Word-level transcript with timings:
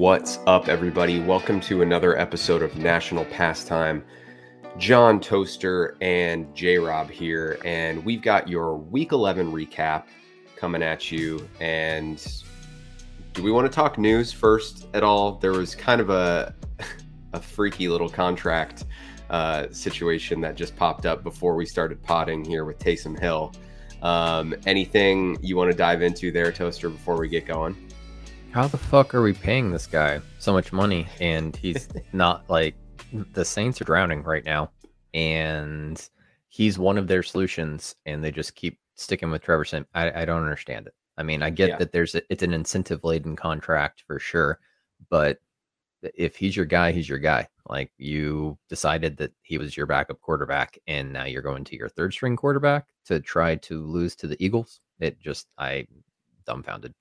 What's 0.00 0.38
up, 0.46 0.68
everybody? 0.68 1.20
Welcome 1.20 1.60
to 1.60 1.82
another 1.82 2.18
episode 2.18 2.62
of 2.62 2.74
National 2.78 3.26
Pastime. 3.26 4.02
John 4.78 5.20
Toaster 5.20 5.98
and 6.00 6.54
J 6.54 6.78
Rob 6.78 7.10
here, 7.10 7.58
and 7.66 8.02
we've 8.02 8.22
got 8.22 8.48
your 8.48 8.76
Week 8.76 9.12
11 9.12 9.52
recap 9.52 10.04
coming 10.56 10.82
at 10.82 11.12
you. 11.12 11.46
And 11.60 12.26
do 13.34 13.42
we 13.42 13.52
want 13.52 13.70
to 13.70 13.76
talk 13.76 13.98
news 13.98 14.32
first 14.32 14.86
at 14.94 15.02
all? 15.02 15.32
There 15.32 15.52
was 15.52 15.74
kind 15.74 16.00
of 16.00 16.08
a 16.08 16.54
a 17.34 17.38
freaky 17.38 17.86
little 17.86 18.08
contract 18.08 18.86
uh, 19.28 19.66
situation 19.70 20.40
that 20.40 20.54
just 20.54 20.74
popped 20.76 21.04
up 21.04 21.22
before 21.22 21.56
we 21.56 21.66
started 21.66 22.02
potting 22.02 22.42
here 22.42 22.64
with 22.64 22.78
Taysom 22.78 23.20
Hill. 23.20 23.52
Um, 24.00 24.54
anything 24.64 25.36
you 25.42 25.58
want 25.58 25.70
to 25.70 25.76
dive 25.76 26.00
into 26.00 26.32
there, 26.32 26.52
Toaster, 26.52 26.88
before 26.88 27.18
we 27.18 27.28
get 27.28 27.44
going? 27.44 27.89
How 28.52 28.66
the 28.66 28.78
fuck 28.78 29.14
are 29.14 29.22
we 29.22 29.32
paying 29.32 29.70
this 29.70 29.86
guy 29.86 30.20
so 30.40 30.52
much 30.52 30.72
money 30.72 31.06
and 31.20 31.54
he's 31.54 31.88
not 32.12 32.48
like 32.50 32.74
the 33.32 33.44
Saints 33.44 33.80
are 33.80 33.84
drowning 33.84 34.24
right 34.24 34.44
now 34.44 34.72
and 35.14 36.08
he's 36.48 36.78
one 36.78 36.98
of 36.98 37.06
their 37.06 37.22
solutions 37.22 37.94
and 38.06 38.24
they 38.24 38.32
just 38.32 38.56
keep 38.56 38.78
sticking 38.96 39.30
with 39.30 39.42
Trevor 39.42 39.64
Sim. 39.64 39.86
I, 39.94 40.22
I 40.22 40.24
don't 40.24 40.42
understand 40.42 40.88
it. 40.88 40.94
I 41.16 41.22
mean, 41.22 41.42
I 41.42 41.50
get 41.50 41.68
yeah. 41.70 41.76
that 41.76 41.92
there's 41.92 42.16
a, 42.16 42.22
it's 42.28 42.42
an 42.42 42.52
incentive 42.52 43.04
laden 43.04 43.36
contract 43.36 44.02
for 44.06 44.18
sure, 44.18 44.58
but 45.10 45.38
if 46.02 46.34
he's 46.34 46.56
your 46.56 46.66
guy, 46.66 46.92
he's 46.92 47.08
your 47.08 47.18
guy. 47.18 47.46
Like 47.68 47.92
you 47.98 48.58
decided 48.68 49.16
that 49.18 49.32
he 49.42 49.58
was 49.58 49.76
your 49.76 49.86
backup 49.86 50.20
quarterback, 50.20 50.78
and 50.86 51.12
now 51.12 51.24
you're 51.24 51.42
going 51.42 51.62
to 51.64 51.76
your 51.76 51.88
third 51.88 52.12
string 52.12 52.36
quarterback 52.36 52.86
to 53.04 53.20
try 53.20 53.56
to 53.56 53.84
lose 53.84 54.16
to 54.16 54.26
the 54.26 54.42
Eagles. 54.42 54.80
It 54.98 55.20
just 55.20 55.48
I 55.58 55.86
dumbfounded. 56.46 56.94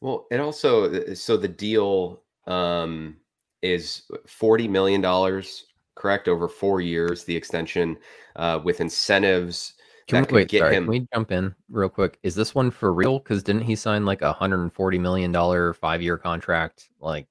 Well, 0.00 0.26
and 0.30 0.40
also 0.40 0.92
uh, 0.92 1.14
so 1.14 1.36
the 1.36 1.48
deal 1.48 2.22
um 2.46 3.16
is 3.62 4.02
forty 4.26 4.66
million 4.66 5.00
dollars, 5.00 5.66
correct, 5.94 6.28
over 6.28 6.48
four 6.48 6.80
years. 6.80 7.24
The 7.24 7.36
extension 7.36 7.98
uh, 8.36 8.60
with 8.62 8.80
incentives. 8.80 9.74
Can 10.08 10.26
we, 10.30 10.38
wait, 10.38 10.50
sorry, 10.50 10.74
him... 10.74 10.84
can 10.84 10.90
we 10.90 11.06
jump 11.14 11.30
in 11.30 11.54
real 11.68 11.88
quick? 11.88 12.18
Is 12.24 12.34
this 12.34 12.54
one 12.54 12.72
for 12.72 12.92
real? 12.92 13.20
Because 13.20 13.44
didn't 13.44 13.62
he 13.62 13.76
sign 13.76 14.04
like 14.04 14.22
a 14.22 14.32
hundred 14.32 14.62
and 14.62 14.72
forty 14.72 14.98
million 14.98 15.30
dollar 15.30 15.72
five 15.74 16.02
year 16.02 16.18
contract 16.18 16.88
like 16.98 17.26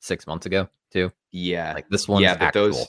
six 0.00 0.26
months 0.26 0.46
ago 0.46 0.68
too? 0.90 1.12
Yeah, 1.30 1.74
like 1.74 1.88
this 1.90 2.08
one. 2.08 2.22
Yeah, 2.22 2.34
but 2.34 2.46
actual. 2.46 2.62
those 2.68 2.88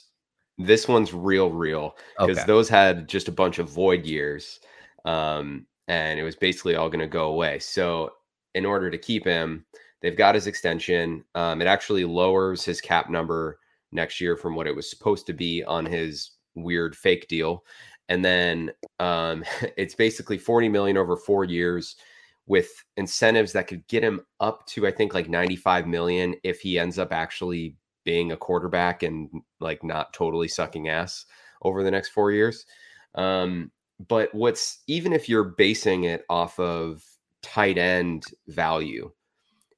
this 0.58 0.88
one's 0.88 1.13
real, 1.13 1.50
real 1.52 1.95
because 2.17 2.38
okay. 2.38 2.47
those 2.47 2.69
had 2.69 3.08
just 3.08 3.28
a 3.28 3.31
bunch 3.31 3.59
of 3.59 3.69
void 3.69 4.06
years, 4.06 4.61
um, 5.03 5.66
and 5.88 6.19
it 6.19 6.23
was 6.23 6.36
basically 6.36 6.75
all 6.75 6.89
going 6.89 7.00
to 7.02 7.08
go 7.08 7.28
away. 7.28 7.59
So 7.59 8.13
in 8.56 8.66
order 8.66 8.89
to 8.89 8.98
keep 8.98 9.23
him, 9.23 9.66
they've 10.02 10.17
got 10.17 10.34
his 10.34 10.48
extension. 10.48 11.23
Um, 11.36 11.61
it 11.61 11.67
actually 11.67 12.06
lowers 12.06 12.66
his 12.66 12.81
cap 12.81 13.09
number 13.09 13.59
next 13.92 14.20
year 14.20 14.36
from 14.36 14.56
what 14.56 14.66
it 14.66 14.75
was 14.75 14.89
supposed 14.89 15.28
to 15.28 15.34
be 15.34 15.64
on 15.64 15.86
his 15.86 16.31
weird 16.56 16.95
fake 16.95 17.28
deal, 17.28 17.64
and 18.09 18.25
then 18.25 18.72
um, 19.00 19.44
it's 19.78 19.94
basically 19.94 20.39
forty 20.39 20.70
million 20.70 20.97
over 20.97 21.16
four 21.16 21.44
years 21.44 21.97
with 22.47 22.70
incentives 22.97 23.52
that 23.53 23.67
could 23.67 23.86
get 23.88 24.03
him 24.03 24.22
up 24.39 24.66
to 24.67 24.86
I 24.86 24.92
think 24.92 25.16
like 25.16 25.28
95 25.28 25.88
million 25.88 26.36
if 26.44 26.59
he 26.59 26.78
ends 26.78 27.00
up 27.00 27.12
actually 27.12 27.75
being 28.03 28.31
a 28.31 28.38
quarterback 28.38 29.02
and 29.02 29.30
like 29.59 29.84
not 29.84 30.14
totally 30.14 30.47
sucking 30.47 30.88
ass 30.88 31.25
over 31.64 31.81
the 31.81 31.90
next 31.90 32.09
4 32.09 32.31
years. 32.31 32.67
Um, 33.16 33.72
but 34.08 34.31
what's 34.36 34.84
even 34.86 35.12
if 35.12 35.28
you're 35.28 35.56
basing 35.58 36.03
it 36.03 36.23
off 36.30 36.59
of 36.59 37.03
tight 37.45 37.77
end 37.77 38.25
value, 38.47 39.11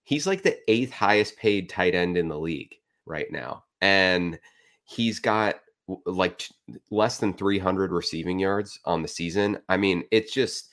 he's 0.04 0.26
like 0.26 0.42
the 0.42 0.58
eighth 0.72 0.92
highest 0.92 1.38
paid 1.38 1.70
tight 1.70 1.94
end 1.94 2.18
in 2.18 2.30
the 2.30 2.40
league 2.40 2.74
right 3.06 3.30
now. 3.30 3.66
And 3.82 4.40
he's 4.86 5.20
got 5.20 5.56
like 6.06 6.48
less 6.90 7.18
than 7.18 7.34
300 7.34 7.92
receiving 7.92 8.40
yards 8.40 8.80
on 8.86 9.02
the 9.02 9.08
season. 9.08 9.60
I 9.68 9.76
mean, 9.76 10.04
it's 10.12 10.34
just 10.34 10.70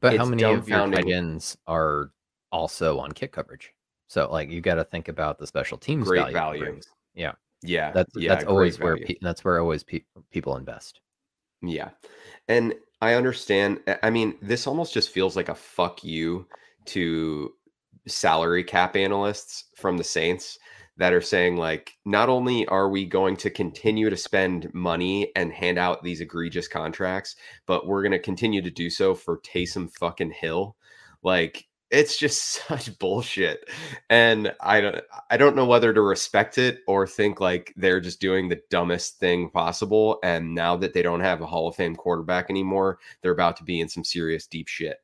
but 0.00 0.16
how 0.16 0.26
many 0.26 0.42
of 0.42 0.68
your 0.68 0.90
tight 0.90 1.08
ends 1.08 1.56
are 1.66 2.10
also 2.50 2.98
on 2.98 3.12
kick 3.12 3.32
coverage? 3.32 3.72
So 4.08 4.28
like 4.30 4.50
you 4.50 4.60
got 4.60 4.74
to 4.74 4.84
think 4.84 5.08
about 5.08 5.38
the 5.38 5.46
special 5.46 5.78
teams 5.78 6.08
great 6.08 6.32
value. 6.32 6.64
value. 6.64 6.80
Yeah, 7.14 7.32
yeah, 7.62 7.92
that's 7.92 8.12
yeah, 8.16 8.34
that's 8.34 8.44
always 8.44 8.78
where 8.80 8.96
pe- 8.96 9.18
that's 9.20 9.44
where 9.44 9.60
always 9.60 9.84
pe- 9.84 10.04
people 10.30 10.56
invest. 10.56 11.00
Yeah, 11.62 11.90
and 12.48 12.74
I 13.00 13.14
understand. 13.14 13.80
I 14.02 14.10
mean, 14.10 14.36
this 14.42 14.66
almost 14.66 14.92
just 14.92 15.10
feels 15.10 15.36
like 15.36 15.48
a 15.48 15.54
fuck 15.54 16.02
you 16.02 16.46
to 16.86 17.52
salary 18.06 18.64
cap 18.64 18.96
analysts 18.96 19.64
from 19.76 19.96
the 19.96 20.04
Saints 20.04 20.58
that 20.96 21.12
are 21.12 21.20
saying 21.20 21.56
like 21.56 21.92
not 22.04 22.28
only 22.28 22.66
are 22.66 22.88
we 22.88 23.04
going 23.04 23.36
to 23.36 23.50
continue 23.50 24.10
to 24.10 24.16
spend 24.16 24.72
money 24.74 25.30
and 25.36 25.52
hand 25.52 25.78
out 25.78 26.02
these 26.02 26.20
egregious 26.20 26.66
contracts, 26.66 27.36
but 27.66 27.86
we're 27.86 28.02
going 28.02 28.12
to 28.12 28.18
continue 28.18 28.60
to 28.60 28.70
do 28.70 28.90
so 28.90 29.14
for 29.14 29.40
Taysom 29.40 29.88
fucking 30.00 30.32
Hill. 30.32 30.74
Like 31.22 31.66
it's 31.90 32.16
just 32.16 32.42
such 32.68 32.98
bullshit. 32.98 33.68
And 34.10 34.54
I 34.60 34.80
don't 34.80 35.00
I 35.30 35.36
don't 35.36 35.56
know 35.56 35.66
whether 35.66 35.92
to 35.92 36.00
respect 36.00 36.58
it 36.58 36.80
or 36.86 37.06
think 37.06 37.40
like 37.40 37.72
they're 37.76 38.00
just 38.00 38.20
doing 38.20 38.48
the 38.48 38.60
dumbest 38.70 39.18
thing 39.18 39.50
possible 39.50 40.18
and 40.22 40.54
now 40.54 40.76
that 40.76 40.94
they 40.94 41.02
don't 41.02 41.20
have 41.20 41.40
a 41.40 41.46
Hall 41.46 41.68
of 41.68 41.76
Fame 41.76 41.96
quarterback 41.96 42.50
anymore, 42.50 42.98
they're 43.22 43.32
about 43.32 43.56
to 43.58 43.64
be 43.64 43.80
in 43.80 43.88
some 43.88 44.04
serious 44.04 44.46
deep 44.46 44.68
shit. 44.68 44.98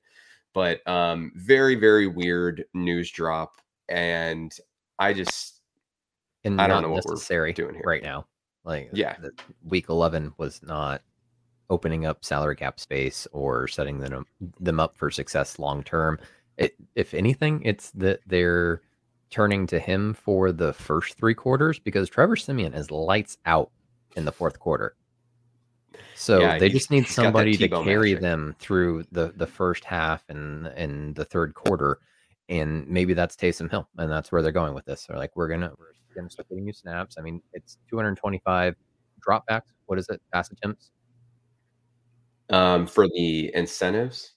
But 0.53 0.87
um 0.89 1.33
very 1.35 1.75
very 1.75 2.07
weird 2.07 2.65
news 2.75 3.11
drop 3.11 3.61
and 3.89 4.57
I 4.99 5.13
just 5.13 5.61
and 6.45 6.61
I 6.61 6.67
don't 6.67 6.83
know 6.83 6.91
what 6.91 7.05
we're 7.07 7.53
doing 7.53 7.75
here 7.75 7.85
right 7.85 8.03
now. 8.03 8.27
Like, 8.65 8.91
yeah, 8.93 9.17
week 9.63 9.89
11 9.89 10.33
was 10.39 10.63
not 10.63 11.03
opening 11.71 12.07
up 12.07 12.25
salary 12.25 12.57
cap 12.57 12.79
space 12.79 13.27
or 13.33 13.67
setting 13.67 13.99
them 13.99 14.27
them 14.61 14.81
up 14.81 14.97
for 14.97 15.11
success 15.11 15.59
long 15.59 15.83
term. 15.83 16.19
It, 16.57 16.75
if 16.95 17.15
anything, 17.15 17.63
it's 17.65 17.91
that 17.93 18.21
they're 18.27 18.83
turning 19.31 19.67
to 19.67 19.81
him 19.81 20.15
for 20.15 20.53
the 20.53 20.73
first 20.73 21.17
three 21.17 21.35
quarters 21.35 21.79
because 21.79 22.09
Trevor 22.09 22.37
Siemian 22.37 22.75
is 22.75 22.91
lights 22.91 23.37
out 23.47 23.71
in 24.17 24.25
the 24.25 24.33
fourth 24.33 24.59
quarter. 24.61 24.95
So 26.15 26.41
yeah, 26.41 26.59
they 26.59 26.69
just 26.69 26.91
need 26.91 27.09
somebody 27.09 27.57
to 27.57 27.69
carry 27.69 28.11
magic. 28.11 28.21
them 28.21 28.57
through 28.59 29.05
the 29.11 29.33
the 29.37 29.47
first 29.47 29.85
half 29.85 30.25
and 30.29 30.69
and 30.69 31.15
the 31.15 31.25
third 31.25 31.55
quarter, 31.55 31.99
and 32.49 32.87
maybe 32.89 33.15
that's 33.15 33.37
Taysom 33.37 33.71
Hill, 33.71 33.89
and 33.99 34.11
that's 34.11 34.31
where 34.31 34.43
they're 34.43 34.53
going 34.53 34.75
with 34.75 34.85
this. 34.85 35.07
They're 35.07 35.19
like, 35.19 35.35
we're 35.35 35.49
gonna 35.49 35.73
we're 35.79 35.95
going 36.15 36.29
to 36.29 36.33
start 36.33 36.49
getting 36.49 36.67
you 36.67 36.73
snaps. 36.73 37.17
I 37.19 37.23
mean, 37.23 37.43
it's 37.53 37.79
225 37.91 38.75
dropbacks. 39.27 39.73
What 39.87 39.99
is 39.99 40.09
it? 40.09 40.21
Pass 40.33 40.51
attempts? 40.51 40.91
Um, 42.51 42.87
for 42.87 43.09
the 43.09 43.51
incentives? 43.55 44.34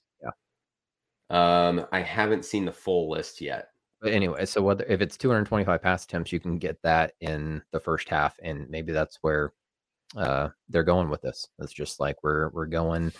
Um, 1.30 1.86
I 1.92 2.00
haven't 2.00 2.44
seen 2.44 2.64
the 2.64 2.72
full 2.72 3.10
list 3.10 3.40
yet. 3.40 3.68
But 4.00 4.12
anyway, 4.12 4.46
so 4.46 4.62
whether 4.62 4.84
if 4.84 5.00
it's 5.00 5.16
225 5.16 5.82
pass 5.82 6.04
attempts, 6.04 6.32
you 6.32 6.40
can 6.40 6.58
get 6.58 6.80
that 6.82 7.14
in 7.20 7.62
the 7.72 7.80
first 7.80 8.08
half, 8.08 8.36
and 8.42 8.68
maybe 8.70 8.92
that's 8.92 9.18
where 9.22 9.52
uh, 10.16 10.48
they're 10.68 10.84
going 10.84 11.10
with 11.10 11.20
this. 11.22 11.48
It's 11.58 11.72
just 11.72 11.98
like 11.98 12.22
we're 12.22 12.48
we're 12.50 12.66
going 12.66 13.12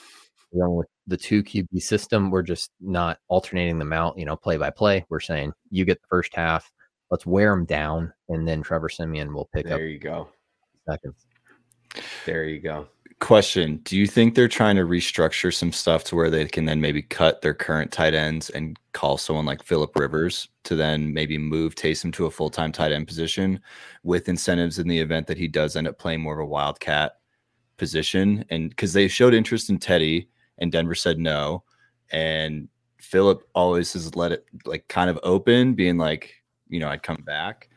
going 0.56 0.76
with 0.76 0.86
the 1.06 1.16
two 1.16 1.42
QB 1.42 1.82
system. 1.82 2.30
We're 2.30 2.42
just 2.42 2.70
not 2.80 3.18
alternating 3.28 3.78
them 3.78 3.92
out, 3.92 4.18
you 4.18 4.24
know, 4.24 4.36
play 4.36 4.56
by 4.56 4.70
play. 4.70 5.04
We're 5.08 5.20
saying 5.20 5.52
you 5.70 5.84
get 5.84 6.00
the 6.00 6.06
first 6.08 6.34
half, 6.34 6.70
let's 7.10 7.26
wear 7.26 7.50
them 7.50 7.64
down, 7.64 8.12
and 8.28 8.46
then 8.46 8.62
Trevor 8.62 8.88
Siemian 8.88 9.34
will 9.34 9.48
pick 9.52 9.66
there 9.66 9.74
up. 9.74 9.80
There 9.80 9.88
you 9.88 9.98
go. 9.98 10.28
Seconds. 10.88 11.26
There 12.24 12.44
you 12.44 12.60
go. 12.60 12.88
Question: 13.20 13.78
Do 13.78 13.96
you 13.98 14.06
think 14.06 14.34
they're 14.34 14.46
trying 14.46 14.76
to 14.76 14.82
restructure 14.82 15.52
some 15.52 15.72
stuff 15.72 16.04
to 16.04 16.16
where 16.16 16.30
they 16.30 16.46
can 16.46 16.66
then 16.66 16.80
maybe 16.80 17.02
cut 17.02 17.42
their 17.42 17.52
current 17.54 17.90
tight 17.90 18.14
ends 18.14 18.48
and 18.50 18.78
call 18.92 19.18
someone 19.18 19.44
like 19.44 19.64
Philip 19.64 19.96
Rivers 19.96 20.48
to 20.64 20.76
then 20.76 21.12
maybe 21.12 21.36
move 21.36 21.74
Taysom 21.74 22.12
to 22.12 22.26
a 22.26 22.30
full 22.30 22.48
time 22.48 22.70
tight 22.70 22.92
end 22.92 23.08
position 23.08 23.60
with 24.04 24.28
incentives 24.28 24.78
in 24.78 24.86
the 24.86 25.00
event 25.00 25.26
that 25.26 25.36
he 25.36 25.48
does 25.48 25.74
end 25.74 25.88
up 25.88 25.98
playing 25.98 26.20
more 26.20 26.34
of 26.34 26.38
a 26.38 26.46
wildcat 26.46 27.18
position? 27.76 28.44
And 28.50 28.70
because 28.70 28.92
they 28.92 29.08
showed 29.08 29.34
interest 29.34 29.68
in 29.68 29.78
Teddy 29.78 30.28
and 30.58 30.70
Denver 30.70 30.94
said 30.94 31.18
no, 31.18 31.64
and 32.12 32.68
Philip 33.00 33.42
always 33.52 33.94
has 33.94 34.14
let 34.14 34.30
it 34.30 34.44
like 34.64 34.86
kind 34.86 35.10
of 35.10 35.18
open, 35.24 35.74
being 35.74 35.98
like, 35.98 36.34
you 36.68 36.78
know, 36.78 36.88
I'd 36.88 37.02
come 37.02 37.22
back. 37.26 37.68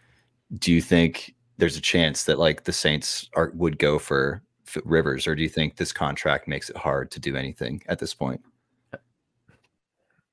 Do 0.60 0.72
you 0.72 0.82
think 0.82 1.34
there's 1.58 1.78
a 1.78 1.82
chance 1.82 2.26
that 2.26 2.38
like 2.38 2.66
the 2.66 2.74
Saints 2.74 3.28
are 3.36 3.52
would 3.56 3.80
go 3.80 3.98
for 3.98 4.44
Rivers, 4.84 5.28
or 5.28 5.36
do 5.36 5.42
you 5.42 5.50
think 5.50 5.76
this 5.76 5.94
contract 5.94 6.48
makes 6.48 6.70
it 6.70 6.78
hard 6.78 7.12
to 7.12 7.20
do 7.20 7.36
anything 7.36 7.82
at 7.88 8.00
this 8.00 8.14
point? 8.14 8.42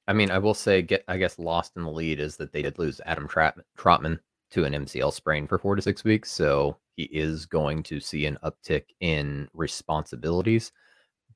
I 0.07 0.15
mean, 0.15 0.31
I 0.31 0.39
will 0.39 0.55
say, 0.55 0.81
get 0.81 1.05
I 1.07 1.19
guess 1.19 1.39
lost 1.39 1.77
in 1.77 1.85
the 1.85 1.91
lead 1.91 2.19
is 2.19 2.37
that 2.39 2.53
they 2.53 2.63
did 2.63 2.79
lose 2.79 3.01
Adam 3.05 3.29
Trautman 3.29 4.19
to 4.51 4.65
an 4.65 4.73
MCL 4.73 5.13
sprain 5.13 5.47
for 5.47 5.59
four 5.59 5.77
to 5.77 5.83
six 5.83 6.03
weeks, 6.03 6.33
so 6.33 6.79
he 6.97 7.05
is 7.05 7.45
going 7.45 7.83
to 7.85 8.01
see 8.01 8.25
an 8.25 8.39
uptick 8.43 8.85
in 9.01 9.49
responsibilities. 9.53 10.73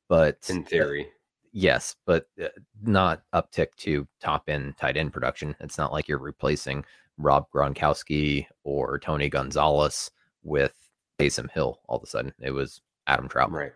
But 0.09 0.39
in 0.49 0.65
theory, 0.65 1.09
yes, 1.53 1.97
but 2.07 2.27
uh, 2.43 2.49
not 2.83 3.23
uptick 3.35 3.75
to 3.79 4.09
top 4.21 4.49
end 4.49 4.79
tight 4.79 4.97
end 4.97 5.13
production. 5.13 5.55
It's 5.61 5.79
not 5.79 5.93
like 5.93 6.09
you're 6.09 6.19
replacing 6.19 6.85
Rob 7.19 7.47
Gronkowski 7.55 8.47
or 8.65 8.99
Tony 8.99 9.29
Gonzalez 9.29 10.11
with 10.43 10.75
Taysom 11.19 11.51
Hill 11.51 11.81
all 11.89 11.99
of 11.99 12.03
a 12.03 12.07
sudden. 12.07 12.33
It 12.41 12.53
was 12.53 12.81
Adam 13.13 13.29
Trout. 13.29 13.53
Right. 13.53 13.73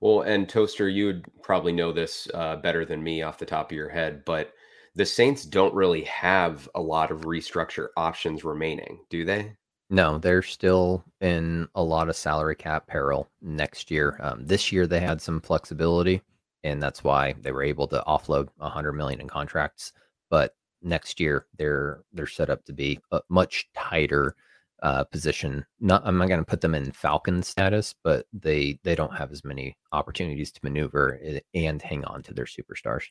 Well, 0.00 0.22
and 0.22 0.48
Toaster, 0.48 0.88
you 0.88 1.06
would 1.06 1.24
probably 1.42 1.72
know 1.72 1.92
this 1.92 2.28
uh, 2.34 2.56
better 2.56 2.84
than 2.84 3.02
me 3.02 3.22
off 3.22 3.38
the 3.38 3.46
top 3.46 3.70
of 3.70 3.76
your 3.76 3.88
head, 3.88 4.24
but 4.26 4.52
the 4.94 5.06
Saints 5.06 5.44
don't 5.44 5.74
really 5.74 6.02
have 6.04 6.68
a 6.74 6.80
lot 6.80 7.10
of 7.10 7.22
restructure 7.22 7.88
options 7.96 8.44
remaining, 8.44 9.00
do 9.08 9.24
they? 9.24 9.56
No, 9.90 10.18
they're 10.18 10.42
still 10.42 11.04
in 11.20 11.68
a 11.74 11.82
lot 11.82 12.08
of 12.08 12.16
salary 12.16 12.56
cap 12.56 12.86
peril 12.86 13.28
next 13.40 13.90
year. 13.90 14.18
Um, 14.20 14.44
this 14.44 14.72
year 14.72 14.86
they 14.86 15.00
had 15.00 15.20
some 15.20 15.40
flexibility, 15.40 16.22
and 16.64 16.82
that's 16.82 17.04
why 17.04 17.34
they 17.40 17.52
were 17.52 17.62
able 17.62 17.86
to 17.88 18.02
offload 18.06 18.48
100 18.56 18.92
million 18.92 19.20
in 19.20 19.28
contracts. 19.28 19.92
But 20.30 20.54
next 20.82 21.20
year 21.20 21.46
they're 21.56 22.02
they're 22.12 22.26
set 22.26 22.50
up 22.50 22.64
to 22.64 22.72
be 22.72 23.00
a 23.12 23.20
much 23.28 23.68
tighter 23.74 24.36
uh, 24.82 25.04
position. 25.04 25.64
Not 25.80 26.02
I'm 26.04 26.18
not 26.18 26.28
going 26.28 26.40
to 26.40 26.46
put 26.46 26.60
them 26.60 26.74
in 26.74 26.92
Falcon 26.92 27.42
status, 27.42 27.94
but 28.02 28.26
they 28.32 28.78
they 28.82 28.94
don't 28.94 29.16
have 29.16 29.32
as 29.32 29.44
many 29.44 29.76
opportunities 29.92 30.52
to 30.52 30.60
maneuver 30.62 31.18
and 31.54 31.82
hang 31.82 32.04
on 32.04 32.22
to 32.24 32.34
their 32.34 32.46
superstars. 32.46 33.04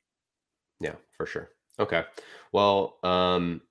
Yeah, 0.80 0.95
for 1.15 1.25
sure. 1.25 1.50
Okay. 1.80 2.04
Well, 2.51 2.98
um, 3.04 3.62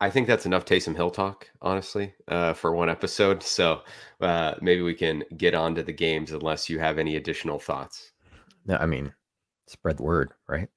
I 0.00 0.10
think 0.10 0.28
that's 0.28 0.46
enough 0.46 0.64
Taysom 0.64 0.94
Hill 0.94 1.10
talk, 1.10 1.48
honestly, 1.60 2.14
uh, 2.28 2.52
for 2.52 2.72
one 2.72 2.88
episode. 2.88 3.42
So 3.42 3.82
uh, 4.20 4.54
maybe 4.60 4.82
we 4.82 4.94
can 4.94 5.24
get 5.36 5.54
on 5.54 5.74
to 5.74 5.82
the 5.82 5.92
games 5.92 6.30
unless 6.30 6.68
you 6.70 6.78
have 6.78 6.98
any 6.98 7.16
additional 7.16 7.58
thoughts. 7.58 8.12
No, 8.66 8.76
I 8.76 8.86
mean, 8.86 9.12
spread 9.66 9.96
the 9.96 10.04
word, 10.04 10.32
right? 10.46 10.68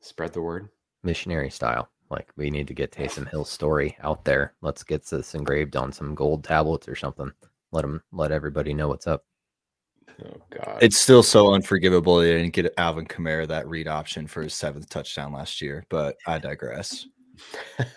Spread 0.00 0.34
the 0.34 0.42
word. 0.42 0.68
Missionary 1.02 1.50
style. 1.50 1.88
Like 2.12 2.28
we 2.36 2.50
need 2.50 2.68
to 2.68 2.74
get 2.74 2.92
Taysom 2.92 3.28
Hill's 3.28 3.48
story 3.48 3.96
out 4.02 4.22
there. 4.22 4.52
Let's 4.60 4.84
get 4.84 5.06
this 5.06 5.34
engraved 5.34 5.76
on 5.76 5.92
some 5.92 6.14
gold 6.14 6.44
tablets 6.44 6.86
or 6.86 6.94
something. 6.94 7.32
Let 7.72 7.82
them 7.82 8.02
let 8.12 8.30
everybody 8.30 8.74
know 8.74 8.88
what's 8.88 9.06
up. 9.06 9.24
Oh 10.22 10.42
God! 10.50 10.78
It's 10.82 11.00
still 11.00 11.22
so 11.22 11.54
unforgivable 11.54 12.18
they 12.18 12.34
didn't 12.34 12.52
get 12.52 12.74
Alvin 12.76 13.06
Kamara 13.06 13.48
that 13.48 13.66
read 13.66 13.88
option 13.88 14.26
for 14.26 14.42
his 14.42 14.52
seventh 14.52 14.90
touchdown 14.90 15.32
last 15.32 15.62
year. 15.62 15.86
But 15.88 16.16
I 16.26 16.38
digress. 16.38 17.06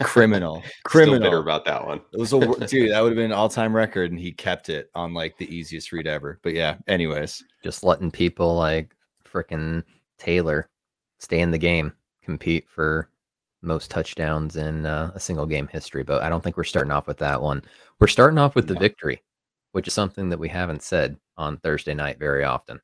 Criminal, 0.02 0.64
criminal. 0.86 1.16
Still 1.20 1.20
bitter 1.20 1.40
about 1.40 1.66
that 1.66 1.86
one. 1.86 2.00
It 2.14 2.18
was 2.20 2.32
a 2.32 2.40
dude 2.68 2.92
that 2.92 3.02
would 3.02 3.12
have 3.12 3.18
been 3.18 3.26
an 3.26 3.32
all-time 3.34 3.76
record, 3.76 4.12
and 4.12 4.20
he 4.20 4.32
kept 4.32 4.70
it 4.70 4.90
on 4.96 5.14
like 5.14 5.38
the 5.38 5.54
easiest 5.54 5.92
read 5.92 6.08
ever. 6.08 6.40
But 6.42 6.54
yeah, 6.54 6.78
anyways, 6.88 7.44
just 7.66 7.84
letting 7.84 8.12
people 8.12 8.56
like 8.56 8.96
freaking 9.30 9.84
Taylor 10.18 10.70
stay 11.20 11.42
in 11.42 11.52
the 11.52 11.58
game, 11.58 11.92
compete 12.24 12.70
for 12.70 13.10
most 13.66 13.92
touchdowns 13.92 14.56
in 14.56 14.86
uh, 14.86 15.12
a 15.16 15.20
single 15.20 15.46
game 15.46 15.68
history. 15.68 16.04
But 16.04 16.24
I 16.24 16.30
don't 16.30 16.44
think 16.44 16.58
we're 16.58 16.64
starting 16.64 16.92
off 16.92 17.08
with 17.08 17.18
that 17.18 17.42
one. 17.42 17.64
We're 18.00 18.08
starting 18.08 18.38
off 18.38 18.56
with 18.56 18.68
the 18.68 18.76
victory, 18.76 19.24
which 19.72 19.88
is 19.88 19.94
something 19.94 20.30
that 20.30 20.40
we 20.40 20.50
haven't 20.50 20.84
said 20.84 21.18
on 21.38 21.58
Thursday 21.58 21.94
night 21.94 22.20
very 22.20 22.44
often. 22.44 22.80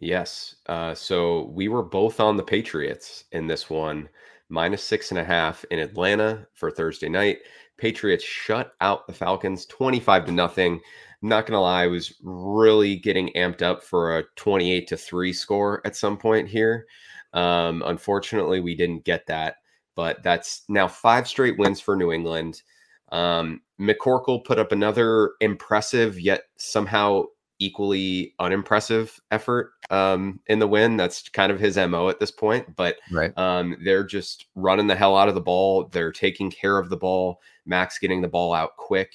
Yes. 0.00 0.56
Uh, 0.66 0.94
so 0.94 1.50
we 1.52 1.68
were 1.68 1.82
both 1.82 2.20
on 2.20 2.36
the 2.36 2.42
Patriots 2.42 3.24
in 3.32 3.46
this 3.46 3.68
one, 3.68 4.08
minus 4.48 4.82
six 4.82 5.10
and 5.10 5.18
a 5.18 5.24
half 5.24 5.64
in 5.70 5.78
Atlanta 5.78 6.46
for 6.54 6.70
Thursday 6.70 7.08
night. 7.08 7.38
Patriots 7.78 8.24
shut 8.24 8.74
out 8.80 9.06
the 9.06 9.12
Falcons 9.12 9.66
25 9.66 10.26
to 10.26 10.32
nothing. 10.32 10.80
I'm 11.22 11.28
not 11.28 11.46
going 11.46 11.56
to 11.56 11.60
lie, 11.60 11.84
I 11.84 11.86
was 11.86 12.14
really 12.22 12.96
getting 12.96 13.30
amped 13.36 13.62
up 13.62 13.82
for 13.82 14.18
a 14.18 14.24
28 14.36 14.88
to 14.88 14.96
3 14.96 15.32
score 15.32 15.80
at 15.84 15.96
some 15.96 16.16
point 16.16 16.48
here. 16.48 16.86
Um, 17.32 17.82
unfortunately, 17.86 18.60
we 18.60 18.74
didn't 18.74 19.04
get 19.04 19.26
that, 19.26 19.56
but 19.94 20.22
that's 20.22 20.62
now 20.68 20.88
five 20.88 21.28
straight 21.28 21.58
wins 21.58 21.80
for 21.80 21.96
New 21.96 22.12
England. 22.12 22.62
Um, 23.10 23.60
McCorkle 23.80 24.44
put 24.44 24.58
up 24.58 24.72
another 24.72 25.32
impressive 25.40 26.18
yet 26.18 26.44
somehow 26.56 27.24
equally 27.62 28.34
unimpressive 28.40 29.20
effort 29.30 29.72
um, 29.90 30.40
in 30.46 30.58
the 30.58 30.66
win. 30.66 30.96
That's 30.96 31.28
kind 31.28 31.52
of 31.52 31.60
his 31.60 31.76
mo 31.76 32.08
at 32.08 32.18
this 32.18 32.30
point. 32.30 32.74
But 32.74 32.96
right. 33.10 33.36
um, 33.38 33.76
they're 33.84 34.04
just 34.04 34.46
running 34.54 34.88
the 34.88 34.96
hell 34.96 35.16
out 35.16 35.28
of 35.28 35.34
the 35.34 35.40
ball. 35.40 35.88
They're 35.88 36.12
taking 36.12 36.50
care 36.50 36.78
of 36.78 36.88
the 36.88 36.96
ball. 36.96 37.40
Max 37.64 37.98
getting 37.98 38.20
the 38.20 38.28
ball 38.28 38.52
out 38.52 38.76
quick. 38.76 39.14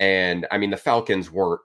And 0.00 0.46
I 0.50 0.58
mean, 0.58 0.70
the 0.70 0.76
Falcons 0.76 1.30
weren't 1.30 1.60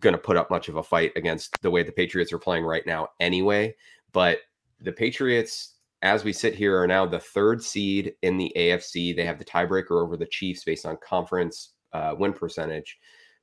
going 0.00 0.14
to 0.14 0.18
put 0.18 0.36
up 0.36 0.50
much 0.50 0.68
of 0.68 0.76
a 0.76 0.82
fight 0.82 1.12
against 1.16 1.60
the 1.62 1.70
way 1.70 1.82
the 1.82 1.92
Patriots 1.92 2.32
are 2.32 2.38
playing 2.38 2.64
right 2.64 2.86
now, 2.86 3.08
anyway. 3.20 3.74
But 4.12 4.38
the 4.80 4.92
Patriots, 4.92 5.73
as 6.04 6.22
we 6.22 6.32
sit 6.32 6.54
here, 6.54 6.80
are 6.80 6.86
now 6.86 7.06
the 7.06 7.18
third 7.18 7.62
seed 7.62 8.14
in 8.22 8.38
the 8.38 8.52
AFC. 8.56 9.16
They 9.16 9.24
have 9.24 9.38
the 9.38 9.44
tiebreaker 9.44 10.02
over 10.02 10.16
the 10.16 10.26
Chiefs 10.26 10.62
based 10.62 10.86
on 10.86 10.96
conference 11.06 11.72
uh, 11.92 12.14
win 12.16 12.32
percentage. 12.32 12.98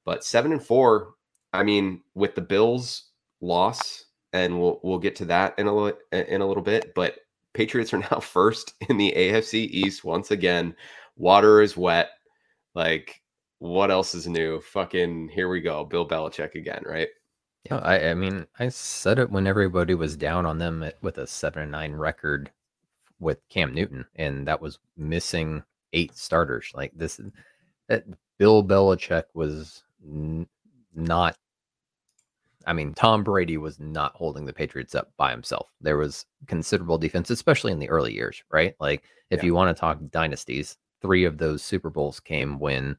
But 0.05 0.23
seven 0.23 0.53
and 0.53 0.63
four 0.63 1.15
I 1.53 1.63
mean, 1.63 2.01
with 2.13 2.35
the 2.35 2.41
Bills 2.41 3.11
loss, 3.41 4.05
and 4.33 4.59
we'll 4.59 4.79
we'll 4.83 4.99
get 4.99 5.15
to 5.17 5.25
that 5.25 5.55
in 5.57 5.67
a 5.67 5.85
in 6.13 6.41
a 6.41 6.47
little 6.47 6.63
bit, 6.63 6.93
but 6.95 7.15
Patriots 7.53 7.93
are 7.93 7.97
now 7.97 8.19
first 8.21 8.73
in 8.89 8.97
the 8.97 9.13
AFC 9.15 9.67
East 9.69 10.03
once 10.03 10.31
again. 10.31 10.75
Water 11.17 11.61
is 11.61 11.75
wet. 11.75 12.09
Like, 12.73 13.21
what 13.59 13.91
else 13.91 14.15
is 14.15 14.27
new? 14.27 14.61
Fucking 14.61 15.29
here 15.29 15.49
we 15.49 15.61
go. 15.61 15.83
Bill 15.83 16.07
Belichick 16.07 16.55
again, 16.55 16.83
right? 16.85 17.09
Yeah, 17.65 17.77
I, 17.77 18.09
I 18.09 18.13
mean, 18.15 18.47
I 18.59 18.69
said 18.69 19.19
it 19.19 19.29
when 19.29 19.45
everybody 19.45 19.93
was 19.93 20.17
down 20.17 20.45
on 20.45 20.57
them 20.57 20.81
at, 20.83 21.01
with 21.03 21.17
a 21.17 21.27
seven 21.27 21.63
and 21.63 21.71
nine 21.71 21.93
record 21.93 22.51
with 23.19 23.47
Cam 23.49 23.73
Newton, 23.73 24.05
and 24.15 24.47
that 24.47 24.61
was 24.61 24.79
missing 24.97 25.63
eight 25.93 26.15
starters. 26.17 26.71
Like 26.73 26.91
this, 26.95 27.21
that 27.87 28.05
Bill 28.39 28.63
Belichick 28.63 29.25
was 29.33 29.83
n- 30.03 30.47
not 30.95 31.37
I 32.65 32.73
mean, 32.73 32.93
Tom 32.93 33.23
Brady 33.23 33.57
was 33.57 33.79
not 33.79 34.15
holding 34.15 34.45
the 34.45 34.53
Patriots 34.53 34.95
up 34.95 35.11
by 35.17 35.31
himself. 35.31 35.71
There 35.81 35.97
was 35.97 36.25
considerable 36.47 36.97
defense, 36.97 37.29
especially 37.29 37.71
in 37.71 37.79
the 37.79 37.89
early 37.89 38.13
years, 38.13 38.43
right? 38.51 38.75
Like, 38.79 39.03
if 39.29 39.39
yeah. 39.39 39.47
you 39.47 39.53
want 39.53 39.75
to 39.75 39.79
talk 39.79 39.99
dynasties, 40.11 40.77
three 41.01 41.25
of 41.25 41.37
those 41.37 41.63
Super 41.63 41.89
Bowls 41.89 42.19
came 42.19 42.59
when 42.59 42.97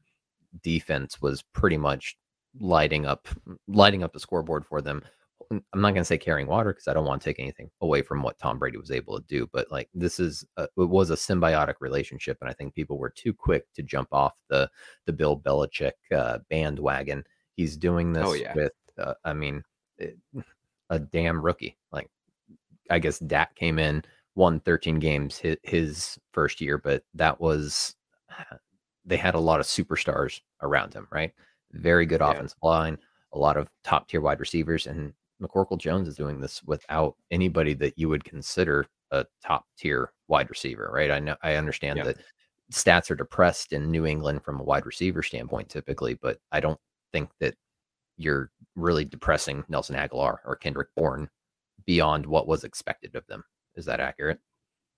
defense 0.61 1.21
was 1.21 1.41
pretty 1.41 1.77
much 1.77 2.17
lighting 2.59 3.05
up, 3.05 3.27
lighting 3.67 4.03
up 4.03 4.13
the 4.13 4.19
scoreboard 4.19 4.65
for 4.65 4.81
them. 4.81 5.03
I'm 5.51 5.81
not 5.81 5.91
going 5.91 5.95
to 6.01 6.05
say 6.05 6.17
carrying 6.17 6.47
water 6.47 6.73
because 6.73 6.87
I 6.87 6.93
don't 6.93 7.05
want 7.05 7.21
to 7.21 7.29
take 7.29 7.39
anything 7.39 7.69
away 7.81 8.01
from 8.01 8.23
what 8.23 8.39
Tom 8.39 8.57
Brady 8.57 8.77
was 8.77 8.91
able 8.91 9.19
to 9.19 9.25
do, 9.27 9.47
but 9.51 9.71
like 9.71 9.87
this 9.93 10.19
is 10.19 10.43
a, 10.57 10.63
it 10.63 10.69
was 10.89 11.11
a 11.11 11.15
symbiotic 11.15 11.75
relationship, 11.79 12.37
and 12.41 12.49
I 12.49 12.53
think 12.53 12.73
people 12.73 12.97
were 12.97 13.11
too 13.11 13.33
quick 13.33 13.65
to 13.75 13.83
jump 13.83 14.07
off 14.11 14.41
the 14.49 14.69
the 15.05 15.13
Bill 15.13 15.39
Belichick 15.39 15.91
uh, 16.15 16.39
bandwagon 16.49 17.23
He's 17.55 17.77
doing 17.77 18.15
oh, 18.17 18.19
this 18.19 18.29
oh, 18.29 18.33
yeah. 18.33 18.53
with, 18.55 18.73
uh, 18.97 19.13
I 19.23 19.33
mean, 19.33 19.63
it, 19.97 20.17
eh, 20.37 20.41
a 20.89 20.99
damn 20.99 21.41
rookie. 21.41 21.77
Like, 21.91 22.09
I 22.89 22.99
guess 22.99 23.19
Dak 23.19 23.55
came 23.55 23.79
in, 23.79 24.03
won 24.35 24.59
13 24.59 24.99
games 24.99 25.37
his, 25.37 25.57
his 25.63 26.19
first 26.31 26.61
year, 26.61 26.77
but 26.77 27.03
that 27.13 27.39
was, 27.39 27.95
they 29.05 29.17
had 29.17 29.35
a 29.35 29.39
lot 29.39 29.59
of 29.59 29.65
superstars 29.65 30.41
around 30.61 30.93
him, 30.93 31.07
right? 31.11 31.33
Very 31.73 32.05
good 32.05 32.21
yeah. 32.21 32.31
offensive 32.31 32.57
line, 32.63 32.97
a 33.33 33.39
lot 33.39 33.57
of 33.57 33.69
top 33.83 34.07
tier 34.07 34.21
wide 34.21 34.39
receivers. 34.39 34.87
And 34.87 35.13
McCorkle 35.41 35.77
Jones 35.77 36.07
is 36.07 36.15
doing 36.15 36.39
this 36.39 36.63
without 36.63 37.15
anybody 37.31 37.73
that 37.75 37.97
you 37.97 38.09
would 38.09 38.23
consider 38.23 38.85
a 39.11 39.25
top 39.45 39.65
tier 39.77 40.11
wide 40.27 40.49
receiver, 40.49 40.89
right? 40.93 41.11
I 41.11 41.19
know, 41.19 41.35
I 41.43 41.55
understand 41.55 41.97
yeah. 41.97 42.03
that 42.05 42.17
stats 42.71 43.11
are 43.11 43.15
depressed 43.15 43.73
in 43.73 43.91
New 43.91 44.05
England 44.05 44.43
from 44.43 44.59
a 44.59 44.63
wide 44.63 44.85
receiver 44.85 45.21
standpoint 45.21 45.69
typically, 45.69 46.15
but 46.15 46.39
I 46.51 46.59
don't 46.59 46.79
think 47.11 47.29
that 47.39 47.55
you're 48.17 48.51
really 48.75 49.05
depressing 49.05 49.63
Nelson 49.67 49.95
Agholor 49.95 50.37
or 50.45 50.55
Kendrick 50.55 50.89
Bourne 50.95 51.29
beyond 51.85 52.25
what 52.25 52.47
was 52.47 52.63
expected 52.63 53.15
of 53.15 53.25
them. 53.27 53.43
Is 53.75 53.85
that 53.85 53.99
accurate? 53.99 54.39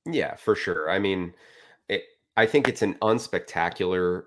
Yeah, 0.06 0.36
for 0.36 0.56
sure. 0.56 0.90
I 0.90 1.00
mean, 1.00 1.34
it, 1.90 2.04
I 2.38 2.46
think 2.46 2.68
it's 2.68 2.82
an 2.82 2.96
unspectacular 2.96 4.24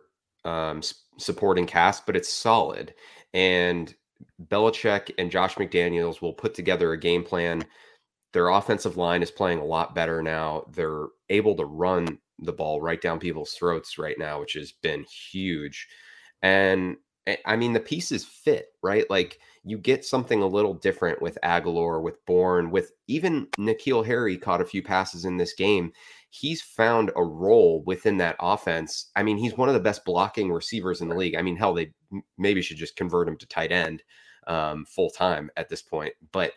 um, 0.49 0.83
supporting 1.19 1.67
cast, 1.67 2.07
but 2.07 2.17
it's 2.17 2.33
solid. 2.33 2.95
And 3.35 3.95
Belichick 4.47 5.13
and 5.19 5.31
Josh 5.31 5.55
McDaniels 5.57 6.23
will 6.23 6.33
put 6.33 6.55
together 6.55 6.93
a 6.93 6.99
game 6.99 7.23
plan. 7.23 7.65
Their 8.33 8.49
offensive 8.49 8.97
line 8.97 9.23
is 9.23 9.31
playing 9.31 9.59
a 9.59 9.65
lot 9.65 9.95
better 9.95 10.23
now. 10.23 10.65
They're 10.73 11.07
able 11.29 11.55
to 11.57 11.65
run 11.65 12.19
the 12.41 12.53
ball 12.53 12.81
right 12.81 13.01
down 13.01 13.19
people's 13.19 13.53
throats 13.53 13.99
right 13.99 14.19
now, 14.19 14.41
which 14.41 14.55
has 14.55 14.73
been 14.73 15.05
huge. 15.05 15.89
And 16.43 16.97
I 17.45 17.57
mean, 17.57 17.73
the 17.73 17.81
pieces 17.81 18.25
fit, 18.25 18.69
right? 18.83 19.09
Like 19.11 19.39
you 19.65 19.77
get 19.77 20.05
something 20.05 20.41
a 20.41 20.47
little 20.47 20.75
different 20.75 21.21
with 21.21 21.37
Agholor, 21.45 22.03
with 22.03 22.25
Bourne, 22.27 22.71
with 22.71 22.93
even 23.07 23.49
N'Keal 23.59 24.07
Harry 24.07 24.39
caught 24.39 24.63
a 24.63 24.67
few 24.67 24.83
passes 24.83 25.25
in 25.25 25.37
this 25.37 25.53
game. 25.53 25.93
He's 26.31 26.61
found 26.61 27.11
a 27.17 27.25
role 27.25 27.83
within 27.87 28.19
that 28.19 28.37
offense. 28.39 29.11
I 29.17 29.23
mean, 29.23 29.39
he's 29.39 29.57
one 29.57 29.69
of 29.69 29.75
the 29.75 29.81
best 29.81 30.05
blocking 30.05 30.53
receivers 30.53 31.01
in 31.01 31.09
the 31.09 31.15
league. 31.15 31.37
I 31.37 31.43
mean, 31.43 31.57
hell, 31.57 31.75
they 31.75 31.93
maybe 32.37 32.61
should 32.61 32.77
just 32.77 32.97
convert 32.97 33.29
him 33.29 33.37
to 33.39 33.47
tight 33.47 33.73
end 33.73 34.03
um, 34.47 34.85
full 34.85 35.11
time 35.11 35.51
at 35.57 35.69
this 35.69 35.83
point. 35.83 36.13
But 36.33 36.53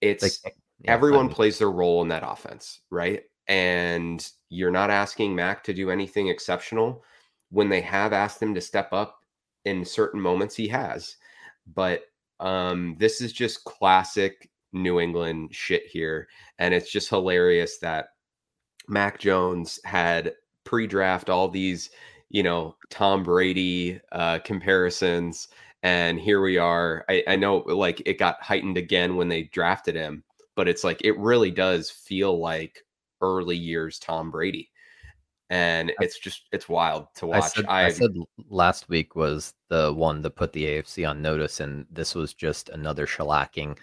it's 0.00 0.22
like, 0.22 0.56
yeah, 0.84 0.92
everyone 0.92 1.28
plays 1.28 1.58
their 1.58 1.70
role 1.70 2.02
in 2.02 2.08
that 2.08 2.22
offense, 2.26 2.80
right? 2.90 3.22
And 3.48 4.26
you're 4.48 4.70
not 4.70 4.90
asking 4.90 5.34
Mac 5.34 5.64
to 5.64 5.74
do 5.74 5.90
anything 5.90 6.28
exceptional. 6.28 7.02
When 7.50 7.68
they 7.68 7.80
have 7.80 8.12
asked 8.12 8.40
him 8.40 8.54
to 8.54 8.60
step 8.60 8.92
up 8.92 9.18
in 9.64 9.84
certain 9.84 10.20
moments, 10.20 10.54
he 10.54 10.68
has. 10.68 11.16
But 11.74 12.02
um, 12.38 12.96
this 12.98 13.20
is 13.20 13.32
just 13.32 13.64
classic 13.64 14.48
New 14.72 15.00
England 15.00 15.52
shit 15.52 15.86
here. 15.86 16.28
And 16.58 16.72
it's 16.72 16.92
just 16.92 17.08
hilarious 17.08 17.78
that 17.78 18.10
Mac 18.90 19.18
Jones 19.18 19.80
had 19.84 20.34
pre 20.64 20.86
draft 20.86 21.30
all 21.30 21.48
these, 21.48 21.90
you 22.28 22.42
know, 22.42 22.76
Tom 22.90 23.22
Brady 23.22 24.00
uh, 24.12 24.40
comparisons. 24.40 25.48
And 25.82 26.20
here 26.20 26.42
we 26.42 26.58
are. 26.58 27.04
I, 27.08 27.24
I 27.26 27.36
know 27.36 27.58
like 27.58 28.02
it 28.04 28.18
got 28.18 28.42
heightened 28.42 28.76
again 28.76 29.16
when 29.16 29.28
they 29.28 29.44
drafted 29.44 29.94
him, 29.94 30.24
but 30.56 30.68
it's 30.68 30.84
like 30.84 31.00
it 31.02 31.16
really 31.18 31.50
does 31.50 31.90
feel 31.90 32.38
like 32.38 32.84
early 33.22 33.56
years 33.56 33.98
Tom 33.98 34.30
Brady. 34.30 34.70
And 35.48 35.92
it's 36.00 36.18
just 36.18 36.42
it's 36.52 36.68
wild 36.68 37.08
to 37.16 37.26
watch. 37.26 37.42
I 37.42 37.48
said, 37.48 37.66
I, 37.66 37.84
I 37.86 37.90
said 37.90 38.12
last 38.48 38.88
week 38.88 39.16
was 39.16 39.54
the 39.68 39.92
one 39.92 40.22
that 40.22 40.36
put 40.36 40.52
the 40.52 40.64
AFC 40.64 41.08
on 41.08 41.22
notice, 41.22 41.58
and 41.58 41.86
this 41.90 42.14
was 42.14 42.34
just 42.34 42.68
another 42.68 43.04
shellacking 43.04 43.76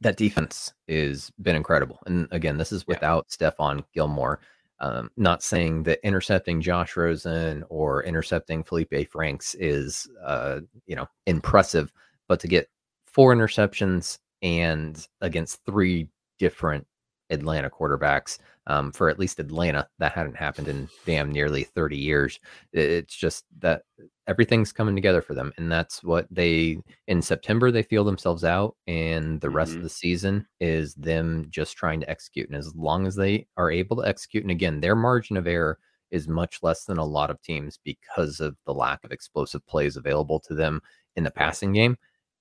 that 0.00 0.16
defense 0.16 0.72
is 0.86 1.30
been 1.42 1.56
incredible. 1.56 2.00
And 2.06 2.28
again, 2.30 2.56
this 2.56 2.72
is 2.72 2.86
without 2.86 3.26
yeah. 3.40 3.50
Stephon 3.50 3.84
Gilmore. 3.94 4.40
Um, 4.80 5.10
not 5.16 5.42
saying 5.42 5.82
that 5.84 5.98
intercepting 6.06 6.60
Josh 6.60 6.96
Rosen 6.96 7.64
or 7.68 8.04
intercepting 8.04 8.62
Felipe 8.62 9.10
Franks 9.10 9.56
is, 9.56 10.08
uh, 10.24 10.60
you 10.86 10.94
know, 10.94 11.08
impressive, 11.26 11.92
but 12.28 12.38
to 12.40 12.48
get 12.48 12.68
four 13.04 13.34
interceptions 13.34 14.18
and 14.40 15.04
against 15.20 15.64
three 15.66 16.08
different 16.38 16.86
Atlanta 17.30 17.70
quarterbacks 17.70 18.38
um, 18.66 18.92
for 18.92 19.08
at 19.08 19.18
least 19.18 19.40
Atlanta. 19.40 19.88
That 19.98 20.12
hadn't 20.12 20.36
happened 20.36 20.68
in 20.68 20.88
damn 21.06 21.32
nearly 21.32 21.64
30 21.64 21.96
years. 21.96 22.38
It's 22.72 23.14
just 23.14 23.44
that 23.60 23.82
everything's 24.26 24.72
coming 24.72 24.94
together 24.94 25.22
for 25.22 25.34
them. 25.34 25.52
And 25.56 25.72
that's 25.72 26.02
what 26.04 26.26
they, 26.30 26.78
in 27.06 27.22
September, 27.22 27.70
they 27.70 27.82
feel 27.82 28.04
themselves 28.04 28.44
out. 28.44 28.76
And 28.86 29.40
the 29.40 29.50
rest 29.50 29.70
mm-hmm. 29.70 29.78
of 29.78 29.84
the 29.84 29.90
season 29.90 30.46
is 30.60 30.94
them 30.94 31.46
just 31.50 31.76
trying 31.76 32.00
to 32.00 32.10
execute. 32.10 32.48
And 32.48 32.56
as 32.56 32.74
long 32.74 33.06
as 33.06 33.16
they 33.16 33.46
are 33.56 33.70
able 33.70 33.96
to 33.96 34.06
execute, 34.06 34.44
and 34.44 34.50
again, 34.50 34.80
their 34.80 34.96
margin 34.96 35.36
of 35.36 35.46
error 35.46 35.78
is 36.10 36.28
much 36.28 36.62
less 36.62 36.84
than 36.84 36.98
a 36.98 37.04
lot 37.04 37.30
of 37.30 37.40
teams 37.42 37.78
because 37.84 38.40
of 38.40 38.56
the 38.66 38.72
lack 38.72 39.02
of 39.04 39.12
explosive 39.12 39.66
plays 39.66 39.96
available 39.96 40.40
to 40.40 40.54
them 40.54 40.80
in 41.16 41.24
the 41.24 41.30
passing 41.30 41.72
game. 41.72 41.96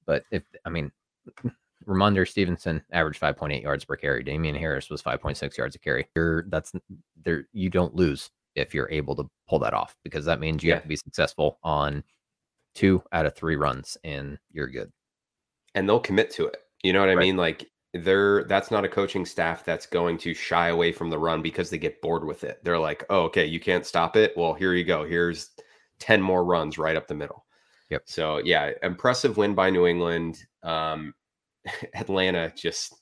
But 0.06 0.24
if, 0.32 0.44
I 0.66 0.70
mean, 0.70 0.92
Rhamondre 1.86 2.28
Stevenson 2.28 2.82
averaged 2.92 3.22
5.8 3.22 3.62
yards 3.62 3.86
per 3.86 3.96
carry. 3.96 4.24
Damien 4.24 4.56
Harris 4.56 4.90
was 4.90 5.02
5.6 5.02 5.58
yards 5.58 5.76
a 5.76 5.80
carry. 5.80 6.08
You're, 6.16 6.44
that's 6.50 6.74
there. 7.24 7.48
You 7.54 7.70
don't 7.70 7.96
lose 7.96 8.30
if 8.56 8.74
you're 8.74 8.90
able 8.90 9.16
to 9.16 9.30
pull 9.48 9.60
that 9.60 9.74
off 9.74 9.96
because 10.04 10.26
that 10.26 10.40
means 10.40 10.64
you 10.64 10.70
yeah. 10.70 10.76
have 10.76 10.84
to 10.84 10.90
be 10.90 10.96
successful 10.96 11.60
on 11.64 12.04
two 12.76 13.02
out 13.12 13.26
of 13.26 13.36
three 13.36 13.56
runs 13.56 13.98
and 14.04 14.38
you're 14.52 14.68
good. 14.68 14.92
And 15.76 15.88
they'll 15.88 16.00
commit 16.00 16.32
to 16.32 16.46
it. 16.48 16.58
You 16.84 16.94
know 16.94 17.00
what 17.00 17.10
I 17.10 17.16
right. 17.16 17.22
mean? 17.22 17.38
Like 17.38 17.70
they're 17.94 18.44
that's 18.46 18.72
not 18.72 18.86
a 18.86 18.90
coaching 18.90 19.26
staff 19.26 19.64
that's 19.64 19.86
going 19.86 20.18
to 20.20 20.34
shy 20.34 20.70
away 20.70 20.92
from 20.92 21.10
the 21.10 21.18
run 21.18 21.42
because 21.42 21.70
they 21.70 21.78
get 21.78 22.02
bored 22.02 22.26
with 22.26 22.44
it. 22.44 22.60
They're 22.64 22.80
like, 22.80 23.04
oh, 23.10 23.22
okay, 23.24 23.46
you 23.46 23.60
can't 23.60 23.86
stop 23.86 24.16
it. 24.16 24.34
Well, 24.36 24.54
here 24.54 24.74
you 24.74 24.84
go. 24.84 25.06
Here's 25.06 25.52
10 26.00 26.22
more 26.22 26.44
runs 26.44 26.78
right 26.78 26.96
up 26.96 27.08
the 27.08 27.16
middle. 27.16 27.46
Yep. 27.90 28.04
So 28.06 28.38
yeah, 28.44 28.72
impressive 28.84 29.38
win 29.38 29.56
by 29.56 29.70
New 29.70 29.88
England. 29.88 30.44
Um, 30.64 31.14
Atlanta 31.94 32.52
just, 32.56 32.96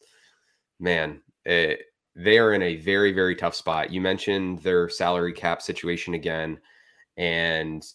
man, 0.79 1.21
it, 1.45 1.79
eh, 1.79 1.83
they 2.17 2.39
are 2.39 2.53
in 2.53 2.61
a 2.61 2.77
very, 2.77 3.11
very 3.11 3.35
tough 3.35 3.55
spot. 3.55 3.91
You 3.91 3.99
mentioned 3.99 4.59
their 4.59 4.87
salary 4.87 5.33
cap 5.33 5.61
situation 5.61 6.13
again. 6.13 6.57
And 7.17 7.85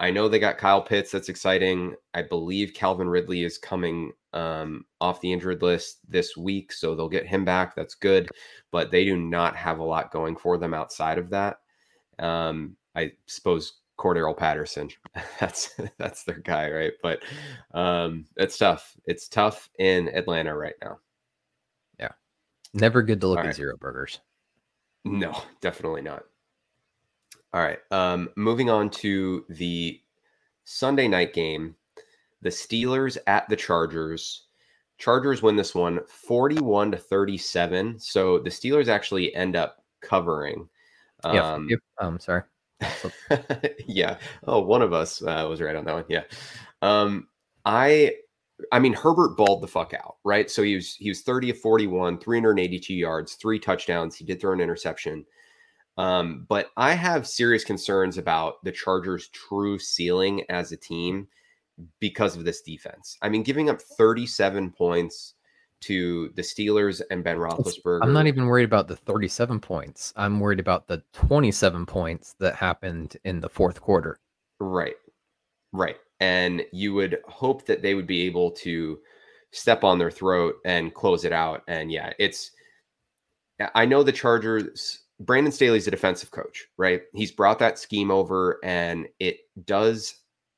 I 0.00 0.10
know 0.10 0.28
they 0.28 0.40
got 0.40 0.58
Kyle 0.58 0.82
Pitts. 0.82 1.12
That's 1.12 1.28
exciting. 1.28 1.94
I 2.12 2.22
believe 2.22 2.74
Calvin 2.74 3.08
Ridley 3.08 3.44
is 3.44 3.58
coming 3.58 4.12
um, 4.32 4.86
off 5.00 5.20
the 5.20 5.32
injured 5.32 5.62
list 5.62 5.98
this 6.08 6.36
week. 6.36 6.72
So 6.72 6.94
they'll 6.96 7.08
get 7.08 7.26
him 7.26 7.44
back. 7.44 7.76
That's 7.76 7.94
good. 7.94 8.28
But 8.72 8.90
they 8.90 9.04
do 9.04 9.16
not 9.16 9.54
have 9.54 9.78
a 9.78 9.84
lot 9.84 10.10
going 10.10 10.36
for 10.36 10.58
them 10.58 10.74
outside 10.74 11.18
of 11.18 11.30
that. 11.30 11.58
Um, 12.18 12.76
I 12.96 13.12
suppose 13.26 13.79
Cordarrelle 14.00 14.36
Patterson. 14.36 14.88
That's 15.40 15.78
that's 15.98 16.24
their 16.24 16.38
guy, 16.38 16.70
right? 16.70 16.92
But 17.02 17.22
um, 17.74 18.24
it's 18.36 18.56
tough. 18.56 18.96
It's 19.04 19.28
tough 19.28 19.68
in 19.78 20.08
Atlanta 20.08 20.56
right 20.56 20.74
now. 20.82 20.98
Yeah, 21.98 22.12
never 22.72 23.02
good 23.02 23.20
to 23.20 23.26
look 23.26 23.38
All 23.38 23.44
at 23.44 23.48
right. 23.48 23.54
zero 23.54 23.76
burgers. 23.76 24.20
No, 25.04 25.42
definitely 25.60 26.02
not. 26.02 26.24
All 27.52 27.60
right, 27.60 27.78
um, 27.90 28.30
moving 28.36 28.70
on 28.70 28.88
to 28.90 29.44
the 29.50 30.00
Sunday 30.64 31.08
night 31.08 31.34
game, 31.34 31.74
the 32.40 32.50
Steelers 32.50 33.18
at 33.26 33.48
the 33.48 33.56
Chargers. 33.56 34.46
Chargers 34.98 35.42
win 35.42 35.56
this 35.56 35.74
one 35.74 36.00
41 36.06 36.92
to 36.92 36.98
37. 36.98 37.98
So 37.98 38.38
the 38.38 38.50
Steelers 38.50 38.88
actually 38.88 39.34
end 39.34 39.56
up 39.56 39.82
covering. 40.00 40.68
Um, 41.24 41.34
yeah, 41.34 41.58
yep. 41.68 41.80
um 42.00 42.20
sorry. 42.20 42.42
yeah. 43.86 44.18
Oh, 44.46 44.60
one 44.60 44.82
of 44.82 44.92
us 44.92 45.22
uh, 45.22 45.46
was 45.48 45.60
right 45.60 45.76
on 45.76 45.84
that 45.84 45.94
one. 45.94 46.04
Yeah. 46.08 46.24
Um, 46.82 47.28
I, 47.64 48.14
I 48.72 48.78
mean, 48.78 48.92
Herbert 48.92 49.36
balled 49.36 49.62
the 49.62 49.68
fuck 49.68 49.94
out, 49.94 50.16
right? 50.24 50.50
So 50.50 50.62
he 50.62 50.74
was 50.74 50.94
he 50.94 51.08
was 51.08 51.22
30 51.22 51.50
of 51.50 51.58
41, 51.58 52.18
382 52.18 52.94
yards, 52.94 53.34
three 53.34 53.58
touchdowns. 53.58 54.16
He 54.16 54.24
did 54.24 54.40
throw 54.40 54.52
an 54.52 54.60
interception. 54.60 55.24
Um, 55.96 56.46
but 56.48 56.70
I 56.76 56.94
have 56.94 57.26
serious 57.26 57.64
concerns 57.64 58.16
about 58.16 58.62
the 58.64 58.72
Chargers' 58.72 59.28
true 59.28 59.78
ceiling 59.78 60.44
as 60.48 60.72
a 60.72 60.76
team 60.76 61.28
because 61.98 62.36
of 62.36 62.44
this 62.44 62.62
defense. 62.62 63.18
I 63.22 63.28
mean, 63.28 63.42
giving 63.42 63.68
up 63.68 63.80
37 63.80 64.70
points 64.70 65.34
to 65.80 66.30
the 66.36 66.42
Steelers 66.42 67.00
and 67.10 67.24
Ben 67.24 67.36
Roethlisberger. 67.36 68.00
I'm 68.02 68.12
not 68.12 68.26
even 68.26 68.46
worried 68.46 68.64
about 68.64 68.88
the 68.88 68.96
37 68.96 69.60
points. 69.60 70.12
I'm 70.16 70.40
worried 70.40 70.60
about 70.60 70.86
the 70.86 71.02
27 71.12 71.86
points 71.86 72.34
that 72.38 72.54
happened 72.54 73.16
in 73.24 73.40
the 73.40 73.48
fourth 73.48 73.80
quarter. 73.80 74.18
Right. 74.58 74.96
Right. 75.72 75.96
And 76.20 76.62
you 76.72 76.92
would 76.94 77.18
hope 77.26 77.64
that 77.66 77.82
they 77.82 77.94
would 77.94 78.06
be 78.06 78.22
able 78.22 78.50
to 78.52 78.98
step 79.52 79.84
on 79.84 79.98
their 79.98 80.10
throat 80.10 80.56
and 80.64 80.94
close 80.94 81.24
it 81.24 81.32
out. 81.32 81.62
And 81.66 81.90
yeah, 81.90 82.12
it's, 82.18 82.52
I 83.74 83.86
know 83.86 84.02
the 84.02 84.12
Chargers, 84.12 85.04
Brandon 85.20 85.52
Staley's 85.52 85.86
a 85.86 85.90
defensive 85.90 86.30
coach, 86.30 86.66
right? 86.76 87.02
He's 87.14 87.32
brought 87.32 87.58
that 87.58 87.78
scheme 87.78 88.10
over 88.10 88.58
and 88.62 89.06
it 89.18 89.38
does, 89.64 90.14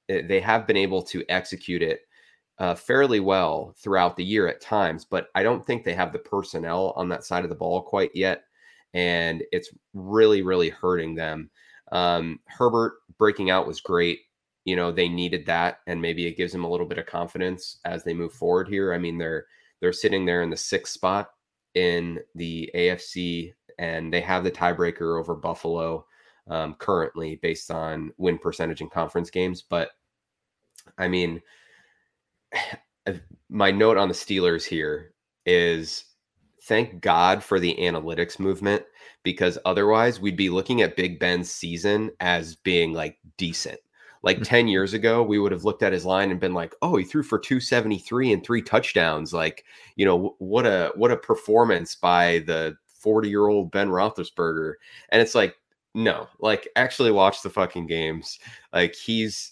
eh, 0.09 0.23
they 0.27 0.41
have 0.41 0.67
been 0.67 0.77
able 0.77 1.03
to 1.03 1.25
execute 1.29 1.83
it 1.83 2.01
uh, 2.63 2.77
fairly 2.77 3.19
well 3.19 3.75
throughout 3.77 4.17
the 4.17 4.25
year 4.25 4.47
at 4.47 4.61
times, 4.61 5.05
but 5.05 5.27
I 5.35 5.43
don't 5.43 5.67
think 5.67 5.83
they 5.83 5.95
have 5.95 6.13
the 6.13 6.21
personnel 6.21 6.93
on 6.95 7.09
that 7.09 7.25
side 7.25 7.43
of 7.43 7.51
the 7.51 7.57
ball 7.57 7.83
quite 7.83 8.13
yet. 8.15 8.45
And 8.95 9.43
it's 9.51 9.71
really, 9.95 10.43
really 10.43 10.69
hurting 10.69 11.17
them. 11.17 11.51
Um, 11.91 12.39
Herbert 12.47 12.99
breaking 13.19 13.51
out 13.51 13.67
was 13.67 13.81
great. 13.81 14.21
You 14.65 14.77
know, 14.77 14.93
they 14.93 15.09
needed 15.09 15.45
that, 15.47 15.79
and 15.89 16.01
maybe 16.01 16.25
it 16.29 16.37
gives 16.37 16.53
them 16.53 16.63
a 16.63 16.71
little 16.71 16.87
bit 16.87 16.99
of 16.99 17.07
confidence 17.07 17.81
as 17.85 18.05
they 18.05 18.15
move 18.15 18.33
forward 18.33 18.69
here. 18.69 18.95
I 18.95 18.99
mean, 18.99 19.19
they're 19.19 19.47
they're 19.81 19.93
sitting 19.93 20.25
there 20.25 20.43
in 20.43 20.51
the 20.51 20.57
sixth 20.57 20.93
spot 20.93 21.31
in 21.75 22.21
the 22.37 22.71
AFC, 22.77 23.55
and 23.81 24.13
they 24.13 24.21
have 24.21 24.45
the 24.45 24.53
tiebreaker 24.53 25.19
over 25.19 25.35
Buffalo 25.35 26.07
um, 26.47 26.75
currently 26.75 27.41
based 27.43 27.73
on 27.73 28.13
win 28.19 28.39
percentage 28.39 28.81
in 28.81 28.89
conference 28.89 29.31
games. 29.31 29.63
But 29.63 29.91
I 30.97 31.09
mean, 31.09 31.43
my 33.49 33.71
note 33.71 33.97
on 33.97 34.09
the 34.09 34.15
Steelers 34.15 34.65
here 34.65 35.13
is 35.47 36.05
thank 36.63 37.01
God 37.01 37.43
for 37.43 37.59
the 37.59 37.77
analytics 37.81 38.39
movement 38.39 38.85
because 39.23 39.59
otherwise 39.65 40.21
we'd 40.21 40.37
be 40.37 40.49
looking 40.49 40.83
at 40.83 40.97
Big 40.97 41.19
Ben's 41.19 41.51
season 41.51 42.11
as 42.21 42.57
being 42.57 42.93
like 42.93 43.19
decent. 43.37 43.79
Like 44.23 44.37
mm-hmm. 44.37 44.45
10 44.45 44.69
years 44.69 44.95
ago, 44.95 45.23
we 45.23 45.39
would 45.39 45.53
have 45.53 45.65
looked 45.65 45.83
at 45.83 45.93
his 45.93 46.05
line 46.05 46.31
and 46.31 46.39
been 46.39 46.55
like, 46.55 46.75
"Oh, 46.81 46.97
he 46.97 47.05
threw 47.05 47.23
for 47.25 47.39
273 47.39 48.33
and 48.33 48.45
three 48.45 48.63
touchdowns. 48.63 49.33
Like, 49.33 49.65
you 49.97 50.05
know, 50.05 50.37
what 50.39 50.65
a 50.65 50.93
what 50.95 51.11
a 51.11 51.17
performance 51.17 51.97
by 51.97 52.45
the 52.47 52.77
40-year-old 53.05 53.73
Ben 53.73 53.89
Roethlisberger." 53.89 54.75
And 55.11 55.21
it's 55.21 55.35
like, 55.35 55.57
no, 55.95 56.29
like 56.41 56.69
actually 56.77 57.11
watch 57.11 57.43
the 57.43 57.51
fucking 57.51 57.87
games. 57.87 58.39
Like 58.73 58.95
he's 58.95 59.52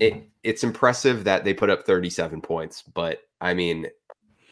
it 0.00 0.28
it's 0.42 0.64
impressive 0.64 1.24
that 1.24 1.44
they 1.44 1.54
put 1.54 1.70
up 1.70 1.84
37 1.84 2.40
points, 2.40 2.82
but 2.82 3.20
I 3.40 3.54
mean, 3.54 3.86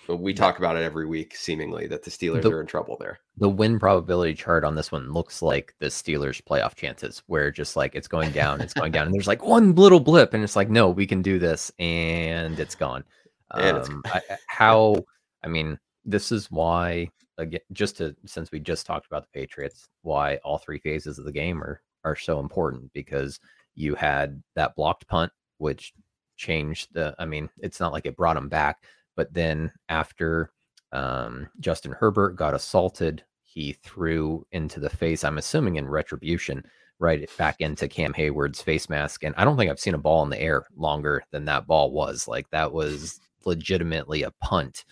we 0.09 0.35
talk 0.35 0.59
about 0.59 0.77
it 0.77 0.83
every 0.83 1.07
week, 1.07 1.35
seemingly 1.37 1.87
that 1.87 2.03
the 2.03 2.11
Steelers 2.11 2.43
the, 2.43 2.51
are 2.51 2.61
in 2.61 2.67
trouble 2.67 2.97
there. 2.99 3.19
The 3.37 3.49
win 3.49 3.79
probability 3.79 4.35
chart 4.35 4.65
on 4.65 4.75
this 4.75 4.91
one 4.91 5.13
looks 5.13 5.43
like 5.43 5.75
the 5.79 5.87
Steelers' 5.87 6.43
playoff 6.43 6.75
chances, 6.75 7.23
where 7.27 7.51
just 7.51 7.77
like 7.77 7.95
it's 7.95 8.09
going 8.09 8.33
down, 8.33 8.61
it's 8.61 8.75
going 8.75 8.93
down, 8.93 9.07
and 9.07 9.15
there's 9.15 9.29
like 9.29 9.45
one 9.45 9.75
little 9.75 10.01
blip, 10.01 10.35
and 10.35 10.43
it's 10.43 10.57
like, 10.57 10.71
no, 10.71 10.89
we 10.89 11.07
can 11.07 11.23
do 11.23 11.39
this, 11.39 11.71
and 11.79 12.59
it's 12.59 12.75
gone. 12.75 13.05
Um, 13.53 13.63
and 13.63 13.77
it's... 13.77 13.91
I, 14.07 14.21
how 14.49 15.05
I 15.45 15.49
mean, 15.49 15.79
this 16.05 16.33
is 16.33 16.51
why 16.51 17.09
again 17.39 17.61
just 17.73 17.97
to 17.99 18.15
since 18.27 18.51
we 18.53 18.61
just 18.61 18.87
talked 18.87 19.07
about 19.07 19.23
the 19.23 19.41
Patriots, 19.41 19.89
why 20.03 20.37
all 20.39 20.59
three 20.59 20.79
phases 20.79 21.19
of 21.19 21.25
the 21.25 21.33
game 21.33 21.63
are 21.63 21.83
are 22.05 22.17
so 22.17 22.41
important 22.41 22.93
because 22.93 23.39
you 23.75 23.95
had 23.95 24.43
that 24.55 24.75
blocked 24.77 25.07
punt, 25.09 25.33
which 25.59 25.93
changed 26.37 26.89
the. 26.93 27.15
I 27.19 27.25
mean, 27.25 27.49
it's 27.59 27.81
not 27.81 27.93
like 27.93 28.07
it 28.07 28.17
brought 28.17 28.35
them 28.35 28.49
back, 28.49 28.85
but 29.17 29.33
then 29.33 29.73
after 29.89 30.51
um, 30.93 31.49
Justin 31.61 31.93
Herbert 31.93 32.37
got 32.37 32.55
assaulted, 32.55 33.25
he 33.43 33.73
threw 33.83 34.47
into 34.53 34.81
the 34.81 34.91
face. 34.91 35.25
I'm 35.25 35.39
assuming 35.39 35.77
in 35.77 35.89
retribution, 35.89 36.65
right 37.01 37.29
back 37.37 37.61
into 37.61 37.89
Cam 37.89 38.13
Heyward's 38.13 38.63
face 38.63 38.89
mask. 38.89 39.25
And 39.25 39.35
I 39.37 39.45
don't 39.45 39.57
think 39.57 39.71
I've 39.71 39.81
seen 39.81 39.95
a 39.95 39.99
ball 39.99 40.23
in 40.23 40.31
the 40.31 40.41
air 40.41 40.67
longer 40.77 41.25
than 41.33 41.47
that 41.47 41.67
ball 41.67 41.91
was. 41.91 42.29
Like 42.29 42.49
that 42.51 42.73
was 42.73 43.19
legitimately 43.45 44.23
a 44.23 44.31
punt 44.43 44.85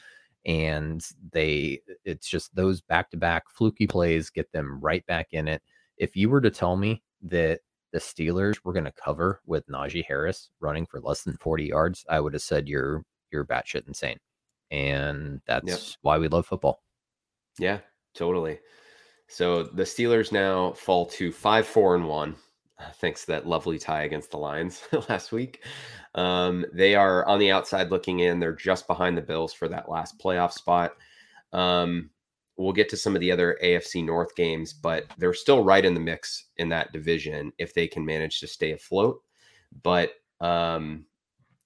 and 0.47 1.06
they 1.32 1.80
it's 2.04 2.28
just 2.28 2.54
those 2.54 2.80
back-to-back 2.80 3.44
fluky 3.50 3.87
plays 3.87 4.30
get 4.30 4.50
them 4.52 4.80
right 4.80 5.04
back 5.06 5.28
in 5.32 5.47
it. 5.47 5.62
If 5.99 6.16
you 6.16 6.30
were 6.30 6.40
to 6.40 6.50
tell 6.50 6.76
me 6.76 7.02
that 7.23 7.61
the 7.92 7.99
Steelers 7.99 8.61
were 8.64 8.73
going 8.73 8.85
to 8.85 8.92
cover 8.92 9.40
with 9.47 9.66
Najee 9.68 10.04
Harris 10.07 10.50
running 10.61 10.87
for 10.87 11.00
less 11.00 11.23
than 11.23 11.37
40 11.37 11.64
yards, 11.64 12.04
I 12.09 12.21
would 12.21 12.35
have 12.35 12.42
said 12.42 12.68
you're 12.68 13.04
you're 13.30 13.45
batshit 13.45 13.87
insane. 13.87 14.18
And 14.71 15.40
that's 15.47 15.66
yep. 15.66 15.80
why 16.02 16.18
we 16.18 16.28
love 16.28 16.47
football. 16.47 16.83
Yeah, 17.59 17.78
totally. 18.14 18.59
So 19.28 19.64
the 19.64 19.83
Steelers 19.83 20.33
now 20.33 20.73
fall 20.73 21.07
to 21.07 21.33
five, 21.33 21.66
four, 21.66 21.95
and 21.95 22.09
one 22.09 22.37
thanks 22.95 23.23
to 23.23 23.26
that 23.28 23.47
lovely 23.47 23.78
tie 23.78 24.02
against 24.02 24.30
the 24.30 24.38
Lions 24.38 24.83
last 25.09 25.33
week. 25.33 25.64
Um, 26.14 26.64
they 26.73 26.95
are 26.95 27.26
on 27.26 27.38
the 27.38 27.50
outside 27.50 27.90
looking 27.90 28.21
in. 28.21 28.38
They're 28.40 28.52
just 28.52 28.87
behind 28.87 29.16
the 29.16 29.23
Bills 29.23 29.52
for 29.52 29.68
that 29.68 29.88
last 29.88 30.18
playoff 30.18 30.52
spot. 30.52 30.92
Um, 31.52 32.11
we'll 32.59 32.73
get 32.73 32.88
to 32.91 32.97
some 32.97 33.15
of 33.15 33.21
the 33.21 33.33
other 33.33 33.57
AFC 33.62 34.05
North 34.05 34.35
games, 34.35 34.73
but 34.73 35.05
they're 35.17 35.33
still 35.33 35.65
right 35.65 35.85
in 35.85 35.95
the 35.95 36.00
mix 36.00 36.47
in 36.57 36.69
that 36.69 36.93
division 36.93 37.53
if 37.59 37.73
they 37.73 37.87
can 37.87 38.05
manage 38.05 38.41
to 38.41 38.47
stay 38.47 38.73
afloat. 38.73 39.23
But 39.83 40.12
um, 40.41 41.07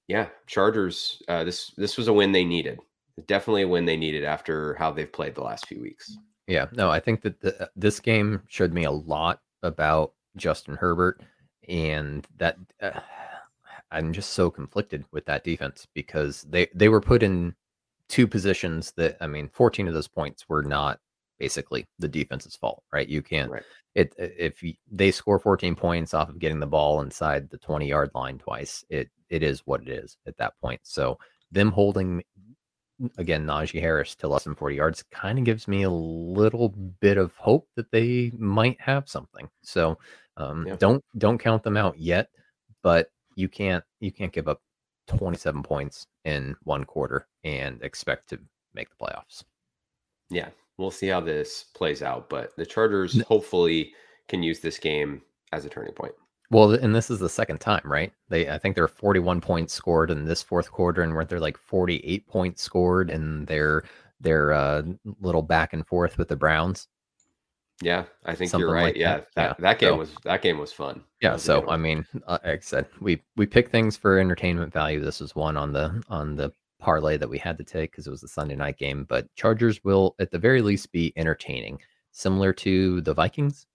yeah, 0.06 0.28
Chargers. 0.46 1.22
Uh, 1.26 1.44
this 1.44 1.72
this 1.76 1.96
was 1.96 2.08
a 2.08 2.12
win 2.12 2.32
they 2.32 2.44
needed. 2.44 2.80
Definitely 3.26 3.62
a 3.62 3.68
win 3.68 3.84
they 3.84 3.96
needed 3.96 4.24
after 4.24 4.74
how 4.74 4.92
they've 4.92 5.12
played 5.12 5.34
the 5.34 5.42
last 5.42 5.66
few 5.66 5.80
weeks. 5.80 6.16
Yeah, 6.46 6.66
no, 6.72 6.90
I 6.90 7.00
think 7.00 7.22
that 7.22 7.40
the, 7.40 7.70
this 7.76 8.00
game 8.00 8.42
showed 8.48 8.72
me 8.72 8.84
a 8.84 8.90
lot 8.90 9.40
about 9.62 10.12
Justin 10.36 10.74
Herbert, 10.74 11.22
and 11.68 12.26
that 12.38 12.56
uh, 12.82 13.00
I'm 13.90 14.12
just 14.12 14.30
so 14.30 14.50
conflicted 14.50 15.04
with 15.12 15.24
that 15.26 15.44
defense 15.44 15.86
because 15.94 16.42
they 16.42 16.68
they 16.74 16.88
were 16.88 17.00
put 17.00 17.22
in 17.22 17.54
two 18.12 18.28
positions 18.28 18.92
that 18.98 19.16
I 19.22 19.26
mean, 19.26 19.48
14 19.48 19.88
of 19.88 19.94
those 19.94 20.06
points 20.06 20.46
were 20.46 20.62
not 20.62 21.00
basically 21.38 21.86
the 21.98 22.08
defense's 22.08 22.54
fault, 22.54 22.82
right? 22.92 23.08
You 23.08 23.22
can't 23.22 23.50
right. 23.50 23.62
it 23.94 24.14
if 24.18 24.62
they 24.90 25.10
score 25.10 25.38
14 25.38 25.74
points 25.74 26.12
off 26.12 26.28
of 26.28 26.38
getting 26.38 26.60
the 26.60 26.66
ball 26.66 27.00
inside 27.00 27.48
the 27.48 27.56
20 27.56 27.88
yard 27.88 28.10
line 28.14 28.38
twice, 28.38 28.84
it 28.90 29.08
it 29.30 29.42
is 29.42 29.60
what 29.64 29.80
it 29.80 29.88
is 29.88 30.18
at 30.26 30.36
that 30.36 30.52
point. 30.60 30.80
So 30.84 31.18
them 31.50 31.72
holding 31.72 32.22
again 33.16 33.46
Najee 33.46 33.80
Harris 33.80 34.14
to 34.16 34.28
less 34.28 34.44
than 34.44 34.54
40 34.54 34.76
yards 34.76 35.02
kind 35.10 35.38
of 35.38 35.44
gives 35.44 35.66
me 35.66 35.84
a 35.84 35.90
little 35.90 36.68
bit 37.00 37.16
of 37.16 37.34
hope 37.36 37.66
that 37.76 37.90
they 37.90 38.30
might 38.36 38.78
have 38.78 39.08
something. 39.08 39.48
So 39.62 39.98
um, 40.36 40.66
yeah. 40.66 40.76
Don't 40.76 41.02
don't 41.16 41.38
count 41.38 41.62
them 41.62 41.78
out 41.78 41.98
yet, 41.98 42.28
but 42.82 43.08
you 43.36 43.48
can't 43.48 43.84
you 44.00 44.12
can't 44.12 44.32
give 44.32 44.48
up 44.48 44.60
27 45.08 45.62
points 45.62 46.06
in 46.24 46.54
one 46.62 46.84
quarter 46.84 47.26
and 47.44 47.82
expect 47.82 48.28
to 48.30 48.38
make 48.74 48.88
the 48.90 48.96
playoffs. 48.96 49.44
Yeah, 50.30 50.48
we'll 50.78 50.90
see 50.90 51.08
how 51.08 51.20
this 51.20 51.66
plays 51.74 52.02
out, 52.02 52.28
but 52.28 52.56
the 52.56 52.66
Chargers 52.66 53.20
hopefully 53.22 53.92
can 54.28 54.42
use 54.42 54.60
this 54.60 54.78
game 54.78 55.22
as 55.52 55.64
a 55.64 55.68
turning 55.68 55.92
point. 55.92 56.12
Well, 56.50 56.72
and 56.72 56.94
this 56.94 57.10
is 57.10 57.18
the 57.18 57.30
second 57.30 57.60
time, 57.60 57.80
right? 57.84 58.12
They 58.28 58.48
I 58.48 58.58
think 58.58 58.74
there 58.74 58.84
are 58.84 58.88
41 58.88 59.40
points 59.40 59.72
scored 59.72 60.10
in 60.10 60.26
this 60.26 60.42
fourth 60.42 60.70
quarter, 60.70 61.02
and 61.02 61.14
weren't 61.14 61.30
there 61.30 61.40
like 61.40 61.56
48 61.56 62.26
points 62.26 62.62
scored 62.62 63.10
in 63.10 63.46
their 63.46 63.84
their 64.20 64.52
uh, 64.52 64.82
little 65.20 65.42
back 65.42 65.72
and 65.72 65.86
forth 65.86 66.18
with 66.18 66.28
the 66.28 66.36
Browns? 66.36 66.88
Yeah, 67.80 68.04
I 68.24 68.34
think 68.34 68.50
Something 68.50 68.68
you're 68.68 68.74
right. 68.74 68.84
Like 68.84 68.96
yeah, 68.96 69.16
that, 69.16 69.28
that, 69.34 69.42
yeah. 69.42 69.54
that 69.58 69.78
game 69.78 69.88
so, 69.88 69.96
was 69.96 70.10
that 70.24 70.42
game 70.42 70.58
was 70.58 70.72
fun. 70.72 71.02
Yeah, 71.20 71.32
was 71.32 71.42
so 71.42 71.68
I 71.68 71.76
mean, 71.76 72.06
uh, 72.26 72.38
like 72.44 72.58
I 72.58 72.60
said, 72.60 72.86
we 73.00 73.22
we 73.36 73.46
pick 73.46 73.70
things 73.70 73.96
for 73.96 74.18
entertainment 74.18 74.72
value. 74.72 75.00
This 75.02 75.20
was 75.20 75.34
one 75.34 75.56
on 75.56 75.72
the 75.72 76.02
on 76.08 76.36
the 76.36 76.52
parlay 76.82 77.16
that 77.16 77.30
we 77.30 77.38
had 77.38 77.56
to 77.58 77.64
take 77.64 77.92
because 77.92 78.06
it 78.06 78.10
was 78.10 78.22
a 78.22 78.28
Sunday 78.28 78.56
night 78.56 78.76
game. 78.76 79.04
But 79.08 79.32
Chargers 79.34 79.82
will, 79.84 80.14
at 80.18 80.30
the 80.30 80.38
very 80.38 80.60
least, 80.60 80.92
be 80.92 81.12
entertaining, 81.16 81.78
similar 82.10 82.52
to 82.54 83.00
the 83.00 83.14
Vikings. 83.14 83.66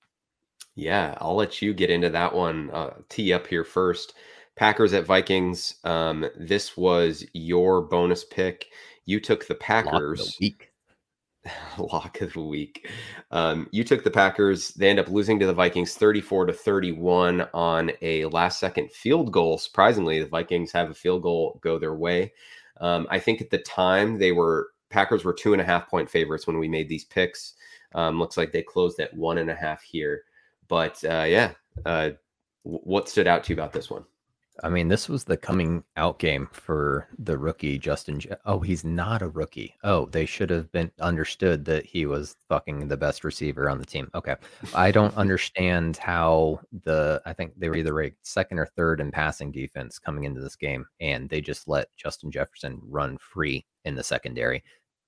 Yeah, 0.75 1.17
I'll 1.19 1.35
let 1.35 1.61
you 1.61 1.73
get 1.73 1.89
into 1.89 2.09
that 2.09 2.33
one. 2.35 2.69
Uh, 2.71 2.93
tee 3.09 3.33
up 3.33 3.47
here 3.47 3.63
first. 3.63 4.13
Packers 4.55 4.93
at 4.93 5.05
Vikings. 5.05 5.75
Um, 5.83 6.25
this 6.37 6.75
was 6.77 7.25
your 7.33 7.81
bonus 7.81 8.23
pick. 8.23 8.67
You 9.05 9.19
took 9.19 9.47
the 9.47 9.55
Packers. 9.55 10.19
Lock 10.19 10.27
the 10.27 10.45
week. 10.45 10.71
lock 11.93 12.21
of 12.21 12.33
the 12.33 12.41
week. 12.41 12.89
Um, 13.31 13.67
you 13.71 13.83
took 13.83 14.03
the 14.03 14.11
Packers. 14.11 14.69
They 14.69 14.89
end 14.89 14.99
up 14.99 15.09
losing 15.09 15.39
to 15.39 15.45
the 15.45 15.53
Vikings 15.53 15.95
34 15.95 16.47
to 16.47 16.53
31 16.53 17.47
on 17.53 17.91
a 18.01 18.25
last 18.25 18.59
second 18.59 18.91
field 18.91 19.31
goal. 19.31 19.57
Surprisingly, 19.57 20.19
the 20.19 20.27
Vikings 20.27 20.71
have 20.71 20.89
a 20.89 20.95
field 20.95 21.23
goal 21.23 21.59
go 21.63 21.79
their 21.79 21.95
way. 21.95 22.33
Um, 22.79 23.07
I 23.09 23.19
think 23.19 23.41
at 23.41 23.49
the 23.49 23.59
time 23.59 24.17
they 24.17 24.31
were 24.31 24.69
Packers 24.89 25.23
were 25.25 25.33
two 25.33 25.53
and 25.53 25.61
a 25.61 25.65
half 25.65 25.89
point 25.89 26.09
favorites 26.09 26.47
when 26.47 26.59
we 26.59 26.67
made 26.67 26.87
these 26.87 27.05
picks. 27.05 27.53
Um, 27.93 28.19
looks 28.19 28.37
like 28.37 28.51
they 28.51 28.63
closed 28.63 28.99
at 28.99 29.13
one 29.15 29.37
and 29.37 29.49
a 29.49 29.55
half 29.55 29.81
here. 29.81 30.23
But 30.67 31.03
uh, 31.03 31.25
yeah, 31.27 31.51
uh, 31.85 32.11
what 32.63 33.09
stood 33.09 33.27
out 33.27 33.43
to 33.45 33.49
you 33.53 33.55
about 33.55 33.73
this 33.73 33.89
one? 33.89 34.05
I 34.63 34.69
mean, 34.69 34.87
this 34.87 35.07
was 35.07 35.23
the 35.23 35.37
coming 35.37 35.83
out 35.97 36.19
game 36.19 36.49
for 36.51 37.07
the 37.19 37.37
rookie 37.37 37.77
Justin. 37.77 38.21
oh, 38.45 38.59
he's 38.59 38.83
not 38.83 39.21
a 39.21 39.27
rookie. 39.27 39.75
Oh, 39.83 40.07
they 40.07 40.25
should 40.25 40.49
have 40.49 40.71
been 40.71 40.91
understood 40.99 41.65
that 41.65 41.85
he 41.85 42.05
was 42.05 42.35
fucking 42.49 42.87
the 42.87 42.97
best 42.97 43.23
receiver 43.23 43.69
on 43.69 43.77
the 43.79 43.85
team. 43.85 44.09
Okay, 44.15 44.35
I 44.73 44.91
don't 44.91 45.15
understand 45.17 45.97
how 45.97 46.59
the. 46.83 47.21
I 47.25 47.33
think 47.33 47.53
they 47.57 47.69
were 47.69 47.77
either 47.77 47.93
ranked 47.93 48.25
second 48.25 48.59
or 48.59 48.65
third 48.65 48.99
in 48.99 49.11
passing 49.11 49.51
defense 49.51 49.99
coming 49.99 50.23
into 50.23 50.41
this 50.41 50.55
game, 50.55 50.85
and 50.99 51.29
they 51.29 51.41
just 51.41 51.67
let 51.67 51.95
Justin 51.95 52.31
Jefferson 52.31 52.79
run 52.83 53.17
free 53.17 53.65
in 53.85 53.95
the 53.95 54.03
secondary, 54.03 54.63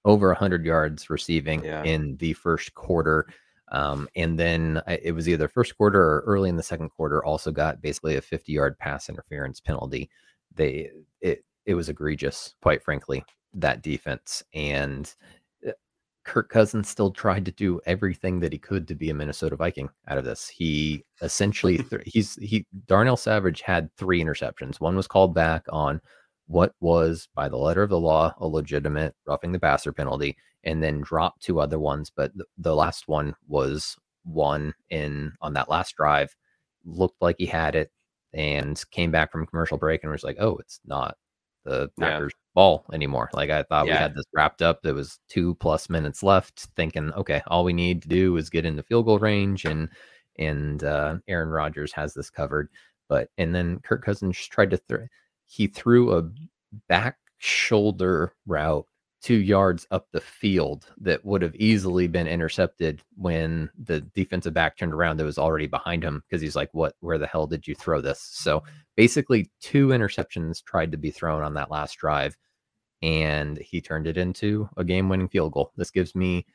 over 0.05 0.33
hundred 0.33 0.65
yards 0.65 1.09
receiving 1.09 1.63
yeah. 1.63 1.83
in 1.83 2.17
the 2.17 2.33
first 2.33 2.73
quarter. 2.75 3.27
Um, 3.71 4.07
and 4.15 4.37
then 4.39 4.81
it 4.87 5.13
was 5.13 5.29
either 5.29 5.47
first 5.47 5.77
quarter 5.77 6.01
or 6.01 6.23
early 6.25 6.49
in 6.49 6.55
the 6.55 6.63
second 6.63 6.89
quarter. 6.89 7.23
Also 7.23 7.51
got 7.51 7.81
basically 7.81 8.15
a 8.15 8.21
50 8.21 8.51
yard 8.51 8.77
pass 8.79 9.09
interference 9.09 9.59
penalty. 9.59 10.09
They 10.55 10.91
it 11.21 11.43
it 11.65 11.75
was 11.75 11.89
egregious, 11.89 12.55
quite 12.61 12.83
frankly, 12.83 13.23
that 13.53 13.83
defense. 13.83 14.43
And 14.53 15.13
uh, 15.67 15.71
Kirk 16.23 16.49
Cousins 16.49 16.89
still 16.89 17.11
tried 17.11 17.45
to 17.45 17.51
do 17.51 17.79
everything 17.85 18.39
that 18.39 18.53
he 18.53 18.59
could 18.59 18.87
to 18.87 18.95
be 18.95 19.09
a 19.09 19.13
Minnesota 19.13 19.55
Viking 19.55 19.89
out 20.07 20.17
of 20.17 20.25
this. 20.25 20.47
He 20.47 21.05
essentially 21.21 21.77
th- 21.89 22.01
he's 22.05 22.35
he 22.35 22.65
Darnell 22.87 23.17
Savage 23.17 23.61
had 23.61 23.95
three 23.97 24.23
interceptions. 24.23 24.79
One 24.79 24.95
was 24.95 25.07
called 25.07 25.35
back 25.35 25.65
on 25.69 26.01
what 26.49 26.73
was 26.81 27.29
by 27.35 27.47
the 27.47 27.57
letter 27.57 27.83
of 27.83 27.91
the 27.91 27.99
law 27.99 28.33
a 28.39 28.47
legitimate 28.47 29.15
roughing 29.27 29.51
the 29.51 29.59
passer 29.59 29.93
penalty 29.93 30.35
and 30.63 30.81
then 30.83 30.99
dropped 30.99 31.43
two 31.43 31.59
other 31.59 31.77
ones. 31.77 32.11
But 32.13 32.33
th- 32.33 32.47
the 32.57 32.75
last 32.75 33.07
one 33.07 33.35
was 33.47 33.95
one 34.23 34.73
in 34.89 35.31
on 35.41 35.53
that 35.53 35.69
last 35.69 35.95
drive, 35.95 36.35
looked 36.83 37.21
like 37.21 37.35
he 37.37 37.45
had 37.45 37.75
it, 37.75 37.91
and 38.33 38.83
came 38.89 39.11
back 39.11 39.31
from 39.31 39.45
commercial 39.45 39.77
break 39.77 40.03
and 40.03 40.11
was 40.11 40.23
like, 40.23 40.37
"Oh, 40.39 40.57
it's 40.57 40.79
not 40.85 41.17
the 41.65 41.89
Packers 41.99 42.33
yeah. 42.33 42.51
ball 42.55 42.85
anymore." 42.93 43.29
Like 43.33 43.51
I 43.51 43.61
thought 43.61 43.85
yeah. 43.85 43.93
we 43.93 43.97
had 43.97 44.15
this 44.15 44.25
wrapped 44.33 44.63
up. 44.63 44.81
There 44.81 44.95
was 44.95 45.19
two 45.29 45.53
plus 45.55 45.87
minutes 45.87 46.23
left, 46.23 46.67
thinking, 46.75 47.13
"Okay, 47.13 47.43
all 47.45 47.63
we 47.63 47.73
need 47.73 48.01
to 48.01 48.09
do 48.09 48.37
is 48.37 48.49
get 48.49 48.65
into 48.65 48.81
field 48.81 49.05
goal 49.05 49.19
range," 49.19 49.65
and 49.65 49.87
and 50.39 50.83
uh, 50.83 51.17
Aaron 51.27 51.49
Rodgers 51.49 51.91
has 51.93 52.15
this 52.15 52.31
covered. 52.31 52.69
But 53.07 53.29
and 53.37 53.53
then 53.53 53.79
Kirk 53.81 54.03
Cousins 54.03 54.35
tried 54.37 54.71
to 54.71 54.77
throw. 54.77 55.05
He 55.49 55.67
threw 55.67 56.15
a 56.15 56.29
back 56.87 57.17
shoulder 57.39 58.33
route 58.45 58.85
two 59.21 59.35
yards 59.35 59.85
up 59.91 60.07
the 60.11 60.21
field 60.21 60.85
that 60.97 61.25
would 61.25 61.41
have 61.41 61.55
easily 61.55 62.07
been 62.07 62.27
intercepted 62.27 63.01
when 63.17 63.69
the 63.83 64.01
defensive 64.01 64.53
back 64.53 64.77
turned 64.77 64.93
around 64.93 65.17
that 65.17 65.25
was 65.25 65.37
already 65.37 65.67
behind 65.67 66.03
him 66.03 66.23
because 66.27 66.41
he's 66.41 66.55
like, 66.55 66.69
What, 66.73 66.95
where 67.01 67.17
the 67.17 67.27
hell 67.27 67.47
did 67.47 67.67
you 67.67 67.75
throw 67.75 67.99
this? 67.99 68.21
So 68.21 68.63
basically, 68.95 69.51
two 69.59 69.89
interceptions 69.89 70.63
tried 70.63 70.91
to 70.91 70.97
be 70.97 71.11
thrown 71.11 71.43
on 71.43 71.53
that 71.55 71.71
last 71.71 71.97
drive, 71.97 72.37
and 73.01 73.57
he 73.57 73.81
turned 73.81 74.07
it 74.07 74.17
into 74.17 74.69
a 74.77 74.83
game 74.83 75.09
winning 75.09 75.29
field 75.29 75.51
goal. 75.51 75.73
This 75.75 75.91
gives 75.91 76.15
me 76.15 76.45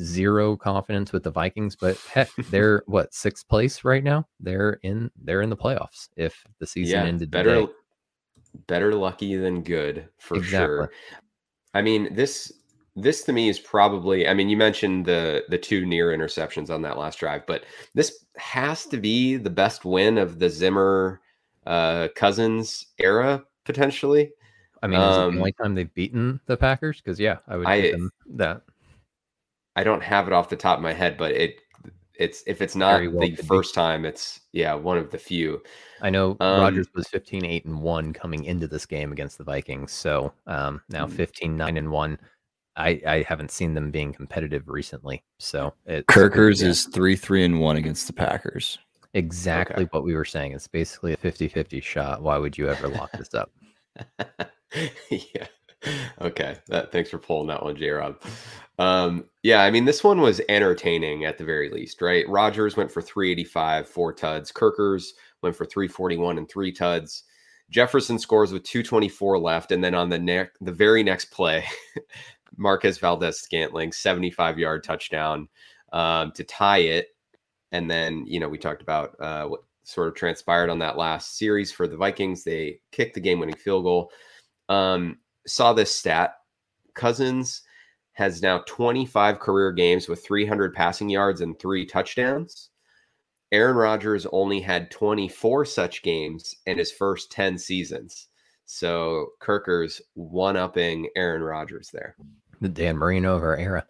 zero 0.00 0.56
confidence 0.56 1.12
with 1.12 1.24
the 1.24 1.30
Vikings, 1.30 1.76
but 1.76 1.98
heck, 2.12 2.30
they're 2.50 2.82
what 2.86 3.12
sixth 3.12 3.46
place 3.48 3.84
right 3.84 4.02
now. 4.02 4.26
They're 4.40 4.78
in 4.82 5.10
they're 5.22 5.42
in 5.42 5.50
the 5.50 5.56
playoffs 5.56 6.08
if 6.16 6.42
the 6.58 6.66
season 6.66 7.00
yeah, 7.00 7.06
ended 7.06 7.30
better. 7.30 7.60
Today. 7.60 7.72
Better 8.66 8.94
lucky 8.94 9.36
than 9.36 9.62
good 9.62 10.08
for 10.18 10.36
exactly. 10.36 10.58
sure. 10.58 10.90
I 11.74 11.82
mean, 11.82 12.14
this 12.14 12.52
this 12.96 13.24
to 13.24 13.32
me 13.32 13.48
is 13.48 13.58
probably 13.58 14.28
I 14.28 14.34
mean 14.34 14.48
you 14.48 14.56
mentioned 14.56 15.06
the 15.06 15.44
the 15.48 15.58
two 15.58 15.84
near 15.84 16.16
interceptions 16.16 16.70
on 16.70 16.82
that 16.82 16.98
last 16.98 17.18
drive, 17.18 17.46
but 17.46 17.64
this 17.94 18.24
has 18.36 18.86
to 18.86 18.96
be 18.96 19.36
the 19.36 19.50
best 19.50 19.84
win 19.84 20.18
of 20.18 20.38
the 20.38 20.48
Zimmer 20.48 21.20
uh 21.66 22.08
Cousins 22.14 22.86
era 22.98 23.44
potentially. 23.64 24.30
I 24.82 24.86
mean, 24.86 25.00
is 25.00 25.16
um, 25.16 25.28
it 25.28 25.32
the 25.32 25.38
only 25.38 25.52
time 25.52 25.74
they've 25.74 25.94
beaten 25.94 26.40
the 26.46 26.56
Packers? 26.56 27.00
Because 27.00 27.18
yeah, 27.18 27.38
I 27.48 27.56
would 27.56 27.66
give 27.66 27.92
them 27.92 28.10
that. 28.34 28.62
I 29.76 29.82
don't 29.82 30.02
have 30.02 30.26
it 30.26 30.32
off 30.32 30.50
the 30.50 30.56
top 30.56 30.78
of 30.78 30.82
my 30.82 30.92
head, 30.92 31.16
but 31.16 31.32
it 31.32 31.56
it's 32.16 32.42
if 32.46 32.62
it's 32.62 32.76
not 32.76 33.00
well 33.12 33.20
the 33.20 33.34
first 33.36 33.74
be. 33.74 33.80
time, 33.80 34.04
it's 34.04 34.40
yeah, 34.52 34.74
one 34.74 34.98
of 34.98 35.10
the 35.10 35.18
few. 35.18 35.62
I 36.04 36.10
know 36.10 36.36
um, 36.40 36.60
Rodgers 36.60 36.86
was 36.94 37.08
15 37.08 37.46
8 37.46 37.64
and 37.64 37.80
1 37.80 38.12
coming 38.12 38.44
into 38.44 38.68
this 38.68 38.84
game 38.84 39.10
against 39.10 39.38
the 39.38 39.44
Vikings. 39.44 39.90
So 39.90 40.34
um, 40.46 40.82
now 40.90 41.06
hmm. 41.06 41.14
15 41.14 41.56
9 41.56 41.76
and 41.78 41.90
1. 41.90 42.18
I, 42.76 43.00
I 43.06 43.24
haven't 43.26 43.50
seen 43.50 43.72
them 43.72 43.90
being 43.90 44.12
competitive 44.12 44.68
recently. 44.68 45.24
So 45.38 45.72
it's, 45.86 46.04
Kirkers 46.08 46.60
yeah. 46.60 46.68
is 46.68 46.84
3 46.86 47.16
3 47.16 47.44
and 47.46 47.60
1 47.60 47.76
against 47.78 48.06
the 48.06 48.12
Packers. 48.12 48.78
Exactly 49.14 49.84
okay. 49.84 49.88
what 49.92 50.04
we 50.04 50.14
were 50.14 50.26
saying. 50.26 50.52
It's 50.52 50.68
basically 50.68 51.14
a 51.14 51.16
50 51.16 51.48
50 51.48 51.80
shot. 51.80 52.20
Why 52.20 52.36
would 52.36 52.58
you 52.58 52.68
ever 52.68 52.88
lock 52.88 53.10
this 53.12 53.32
up? 53.32 53.50
yeah. 55.08 55.46
Okay. 56.20 56.58
That, 56.66 56.92
thanks 56.92 57.08
for 57.08 57.18
pulling 57.18 57.48
that 57.48 57.62
one, 57.62 57.76
J 57.76 57.88
Rob. 57.88 58.20
Um, 58.78 59.24
yeah, 59.42 59.62
I 59.62 59.70
mean, 59.70 59.86
this 59.86 60.04
one 60.04 60.20
was 60.20 60.42
entertaining 60.50 61.24
at 61.24 61.38
the 61.38 61.44
very 61.44 61.70
least, 61.70 62.02
right? 62.02 62.28
Rodgers 62.28 62.76
went 62.76 62.90
for 62.90 63.00
385, 63.00 63.88
four 63.88 64.12
tuds. 64.12 64.52
Kirkers 64.52 65.14
went 65.44 65.54
for 65.54 65.64
341 65.64 66.38
and 66.38 66.48
three 66.48 66.72
tuds. 66.72 67.22
Jefferson 67.70 68.18
scores 68.18 68.52
with 68.52 68.64
224 68.64 69.38
left. 69.38 69.70
And 69.70 69.82
then 69.82 69.94
on 69.94 70.08
the 70.08 70.18
neck, 70.18 70.50
the 70.60 70.72
very 70.72 71.02
next 71.02 71.26
play, 71.26 71.64
Marquez 72.56 72.98
Valdes 72.98 73.38
Scantling, 73.38 73.92
75 73.92 74.58
yard 74.58 74.82
touchdown 74.82 75.48
um, 75.92 76.32
to 76.32 76.44
tie 76.44 76.78
it. 76.78 77.08
And 77.72 77.90
then, 77.90 78.24
you 78.26 78.40
know, 78.40 78.48
we 78.48 78.58
talked 78.58 78.82
about 78.82 79.14
uh, 79.20 79.46
what 79.46 79.60
sort 79.84 80.08
of 80.08 80.14
transpired 80.14 80.70
on 80.70 80.78
that 80.80 80.98
last 80.98 81.38
series 81.38 81.70
for 81.70 81.86
the 81.86 81.96
Vikings. 81.96 82.42
They 82.42 82.80
kicked 82.90 83.14
the 83.14 83.20
game 83.20 83.38
winning 83.38 83.56
field 83.56 83.84
goal. 83.84 84.10
Um, 84.68 85.18
saw 85.46 85.72
this 85.72 85.94
stat 85.94 86.34
Cousins 86.94 87.62
has 88.12 88.42
now 88.42 88.58
25 88.66 89.40
career 89.40 89.72
games 89.72 90.08
with 90.08 90.24
300 90.24 90.72
passing 90.72 91.08
yards 91.08 91.40
and 91.40 91.58
three 91.58 91.84
touchdowns. 91.84 92.70
Aaron 93.54 93.76
Rodgers 93.76 94.26
only 94.32 94.60
had 94.60 94.90
24 94.90 95.64
such 95.64 96.02
games 96.02 96.56
in 96.66 96.76
his 96.76 96.90
first 96.90 97.30
10 97.30 97.56
seasons. 97.56 98.26
So 98.66 99.28
Kirker's 99.38 100.02
one 100.14 100.56
upping 100.56 101.08
Aaron 101.14 101.40
Rodgers 101.40 101.88
there. 101.92 102.16
The 102.60 102.68
Dan 102.68 102.96
Marino 102.96 103.36
of 103.36 103.42
our 103.44 103.56
era. 103.56 103.86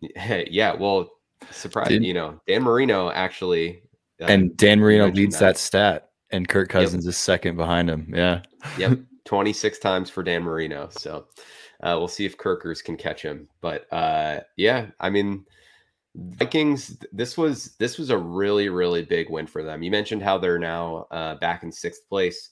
yeah, 0.00 0.72
well, 0.72 1.10
surprise, 1.50 1.90
you 1.90 2.14
know, 2.14 2.40
Dan 2.46 2.62
Marino 2.62 3.10
actually. 3.10 3.82
Uh, 4.18 4.26
and 4.26 4.56
Dan 4.56 4.80
Marino 4.80 5.10
leads 5.10 5.38
that. 5.40 5.56
that. 5.56 5.58
stat, 5.58 6.10
and 6.30 6.48
Kirk 6.48 6.70
Cousins 6.70 7.04
yep. 7.04 7.10
is 7.10 7.18
second 7.18 7.56
behind 7.58 7.90
him. 7.90 8.10
Yeah. 8.16 8.42
Yep. 8.78 8.98
26 9.26 9.78
times 9.78 10.08
for 10.08 10.22
Dan 10.22 10.42
Marino. 10.42 10.88
So 10.90 11.26
uh, 11.82 11.96
we'll 11.98 12.08
see 12.08 12.24
if 12.24 12.38
Kirkers 12.38 12.80
can 12.80 12.96
catch 12.96 13.20
him. 13.20 13.46
But 13.60 13.86
uh, 13.92 14.40
yeah, 14.56 14.86
I 14.98 15.10
mean, 15.10 15.44
Vikings. 16.14 16.96
This 17.12 17.38
was 17.38 17.76
this 17.78 17.98
was 17.98 18.10
a 18.10 18.18
really 18.18 18.68
really 18.68 19.04
big 19.04 19.30
win 19.30 19.46
for 19.46 19.62
them. 19.62 19.82
You 19.82 19.90
mentioned 19.90 20.22
how 20.22 20.38
they're 20.38 20.58
now 20.58 21.06
uh, 21.10 21.36
back 21.36 21.62
in 21.62 21.70
sixth 21.70 22.08
place, 22.08 22.50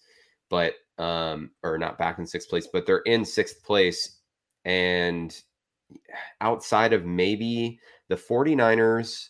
but 0.49 0.75
um, 0.99 1.51
or 1.63 1.79
not 1.79 1.99
back 1.99 2.19
in 2.19 2.27
sixth 2.27 2.49
place, 2.49 2.69
but 2.73 2.87
they're 2.87 2.99
in 2.99 3.25
sixth 3.25 3.65
place. 3.65 4.19
And 4.65 5.37
outside 6.41 6.93
of 6.93 7.05
maybe 7.05 7.81
the 8.09 8.17
49ers 8.17 9.29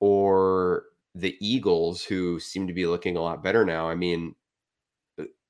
or 0.00 0.84
the 1.14 1.36
Eagles, 1.40 2.04
who 2.04 2.38
seem 2.38 2.66
to 2.66 2.72
be 2.72 2.86
looking 2.86 3.16
a 3.16 3.22
lot 3.22 3.42
better 3.42 3.64
now. 3.64 3.88
I 3.88 3.94
mean, 3.94 4.34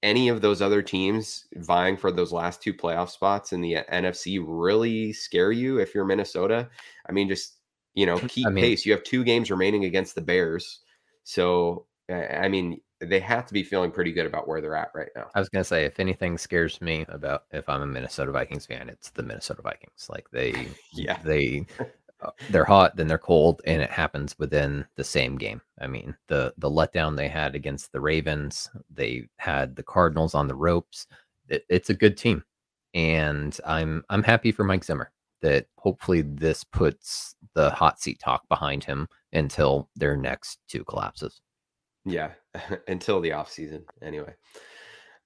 any 0.02 0.28
of 0.28 0.40
those 0.40 0.62
other 0.62 0.80
teams 0.80 1.46
vying 1.56 1.96
for 1.96 2.10
those 2.12 2.32
last 2.32 2.62
two 2.62 2.72
playoff 2.72 3.10
spots 3.10 3.52
in 3.52 3.60
the 3.60 3.78
NFC 3.92 4.42
really 4.44 5.12
scare 5.12 5.52
you 5.52 5.78
if 5.78 5.94
you're 5.94 6.04
Minnesota? 6.04 6.68
I 7.08 7.12
mean, 7.12 7.28
just 7.28 7.57
you 7.98 8.06
know, 8.06 8.16
keep 8.28 8.46
I 8.46 8.50
mean, 8.50 8.62
pace. 8.62 8.86
You 8.86 8.92
have 8.92 9.02
two 9.02 9.24
games 9.24 9.50
remaining 9.50 9.84
against 9.84 10.14
the 10.14 10.20
Bears, 10.20 10.82
so 11.24 11.86
I 12.08 12.46
mean, 12.46 12.80
they 13.00 13.18
have 13.18 13.44
to 13.46 13.52
be 13.52 13.64
feeling 13.64 13.90
pretty 13.90 14.12
good 14.12 14.24
about 14.24 14.46
where 14.46 14.60
they're 14.60 14.76
at 14.76 14.92
right 14.94 15.08
now. 15.16 15.26
I 15.34 15.40
was 15.40 15.48
gonna 15.48 15.64
say, 15.64 15.84
if 15.84 15.98
anything 15.98 16.38
scares 16.38 16.80
me 16.80 17.04
about 17.08 17.46
if 17.50 17.68
I'm 17.68 17.82
a 17.82 17.86
Minnesota 17.86 18.30
Vikings 18.30 18.66
fan, 18.66 18.88
it's 18.88 19.10
the 19.10 19.24
Minnesota 19.24 19.62
Vikings. 19.62 20.06
Like 20.08 20.30
they, 20.30 20.68
yeah, 20.92 21.18
they 21.24 21.66
uh, 22.20 22.30
they're 22.50 22.64
hot, 22.64 22.94
then 22.94 23.08
they're 23.08 23.18
cold, 23.18 23.62
and 23.66 23.82
it 23.82 23.90
happens 23.90 24.38
within 24.38 24.86
the 24.94 25.02
same 25.02 25.36
game. 25.36 25.60
I 25.80 25.88
mean, 25.88 26.14
the 26.28 26.54
the 26.56 26.70
letdown 26.70 27.16
they 27.16 27.28
had 27.28 27.56
against 27.56 27.90
the 27.90 28.00
Ravens, 28.00 28.70
they 28.94 29.28
had 29.38 29.74
the 29.74 29.82
Cardinals 29.82 30.36
on 30.36 30.46
the 30.46 30.54
ropes. 30.54 31.08
It, 31.48 31.64
it's 31.68 31.90
a 31.90 31.94
good 31.94 32.16
team, 32.16 32.44
and 32.94 33.58
I'm 33.66 34.04
I'm 34.08 34.22
happy 34.22 34.52
for 34.52 34.62
Mike 34.62 34.84
Zimmer 34.84 35.10
that 35.42 35.66
hopefully 35.76 36.22
this 36.22 36.64
puts 36.64 37.34
the 37.54 37.70
hot 37.70 38.00
seat 38.00 38.18
talk 38.18 38.48
behind 38.48 38.84
him 38.84 39.08
until 39.32 39.88
their 39.96 40.16
next 40.16 40.58
two 40.68 40.84
collapses. 40.84 41.40
Yeah, 42.04 42.30
until 42.88 43.20
the 43.20 43.32
off 43.32 43.50
season, 43.50 43.84
anyway. 44.02 44.34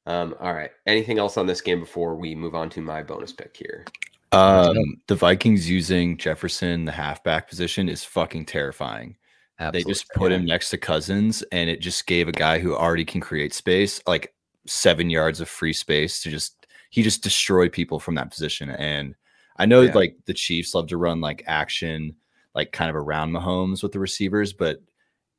Um, 0.06 0.34
all 0.40 0.52
right. 0.52 0.70
Anything 0.86 1.18
else 1.18 1.36
on 1.36 1.46
this 1.46 1.60
game 1.60 1.80
before 1.80 2.16
we 2.16 2.34
move 2.34 2.54
on 2.54 2.68
to 2.70 2.80
my 2.80 3.02
bonus 3.02 3.32
pick 3.32 3.56
here? 3.56 3.84
Um, 4.32 5.00
the 5.06 5.14
Vikings 5.14 5.68
using 5.68 6.16
Jefferson, 6.16 6.86
the 6.86 6.92
halfback 6.92 7.48
position, 7.48 7.88
is 7.88 8.02
fucking 8.02 8.46
terrifying. 8.46 9.16
Absolutely. 9.60 9.82
They 9.82 9.90
just 9.90 10.08
put 10.14 10.32
him 10.32 10.44
next 10.44 10.70
to 10.70 10.78
Cousins, 10.78 11.42
and 11.52 11.68
it 11.70 11.80
just 11.80 12.06
gave 12.06 12.26
a 12.26 12.32
guy 12.32 12.58
who 12.58 12.74
already 12.74 13.04
can 13.04 13.20
create 13.20 13.54
space 13.54 14.00
like 14.06 14.34
seven 14.66 15.10
yards 15.10 15.40
of 15.40 15.48
free 15.48 15.72
space 15.72 16.22
to 16.22 16.30
just 16.30 16.66
he 16.90 17.02
just 17.02 17.22
destroyed 17.22 17.72
people 17.72 17.98
from 17.98 18.14
that 18.16 18.30
position. 18.30 18.70
And 18.70 19.14
I 19.56 19.66
know 19.66 19.82
yeah. 19.82 19.92
like 19.94 20.16
the 20.26 20.34
Chiefs 20.34 20.74
love 20.74 20.88
to 20.88 20.96
run 20.96 21.20
like 21.20 21.44
action, 21.46 22.16
like 22.54 22.72
kind 22.72 22.90
of 22.90 22.96
around 22.96 23.32
Mahomes 23.32 23.82
with 23.82 23.92
the 23.92 24.00
receivers, 24.00 24.52
but 24.52 24.78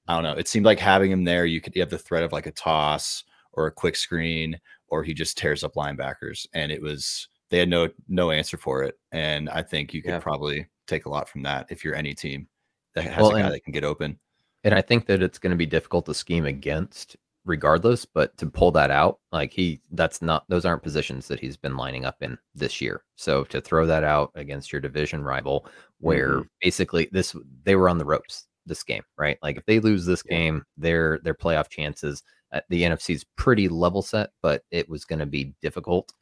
I 0.08 0.16
don't 0.16 0.24
know. 0.24 0.34
It 0.34 0.48
seemed 0.48 0.66
like 0.66 0.80
having 0.80 1.12
him 1.12 1.24
there, 1.24 1.46
you 1.46 1.62
could 1.62 1.76
you 1.76 1.82
have 1.82 1.90
the 1.90 1.98
threat 1.98 2.24
of 2.24 2.32
like 2.32 2.48
a 2.48 2.52
toss 2.52 3.24
or 3.54 3.68
a 3.68 3.72
quick 3.72 3.96
screen, 3.96 4.60
or 4.88 5.04
he 5.04 5.14
just 5.14 5.38
tears 5.38 5.64
up 5.64 5.76
linebackers, 5.76 6.46
and 6.54 6.72
it 6.72 6.82
was 6.82 7.28
they 7.50 7.60
had 7.60 7.70
no 7.70 7.90
no 8.08 8.32
answer 8.32 8.58
for 8.58 8.84
it. 8.84 8.96
And 9.12 9.50
I 9.50 9.62
think 9.62 9.94
you 9.94 10.02
could 10.02 10.12
yeah. 10.12 10.20
probably 10.20 10.68
take 10.88 11.06
a 11.06 11.10
lot 11.10 11.30
from 11.30 11.44
that 11.44 11.68
if 11.70 11.84
you're 11.84 11.96
any 11.96 12.14
team 12.14 12.48
that 12.96 13.06
has 13.06 13.22
well, 13.22 13.32
a 13.32 13.40
guy 13.40 13.46
and, 13.46 13.54
that 13.54 13.64
can 13.64 13.74
get 13.74 13.84
open. 13.84 14.20
And 14.64 14.74
I 14.74 14.82
think 14.82 15.06
that 15.08 15.22
it's 15.22 15.40
going 15.40 15.52
to 15.52 15.58
be 15.58 15.66
difficult 15.66 16.06
to 16.06 16.14
scheme 16.14 16.46
against 16.46 17.16
regardless, 17.46 18.06
but 18.06 18.36
to 18.38 18.46
pull 18.46 18.72
that 18.72 18.92
out, 18.92 19.20
like 19.32 19.52
he 19.52 19.82
that's 19.92 20.22
not 20.22 20.46
those 20.50 20.66
aren't 20.66 20.84
positions 20.84 21.28
that 21.28 21.40
he's 21.40 21.58
been 21.58 21.78
lining 21.78 22.06
up 22.06 22.22
in 22.22 22.38
this 22.56 22.82
year. 22.82 23.04
So 23.16 23.44
to 23.46 23.62
throw 23.62 23.86
that 23.86 24.04
out 24.04 24.32
against 24.36 24.72
your 24.72 24.82
division 24.82 25.24
rival 25.24 25.68
where 26.00 26.38
mm-hmm. 26.38 26.48
basically 26.62 27.10
this 27.12 27.36
they 27.64 27.76
were 27.76 27.90
on 27.90 27.98
the 27.98 28.06
ropes 28.06 28.48
this 28.66 28.84
game, 28.84 29.04
right? 29.18 29.38
Like 29.42 29.58
if 29.58 29.66
they 29.66 29.80
lose 29.80 30.06
this 30.06 30.24
game, 30.24 30.64
their 30.78 31.20
their 31.24 31.36
playoff 31.36 31.70
chances 31.70 32.24
uh, 32.52 32.62
the 32.70 32.84
NFC 32.84 33.16
is 33.16 33.26
pretty 33.36 33.68
level 33.68 34.02
set, 34.02 34.30
but 34.42 34.64
it 34.70 34.88
was 34.88 35.06
going 35.06 35.20
to 35.20 35.26
be 35.26 35.54
difficult. 35.62 36.14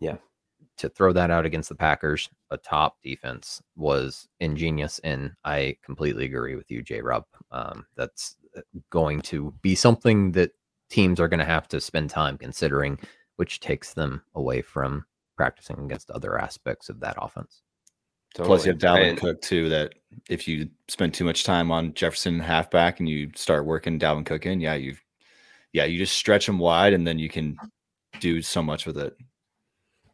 Yeah 0.00 0.16
to 0.78 0.88
throw 0.88 1.12
that 1.12 1.30
out 1.30 1.46
against 1.46 1.68
the 1.68 1.74
Packers, 1.74 2.28
a 2.50 2.56
top 2.56 2.96
defense, 3.02 3.62
was 3.76 4.28
ingenious. 4.40 4.98
And 5.00 5.32
I 5.44 5.76
completely 5.82 6.26
agree 6.26 6.54
with 6.54 6.70
you, 6.70 6.82
J 6.82 7.00
Rob. 7.00 7.24
Um, 7.50 7.86
that's 7.96 8.36
uh, 8.56 8.60
going 8.90 9.22
to 9.22 9.54
be 9.62 9.74
something 9.74 10.32
that 10.32 10.52
teams 10.90 11.20
are 11.20 11.28
going 11.28 11.40
to 11.40 11.44
have 11.44 11.68
to 11.68 11.80
spend 11.80 12.10
time 12.10 12.38
considering, 12.38 12.98
which 13.36 13.60
takes 13.60 13.94
them 13.94 14.22
away 14.34 14.62
from 14.62 15.04
practicing 15.36 15.78
against 15.84 16.10
other 16.10 16.38
aspects 16.38 16.88
of 16.88 17.00
that 17.00 17.16
offense. 17.20 17.62
Totally. 18.34 18.48
Plus, 18.48 18.66
you 18.66 18.72
have 18.72 18.80
Dalvin 18.80 19.10
and, 19.10 19.18
Cook 19.18 19.40
too. 19.40 19.68
That 19.68 19.94
if 20.28 20.46
you 20.46 20.68
spend 20.88 21.14
too 21.14 21.24
much 21.24 21.44
time 21.44 21.70
on 21.70 21.94
Jefferson 21.94 22.38
halfback 22.38 23.00
and 23.00 23.08
you 23.08 23.30
start 23.34 23.64
working 23.64 23.98
Dalvin 23.98 24.26
Cook 24.26 24.46
in, 24.46 24.60
yeah, 24.60 24.74
you, 24.74 24.96
yeah, 25.72 25.84
you 25.84 25.98
just 25.98 26.16
stretch 26.16 26.48
him 26.48 26.58
wide, 26.58 26.92
and 26.92 27.06
then 27.06 27.18
you 27.18 27.28
can 27.28 27.56
do 28.20 28.42
so 28.42 28.62
much 28.62 28.86
with 28.86 28.98
it. 28.98 29.16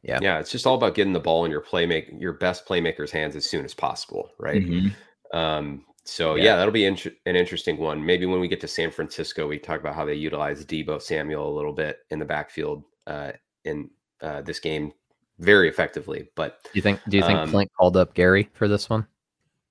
Yeah. 0.02 0.18
Yeah. 0.20 0.38
It's 0.38 0.50
just 0.50 0.66
all 0.66 0.74
about 0.74 0.94
getting 0.94 1.12
the 1.12 1.20
ball 1.20 1.44
in 1.44 1.50
your 1.50 1.62
playmaker, 1.62 2.20
your 2.20 2.32
best 2.32 2.66
playmaker's 2.66 3.12
hands 3.12 3.36
as 3.36 3.48
soon 3.48 3.64
as 3.64 3.74
possible. 3.74 4.30
Right. 4.38 4.62
Mm-hmm. 4.62 5.36
Um, 5.36 5.84
so 6.04 6.34
yeah. 6.34 6.44
yeah, 6.44 6.56
that'll 6.56 6.72
be 6.72 6.86
an 6.86 6.96
interesting 7.26 7.78
one. 7.78 8.04
Maybe 8.04 8.26
when 8.26 8.40
we 8.40 8.48
get 8.48 8.60
to 8.62 8.68
San 8.68 8.90
Francisco, 8.90 9.46
we 9.46 9.58
talk 9.58 9.80
about 9.80 9.94
how 9.94 10.04
they 10.04 10.14
utilize 10.14 10.64
Deebo 10.64 11.00
Samuel 11.00 11.48
a 11.48 11.54
little 11.54 11.72
bit 11.72 11.98
in 12.10 12.18
the 12.18 12.24
backfield 12.24 12.84
uh, 13.06 13.32
in 13.64 13.88
uh, 14.20 14.42
this 14.42 14.58
game 14.58 14.92
very 15.38 15.68
effectively. 15.68 16.28
But 16.34 16.62
do 16.64 16.70
you 16.74 16.82
think 16.82 17.00
do 17.08 17.16
you 17.16 17.22
think 17.22 17.38
um, 17.38 17.50
Klint 17.50 17.68
called 17.78 17.96
up 17.96 18.14
Gary 18.14 18.50
for 18.52 18.66
this 18.66 18.90
one? 18.90 19.06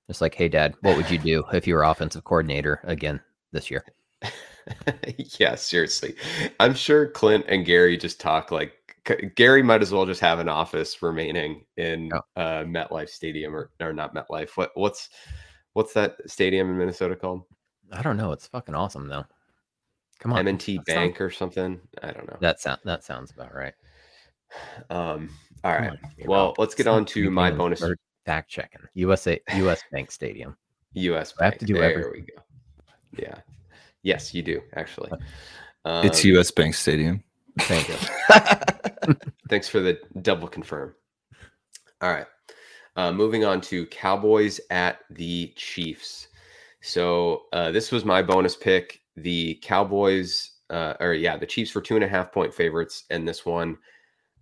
Just 0.06 0.20
like, 0.20 0.34
hey, 0.34 0.48
Dad, 0.48 0.74
what 0.80 0.96
would 0.96 1.10
you 1.10 1.18
do 1.18 1.44
if 1.52 1.66
you 1.66 1.74
were 1.74 1.84
offensive 1.84 2.24
coordinator 2.24 2.80
again 2.84 3.20
this 3.52 3.70
year? 3.70 3.84
yeah, 5.38 5.54
seriously. 5.54 6.14
I'm 6.60 6.74
sure 6.74 7.10
Klint 7.10 7.44
and 7.48 7.66
Gary 7.66 7.96
just 7.96 8.20
talk 8.20 8.50
like 8.50 8.72
Gary 9.34 9.62
might 9.62 9.82
as 9.82 9.92
well 9.92 10.06
just 10.06 10.20
have 10.20 10.38
an 10.38 10.48
office 10.48 11.02
remaining 11.02 11.64
in 11.76 12.10
oh. 12.14 12.40
uh, 12.40 12.64
MetLife 12.64 13.08
Stadium 13.08 13.54
or 13.54 13.70
or 13.80 13.92
not 13.92 14.14
MetLife. 14.14 14.56
What 14.56 14.70
what's 14.74 15.08
what's 15.74 15.92
that 15.94 16.16
stadium 16.26 16.70
in 16.70 16.78
Minnesota 16.78 17.16
called? 17.16 17.42
I 17.90 18.02
don't 18.02 18.16
know. 18.16 18.32
It's 18.32 18.46
fucking 18.46 18.74
awesome 18.74 19.08
though. 19.08 19.24
Come 20.18 20.32
on, 20.32 20.46
M&T 20.46 20.78
Bank 20.86 21.20
or 21.20 21.30
something. 21.30 21.80
I 22.02 22.12
don't 22.12 22.28
know. 22.28 22.36
That 22.40 22.60
sound 22.60 22.80
that 22.84 23.04
sounds 23.04 23.30
about 23.30 23.54
right. 23.54 23.74
Um. 24.90 25.30
All 25.64 25.72
right. 25.72 25.90
On, 25.90 25.98
well, 26.26 26.54
let's 26.58 26.74
get 26.74 26.86
on 26.86 27.06
to 27.06 27.30
my 27.30 27.50
bonus. 27.50 27.82
Fact 28.26 28.50
checking. 28.50 28.82
USA 28.94 29.40
US 29.54 29.80
Bank 29.90 30.10
Stadium. 30.10 30.56
US. 30.92 31.32
Bank. 31.32 31.40
I 31.40 31.44
have 31.46 31.58
to 31.58 31.64
do 31.64 31.74
there 31.74 31.84
everything. 31.84 32.12
we 32.12 32.20
go. 32.20 32.42
Yeah. 33.16 33.38
Yes, 34.02 34.34
you 34.34 34.42
do 34.42 34.60
actually. 34.76 35.10
Um, 35.84 36.04
it's 36.04 36.24
US 36.24 36.50
Bank 36.50 36.74
Stadium. 36.74 37.24
Thank 37.60 37.88
you. 37.88 37.94
Thanks 39.48 39.68
for 39.68 39.80
the 39.80 39.98
double 40.20 40.48
confirm. 40.48 40.94
All 42.00 42.10
right. 42.10 42.26
Uh, 42.96 43.10
moving 43.10 43.44
on 43.44 43.60
to 43.62 43.86
Cowboys 43.86 44.60
at 44.70 45.00
the 45.10 45.52
Chiefs. 45.56 46.28
So 46.82 47.44
uh, 47.52 47.70
this 47.70 47.90
was 47.90 48.04
my 48.04 48.22
bonus 48.22 48.54
pick. 48.54 49.00
The 49.16 49.58
Cowboys, 49.62 50.52
uh, 50.68 50.94
or 51.00 51.14
yeah, 51.14 51.36
the 51.36 51.46
Chiefs 51.46 51.74
were 51.74 51.80
two 51.80 51.94
and 51.94 52.04
a 52.04 52.08
half 52.08 52.32
point 52.32 52.52
favorites, 52.52 53.04
and 53.10 53.26
this 53.26 53.46
one, 53.46 53.78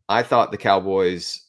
I 0.08 0.22
thought 0.22 0.50
the 0.50 0.56
Cowboys 0.56 1.46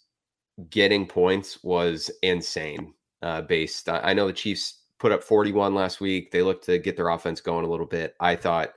getting 0.69 1.07
points 1.07 1.63
was 1.63 2.11
insane. 2.21 2.93
Uh, 3.23 3.41
based, 3.41 3.87
I 3.87 4.13
know 4.13 4.27
the 4.27 4.33
Chiefs 4.33 4.81
put 4.99 5.11
up 5.11 5.23
41 5.23 5.73
last 5.73 6.01
week. 6.01 6.31
They 6.31 6.41
looked 6.41 6.65
to 6.65 6.77
get 6.77 6.95
their 6.95 7.09
offense 7.09 7.41
going 7.41 7.65
a 7.65 7.69
little 7.69 7.85
bit. 7.85 8.15
I 8.19 8.35
thought 8.35 8.73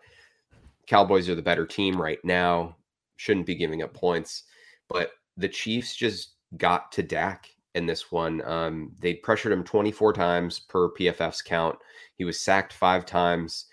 Cowboys 0.87 1.28
are 1.28 1.34
the 1.34 1.42
better 1.42 1.66
team 1.66 2.00
right 2.00 2.22
now. 2.24 2.76
Shouldn't 3.16 3.46
be 3.46 3.54
giving 3.54 3.82
up 3.82 3.94
points, 3.94 4.44
but 4.88 5.12
the 5.37 5.48
Chiefs 5.48 5.94
just 5.96 6.34
got 6.56 6.92
to 6.92 7.02
Dak 7.02 7.53
in 7.74 7.87
this 7.87 8.10
one. 8.12 8.42
Um, 8.44 8.92
they 9.00 9.14
pressured 9.14 9.52
him 9.52 9.64
24 9.64 10.12
times 10.12 10.60
per 10.60 10.90
PFF's 10.90 11.42
count. 11.42 11.76
He 12.16 12.24
was 12.24 12.40
sacked 12.40 12.72
five 12.72 13.04
times, 13.04 13.66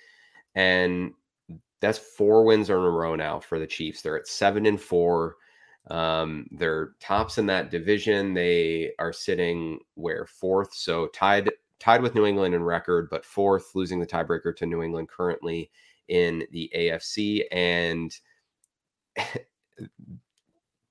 and 0.56 1.14
that's 1.80 1.98
four 1.98 2.44
wins 2.44 2.70
in 2.70 2.76
a 2.76 2.80
row 2.80 3.16
now 3.16 3.40
for 3.40 3.60
the 3.60 3.68
Chiefs. 3.68 4.02
They're 4.02 4.18
at 4.18 4.28
seven 4.28 4.66
and 4.66 4.80
four. 4.80 5.36
Um, 5.90 6.48
they're 6.52 6.92
tops 7.00 7.38
in 7.38 7.46
that 7.48 7.72
division. 7.72 8.34
They 8.34 8.92
are 9.00 9.14
sitting 9.14 9.80
where 9.96 10.26
fourth, 10.26 10.74
so 10.74 11.08
tied 11.08 11.50
tied 11.80 12.02
with 12.04 12.14
New 12.14 12.28
England 12.28 12.54
in 12.54 12.64
record, 12.64 13.10
but 13.10 13.26
fourth, 13.26 13.74
losing 13.74 14.00
the 14.00 14.06
tiebreaker 14.06 14.56
to 14.56 14.68
New 14.68 14.84
England 14.84 15.10
currently 15.10 15.72
in 16.10 16.46
the 16.52 16.72
AFC, 16.78 17.44
and 17.52 18.16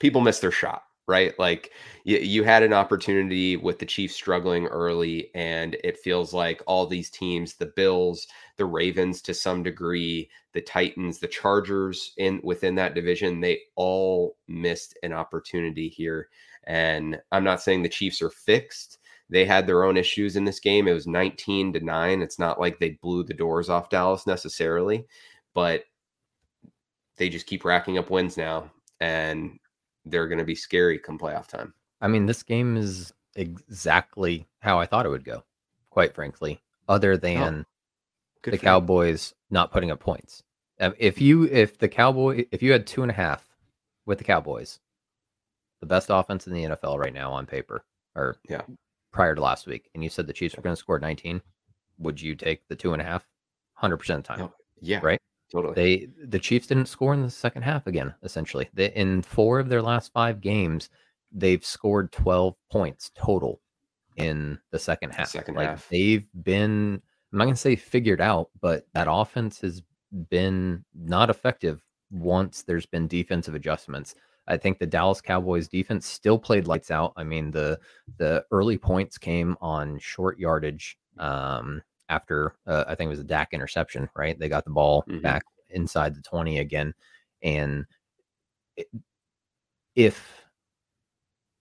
people 0.01 0.21
miss 0.21 0.41
their 0.41 0.51
shot, 0.51 0.83
right? 1.07 1.37
Like 1.39 1.71
you, 2.05 2.19
you 2.19 2.45
had 2.45 2.63
an 2.63 2.73
opportunity 2.73 3.57
with 3.57 3.79
the 3.79 3.87
Chiefs 3.87 4.15
struggling 4.15 4.67
early, 4.67 5.31
and 5.35 5.77
it 5.83 5.99
feels 5.99 6.33
like 6.33 6.63
all 6.67 6.87
these 6.87 7.11
teams, 7.11 7.55
the 7.55 7.73
Bills, 7.77 8.27
the 8.57 8.67
Ravens 8.67 9.21
to 9.23 9.35
some 9.35 9.63
degree, 9.63 10.31
the 10.53 10.61
Titans, 10.61 11.19
the 11.19 11.29
Chargers 11.29 12.13
in 12.17 12.41
within 12.45 12.75
that 12.77 12.95
division, 12.95 13.41
they 13.41 13.61
all 13.77 14.37
missed 14.49 14.97
an 15.03 15.13
opportunity 15.13 15.89
here. 15.89 16.29
And 16.65 17.19
I'm 17.33 17.45
not 17.45 17.63
saying 17.63 17.83
the 17.83 17.89
Chiefs 17.89 18.23
are 18.23 18.31
fixed. 18.31 18.99
They 19.31 19.45
had 19.45 19.67
their 19.67 19.85
own 19.85 19.97
issues 19.97 20.37
in 20.37 20.45
this 20.45 20.61
game. 20.61 20.89
It 20.89 20.93
was 20.93 21.07
19 21.07 21.73
to 21.75 21.81
9. 21.81 22.23
It's 22.23 22.39
not 22.39 22.61
like 22.61 22.79
they 22.79 22.99
blew 23.03 23.25
the 23.25 23.35
doors 23.35 23.69
off 23.69 23.89
Dallas 23.89 24.27
necessarily, 24.27 25.07
but 25.55 25.85
they 27.17 27.29
just 27.29 27.47
keep 27.47 27.65
racking 27.65 27.99
up 27.99 28.11
wins 28.11 28.37
now 28.37 28.71
and 29.01 29.59
they're 30.05 30.29
going 30.29 30.39
to 30.39 30.45
be 30.45 30.55
scary 30.55 30.99
come 30.99 31.19
playoff 31.19 31.47
time. 31.47 31.75
I 32.01 32.09
mean, 32.09 32.27
this 32.27 32.43
game 32.43 32.77
is 32.77 33.13
exactly 33.37 34.47
how 34.61 34.79
I 34.79 34.87
thought 34.87 35.07
it 35.07 35.11
would 35.11 35.25
go, 35.25 35.45
quite 35.91 36.15
frankly, 36.15 36.61
other 36.89 37.13
oh, 37.13 37.17
than 37.17 37.67
oh, 38.47 38.51
the 38.51 38.59
Cowboys 38.59 39.35
you. 39.35 39.55
not 39.55 39.73
putting 39.73 39.91
up 39.91 40.01
points. 40.01 40.43
Um, 40.81 40.95
if 40.99 41.21
you, 41.21 41.45
if 41.45 41.79
the 41.79 41.89
Cowboy, 41.89 42.47
if 42.51 42.63
you 42.63 42.73
had 42.73 42.87
two 42.87 43.03
and 43.03 43.11
a 43.11 43.15
half 43.15 43.47
with 44.07 44.19
the 44.19 44.25
Cowboys, 44.25 44.81
the 45.81 45.87
best 45.87 46.09
offense 46.11 46.47
in 46.47 46.55
the 46.55 46.65
NFL 46.65 46.99
right 46.99 47.13
now 47.13 47.33
on 47.33 47.47
paper, 47.47 47.85
or 48.15 48.37
yeah, 48.49 48.63
prior 49.13 49.35
to 49.35 49.43
last 49.43 49.67
week, 49.67 49.91
and 49.95 50.03
you 50.03 50.09
said 50.09 50.27
the 50.27 50.33
Chiefs 50.33 50.57
were 50.57 50.63
going 50.63 50.75
to 50.75 50.81
score 50.81 50.99
19, 50.99 51.43
would 51.99 52.21
you 52.21 52.35
take 52.35 52.67
the 52.69 52.77
two 52.77 52.93
and 52.93 53.03
a 53.03 53.05
half? 53.05 53.27
100% 53.83 53.93
of 53.93 53.99
the 53.99 54.23
time. 54.23 54.51
Yeah. 54.81 55.01
Right? 55.03 55.21
Totally. 55.51 55.75
They 55.75 56.09
the 56.27 56.39
Chiefs 56.39 56.69
didn't 56.69 56.87
score 56.87 57.13
in 57.13 57.23
the 57.23 57.31
second 57.31 57.63
half 57.63 57.87
again, 57.87 58.15
essentially. 58.23 58.69
They, 58.73 58.93
in 58.93 59.23
four 59.23 59.59
of 59.59 59.69
their 59.69 59.83
last 59.83 60.13
five 60.13 60.41
games, 60.41 60.91
they've 61.33 61.65
scored 61.65 62.13
12 62.13 62.55
points 62.71 63.11
total 63.17 63.61
in 64.17 64.59
the 64.71 64.79
second 64.79 65.11
half. 65.11 65.29
Second 65.29 65.57
like 65.57 65.69
half. 65.69 65.89
They've 65.89 66.27
been, 66.43 67.03
I'm 67.33 67.39
not 67.39 67.45
going 67.45 67.55
to 67.55 67.61
say 67.61 67.77
figured 67.77 68.21
out, 68.21 68.51
but 68.61 68.87
that 68.95 69.09
offense 69.11 69.61
has 69.61 69.83
been 70.29 70.85
not 70.95 71.31
effective 71.31 71.83
once 72.11 72.63
there's 72.63 72.87
been 72.87 73.07
defensive 73.07 73.55
adjustments. 73.55 74.15
I 74.47 74.57
think 74.57 74.79
the 74.79 74.87
Dallas 74.87 75.21
Cowboys 75.21 75.69
defense 75.69 76.07
still 76.07 76.39
played 76.39 76.67
lights 76.67 76.91
out. 76.91 77.13
I 77.17 77.25
mean, 77.25 77.51
the 77.51 77.79
the 78.19 78.45
early 78.51 78.79
points 78.79 79.17
came 79.19 79.57
on 79.61 79.99
short 79.99 80.39
yardage 80.39 80.99
um, 81.19 81.83
after 82.11 82.57
uh, 82.67 82.85
I 82.87 82.95
think 82.95 83.09
it 83.09 83.11
was 83.11 83.21
a 83.21 83.25
Dak 83.25 83.49
interception, 83.53 84.09
right? 84.15 84.39
They 84.39 84.49
got 84.49 84.65
the 84.65 84.71
ball 84.71 85.05
mm-hmm. 85.09 85.21
back 85.21 85.45
inside 85.71 86.15
the 86.15 86.23
20 86.23 86.59
again. 86.59 86.93
And 87.43 87.87
it, 88.77 88.89
if 89.95 90.43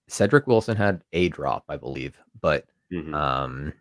Cedric 0.08 0.46
Wilson 0.46 0.76
had 0.76 1.02
a 1.12 1.28
drop, 1.28 1.64
I 1.68 1.76
believe, 1.76 2.18
but 2.40 2.66
mm-hmm. 2.92 3.14
um, 3.14 3.72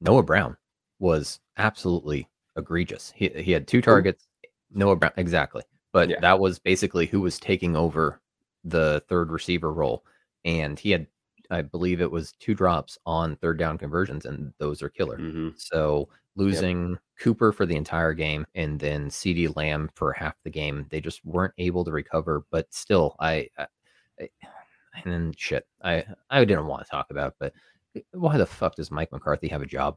Noah 0.00 0.22
Brown 0.22 0.56
was 0.98 1.40
absolutely 1.56 2.28
egregious. 2.56 3.12
He, 3.16 3.28
he 3.28 3.52
had 3.52 3.66
two 3.66 3.80
targets. 3.80 4.26
Noah 4.70 4.96
Brown, 4.96 5.12
exactly 5.16 5.62
but 5.92 6.10
yeah. 6.10 6.20
that 6.20 6.38
was 6.38 6.58
basically 6.58 7.06
who 7.06 7.20
was 7.20 7.38
taking 7.38 7.76
over 7.76 8.20
the 8.64 9.02
third 9.08 9.30
receiver 9.30 9.72
role. 9.72 10.04
And 10.44 10.78
he 10.78 10.90
had, 10.90 11.06
I 11.50 11.62
believe 11.62 12.00
it 12.00 12.10
was 12.10 12.32
two 12.32 12.54
drops 12.54 12.98
on 13.06 13.36
third 13.36 13.58
down 13.58 13.78
conversions, 13.78 14.26
and 14.26 14.52
those 14.58 14.82
are 14.82 14.88
killer. 14.88 15.18
Mm-hmm. 15.18 15.50
So 15.56 16.08
losing 16.36 16.90
yep. 16.90 16.98
Cooper 17.20 17.52
for 17.52 17.66
the 17.66 17.76
entire 17.76 18.14
game 18.14 18.46
and 18.54 18.78
then 18.78 19.08
CeeDee 19.08 19.54
Lamb 19.56 19.90
for 19.94 20.12
half 20.12 20.34
the 20.44 20.50
game, 20.50 20.86
they 20.90 21.00
just 21.00 21.24
weren't 21.24 21.54
able 21.58 21.84
to 21.84 21.90
recover. 21.90 22.44
But 22.50 22.72
still, 22.72 23.16
I, 23.18 23.48
I, 23.58 23.66
I 24.20 24.28
and 25.04 25.12
then 25.12 25.34
shit, 25.36 25.66
I 25.82 26.04
I 26.30 26.44
didn't 26.44 26.66
want 26.66 26.84
to 26.84 26.90
talk 26.90 27.06
about, 27.10 27.34
but 27.38 27.52
why 28.12 28.36
the 28.36 28.46
fuck 28.46 28.76
does 28.76 28.90
Mike 28.90 29.12
McCarthy 29.12 29.48
have 29.48 29.62
a 29.62 29.66
job? 29.66 29.96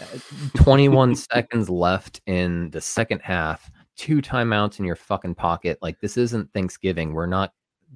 Uh, 0.00 0.18
21 0.56 1.14
seconds 1.32 1.70
left 1.70 2.20
in 2.26 2.70
the 2.70 2.80
second 2.80 3.20
half 3.22 3.70
two 3.98 4.22
timeouts 4.22 4.78
in 4.78 4.84
your 4.84 4.96
fucking 4.96 5.34
pocket. 5.34 5.78
Like 5.82 6.00
this 6.00 6.16
isn't 6.16 6.52
Thanksgiving. 6.54 7.12
We're 7.12 7.26
not 7.26 7.52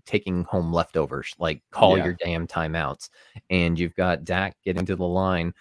taking 0.07 0.45
home 0.45 0.73
leftovers. 0.73 1.35
Like 1.39 1.63
call 1.71 1.97
yeah. 1.97 2.05
your 2.05 2.17
damn 2.23 2.47
timeouts. 2.47 3.11
And 3.51 3.79
you've 3.79 3.95
got 3.95 4.25
Dak 4.25 4.57
getting 4.65 4.87
to 4.87 4.97
the 4.97 5.07
line, 5.07 5.53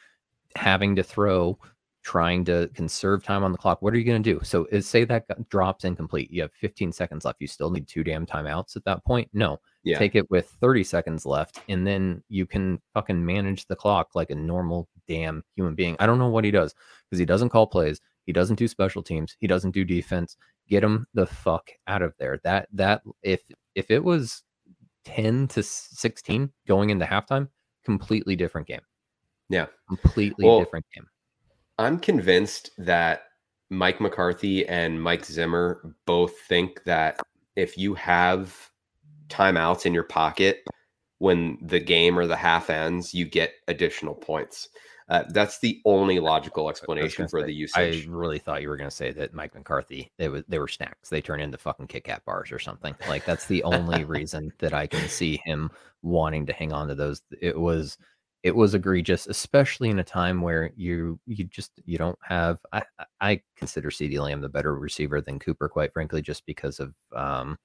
having 0.55 0.95
to 0.95 1.03
throw, 1.03 1.57
trying 2.03 2.43
to 2.45 2.69
conserve 2.73 3.23
time 3.23 3.43
on 3.43 3.51
the 3.51 3.57
clock. 3.57 3.81
What 3.81 3.93
are 3.93 3.97
you 3.97 4.03
going 4.03 4.21
to 4.21 4.33
do? 4.33 4.43
So 4.43 4.67
say 4.79 5.03
that 5.05 5.25
drops 5.49 5.83
incomplete. 5.83 6.31
You 6.31 6.41
have 6.41 6.53
15 6.53 6.91
seconds 6.91 7.25
left. 7.25 7.39
You 7.39 7.47
still 7.47 7.69
need 7.69 7.87
two 7.87 8.03
damn 8.03 8.25
timeouts 8.25 8.75
at 8.75 8.83
that 8.85 9.05
point. 9.05 9.29
No. 9.33 9.59
Yeah. 9.83 9.97
Take 9.97 10.15
it 10.15 10.29
with 10.29 10.47
30 10.61 10.83
seconds 10.83 11.25
left, 11.25 11.59
and 11.67 11.85
then 11.85 12.23
you 12.29 12.45
can 12.45 12.79
fucking 12.93 13.23
manage 13.23 13.65
the 13.65 13.75
clock 13.75 14.09
like 14.13 14.29
a 14.29 14.35
normal 14.35 14.87
damn 15.07 15.43
human 15.55 15.75
being. 15.75 15.95
I 15.99 16.05
don't 16.05 16.19
know 16.19 16.29
what 16.29 16.43
he 16.45 16.51
does 16.51 16.75
because 17.09 17.19
he 17.19 17.25
doesn't 17.25 17.49
call 17.49 17.67
plays. 17.67 17.99
He 18.25 18.33
doesn't 18.33 18.57
do 18.57 18.67
special 18.67 19.01
teams. 19.01 19.35
He 19.39 19.47
doesn't 19.47 19.71
do 19.71 19.83
defense. 19.83 20.37
Get 20.67 20.83
him 20.83 21.07
the 21.13 21.25
fuck 21.25 21.71
out 21.87 22.01
of 22.01 22.13
there. 22.19 22.39
That 22.43 22.67
that 22.73 23.01
if 23.23 23.41
if 23.75 23.91
it 23.91 24.03
was 24.03 24.43
10 25.05 25.47
to 25.49 25.63
16 25.63 26.51
going 26.67 26.89
into 26.89 27.05
halftime, 27.05 27.47
completely 27.83 28.35
different 28.35 28.67
game. 28.67 28.81
Yeah. 29.49 29.67
Completely 29.87 30.45
well, 30.45 30.59
different 30.59 30.85
game. 30.95 31.07
I'm 31.77 31.99
convinced 31.99 32.71
that 32.77 33.23
Mike 33.69 33.99
McCarthy 33.99 34.67
and 34.67 35.01
Mike 35.01 35.25
Zimmer 35.25 35.95
both 36.05 36.37
think 36.41 36.83
that 36.83 37.19
if 37.55 37.77
you 37.77 37.93
have 37.95 38.69
timeouts 39.29 39.85
in 39.85 39.93
your 39.93 40.03
pocket 40.03 40.63
when 41.19 41.57
the 41.61 41.79
game 41.79 42.17
or 42.17 42.27
the 42.27 42.35
half 42.35 42.69
ends, 42.69 43.13
you 43.13 43.25
get 43.25 43.53
additional 43.67 44.15
points. 44.15 44.69
Uh, 45.09 45.23
that's 45.29 45.59
the 45.59 45.81
only 45.85 46.19
logical 46.19 46.69
explanation 46.69 47.27
for 47.27 47.41
say, 47.41 47.45
the 47.47 47.53
usage. 47.53 48.07
I 48.07 48.09
really 48.09 48.39
thought 48.39 48.61
you 48.61 48.69
were 48.69 48.77
going 48.77 48.89
to 48.89 48.95
say 48.95 49.11
that 49.11 49.33
Mike 49.33 49.53
McCarthy 49.53 50.11
they 50.17 50.29
was 50.29 50.43
they 50.47 50.59
were 50.59 50.67
snacks. 50.67 51.09
They 51.09 51.21
turn 51.21 51.41
into 51.41 51.57
fucking 51.57 51.87
Kit 51.87 52.05
Kat 52.05 52.23
bars 52.25 52.51
or 52.51 52.59
something. 52.59 52.95
Like 53.09 53.25
that's 53.25 53.47
the 53.47 53.63
only 53.63 54.03
reason 54.05 54.53
that 54.59 54.73
I 54.73 54.87
can 54.87 55.07
see 55.09 55.41
him 55.43 55.69
wanting 56.01 56.45
to 56.45 56.53
hang 56.53 56.71
on 56.71 56.87
to 56.87 56.95
those. 56.95 57.21
It 57.41 57.59
was 57.59 57.97
it 58.43 58.55
was 58.55 58.73
egregious, 58.73 59.27
especially 59.27 59.89
in 59.89 59.99
a 59.99 60.03
time 60.03 60.41
where 60.41 60.71
you 60.75 61.19
you 61.27 61.43
just 61.45 61.71
you 61.85 61.97
don't 61.97 62.19
have. 62.23 62.59
I 62.71 62.83
I 63.19 63.41
consider 63.55 63.89
CeeDee 63.89 64.19
Lamb 64.19 64.41
the 64.41 64.49
better 64.49 64.75
receiver 64.75 65.21
than 65.21 65.39
Cooper, 65.39 65.69
quite 65.69 65.93
frankly, 65.93 66.21
just 66.21 66.45
because 66.45 66.79
of 66.79 66.93
um 67.15 67.57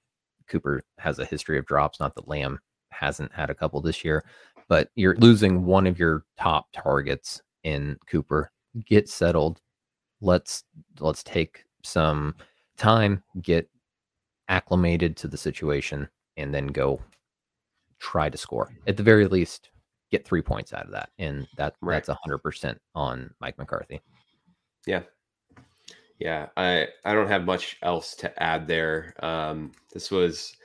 Cooper 0.49 0.83
has 0.99 1.19
a 1.19 1.25
history 1.25 1.59
of 1.59 1.67
drops. 1.67 2.01
Not 2.01 2.15
that 2.15 2.29
Lamb 2.29 2.59
hasn't 2.91 3.33
had 3.33 3.51
a 3.51 3.55
couple 3.55 3.81
this 3.81 4.05
year, 4.05 4.25
but 4.69 4.91
you're 4.95 5.17
losing 5.17 5.65
one 5.65 5.87
of 5.87 5.99
your 5.99 6.25
top 6.39 6.67
targets 6.73 7.41
in 7.65 7.97
Cooper. 8.07 8.51
Get 8.85 9.09
settled. 9.09 9.61
Let's 10.21 10.65
let's 11.01 11.23
take 11.23 11.65
some 11.83 12.35
time, 12.77 13.23
get 13.43 13.69
acclimated 14.49 15.17
to 15.19 15.29
the 15.29 15.37
situation, 15.37 16.09
and 16.37 16.55
then 16.55 16.69
go 16.69 17.01
try 17.99 18.29
to 18.29 18.39
score. 18.39 18.71
At 18.87 18.97
the 18.97 19.03
very 19.03 19.27
least, 19.27 19.71
get 20.11 20.27
three 20.27 20.43
points 20.43 20.73
out 20.73 20.87
of 20.87 20.93
that. 20.93 21.11
And 21.19 21.47
that 21.57 21.75
right. 21.81 22.05
that's 22.05 22.19
hundred 22.23 22.39
percent 22.39 22.79
on 22.95 23.31
Mike 23.41 23.59
McCarthy. 23.59 24.01
Yeah. 24.87 25.03
Yeah. 26.19 26.47
I, 26.57 26.89
I 27.05 27.13
don't 27.13 27.29
have 27.29 27.45
much 27.45 27.77
else 27.83 28.15
to 28.17 28.43
add 28.43 28.67
there. 28.67 29.15
Um, 29.21 29.73
this 29.93 30.11
was 30.11 30.57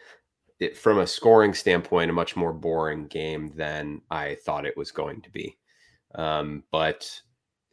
it, 0.61 0.77
from 0.77 0.99
a 0.99 1.07
scoring 1.07 1.53
standpoint, 1.53 2.11
a 2.11 2.13
much 2.13 2.35
more 2.35 2.53
boring 2.53 3.07
game 3.07 3.51
than 3.55 4.01
I 4.11 4.35
thought 4.45 4.65
it 4.65 4.77
was 4.77 4.91
going 4.91 5.21
to 5.21 5.29
be. 5.31 5.57
Um, 6.15 6.63
but 6.71 7.21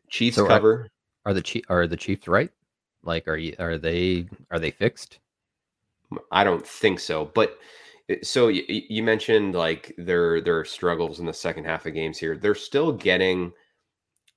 Chiefs 0.09 0.37
so 0.37 0.47
cover. 0.47 0.89
Are, 1.25 1.31
are 1.31 1.35
the 1.35 1.43
Chief 1.43 1.65
are 1.69 1.87
the 1.87 1.97
Chiefs 1.97 2.27
right? 2.27 2.51
Like, 3.03 3.29
are 3.29 3.37
you 3.37 3.55
are 3.59 3.79
they 3.79 4.27
are 4.51 4.59
they 4.59 4.71
fixed? 4.71 5.19
I 6.33 6.43
don't 6.43 6.67
think 6.67 6.99
so. 6.99 7.27
But 7.27 7.59
so 8.23 8.49
you, 8.49 8.65
you 8.67 9.03
mentioned 9.03 9.55
like 9.55 9.95
their 9.99 10.41
their 10.41 10.65
struggles 10.65 11.21
in 11.21 11.27
the 11.27 11.35
second 11.35 11.65
half 11.65 11.85
of 11.85 11.93
games 11.93 12.19
here. 12.19 12.39
They're 12.39 12.55
still 12.55 12.93
getting, 12.93 13.53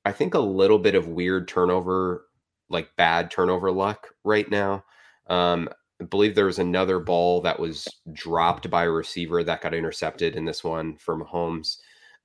I 0.03 0.11
think, 0.11 0.33
a 0.33 0.39
little 0.39 0.79
bit 0.79 0.95
of 0.95 1.07
weird 1.07 1.47
turnover, 1.47 2.25
like 2.69 2.93
bad 2.97 3.31
turnover 3.31 3.71
luck 3.71 4.09
right 4.25 4.49
now. 4.51 4.83
Um, 5.27 5.69
I 6.01 6.03
believe 6.05 6.35
there 6.35 6.45
was 6.45 6.59
another 6.59 6.99
ball 6.99 7.41
that 7.41 7.59
was 7.59 7.87
dropped 8.11 8.69
by 8.69 8.85
a 8.85 8.89
receiver 8.89 9.43
that 9.43 9.61
got 9.61 9.73
intercepted 9.73 10.35
in 10.35 10.45
this 10.45 10.63
one 10.63 10.97
from 10.97 11.23
Mahomes. 11.23 11.77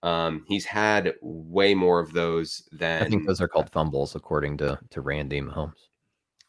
Um, 0.03 0.45
he's 0.47 0.65
had 0.65 1.15
way 1.21 1.75
more 1.75 2.01
of 2.01 2.13
those 2.13 2.67
than 2.73 3.03
I 3.03 3.09
think 3.09 3.27
those 3.27 3.41
are 3.41 3.49
called 3.49 3.71
fumbles, 3.71 4.15
according 4.15 4.59
to 4.59 4.79
to 4.91 5.01
Randi 5.01 5.41
Mahomes. 5.41 5.75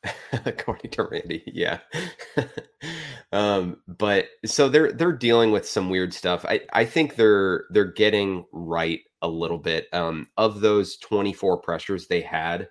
according 0.46 0.92
to 0.92 1.04
Randi. 1.04 1.44
Yeah. 1.48 1.80
um, 3.32 3.78
but 3.88 4.28
so 4.46 4.70
they're 4.70 4.92
they're 4.92 5.12
dealing 5.12 5.52
with 5.52 5.68
some 5.68 5.90
weird 5.90 6.14
stuff. 6.14 6.46
I 6.46 6.62
I 6.74 6.86
think 6.86 7.16
they're 7.16 7.66
they're 7.72 7.92
getting 7.92 8.46
right 8.52 9.02
a 9.22 9.28
little 9.28 9.58
bit. 9.58 9.88
Um, 9.94 10.28
of 10.38 10.62
those 10.62 10.98
24 10.98 11.62
pressures 11.62 12.08
they 12.08 12.22
had, 12.22 12.70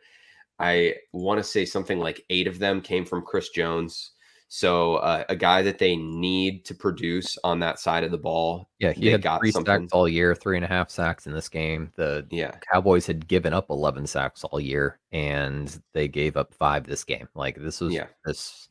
I 0.59 0.95
want 1.13 1.39
to 1.39 1.45
say 1.45 1.65
something 1.65 1.99
like 1.99 2.25
8 2.31 2.47
of 2.47 2.59
them 2.59 2.81
came 2.81 3.05
from 3.05 3.23
Chris 3.23 3.49
Jones. 3.51 4.13
So 4.49 4.97
uh, 4.97 5.25
a 5.29 5.35
guy 5.35 5.63
that 5.63 5.79
they 5.79 5.97
need 5.97 6.65
to 6.67 6.75
produce 6.75 7.37
on 7.43 7.59
that 7.61 7.81
side 7.81 8.05
of 8.05 8.13
the 8.13 8.19
ball. 8.19 8.71
Yeah, 8.79 8.93
he 8.93 9.09
had 9.09 9.23
got 9.23 9.41
three 9.41 9.51
something. 9.51 9.83
sacks 9.83 9.93
all 9.93 10.09
year, 10.09 10.35
three 10.35 10.57
and 10.57 10.65
a 10.65 10.69
half 10.69 10.89
sacks 10.89 11.27
in 11.27 11.33
this 11.33 11.49
game. 11.49 11.91
The 11.97 12.27
yeah 12.31 12.53
Cowboys 12.73 13.07
had 13.07 13.27
given 13.27 13.53
up 13.53 13.71
eleven 13.71 14.07
sacks 14.07 14.45
all 14.45 14.61
year, 14.61 15.01
and 15.11 15.81
they 15.95 16.07
gave 16.07 16.37
up 16.37 16.55
five 16.55 16.85
this 16.85 17.03
game. 17.03 17.29
Like 17.35 17.57
this 17.57 17.81
was 17.81 17.93
yeah. 17.93 18.07
this 18.25 18.69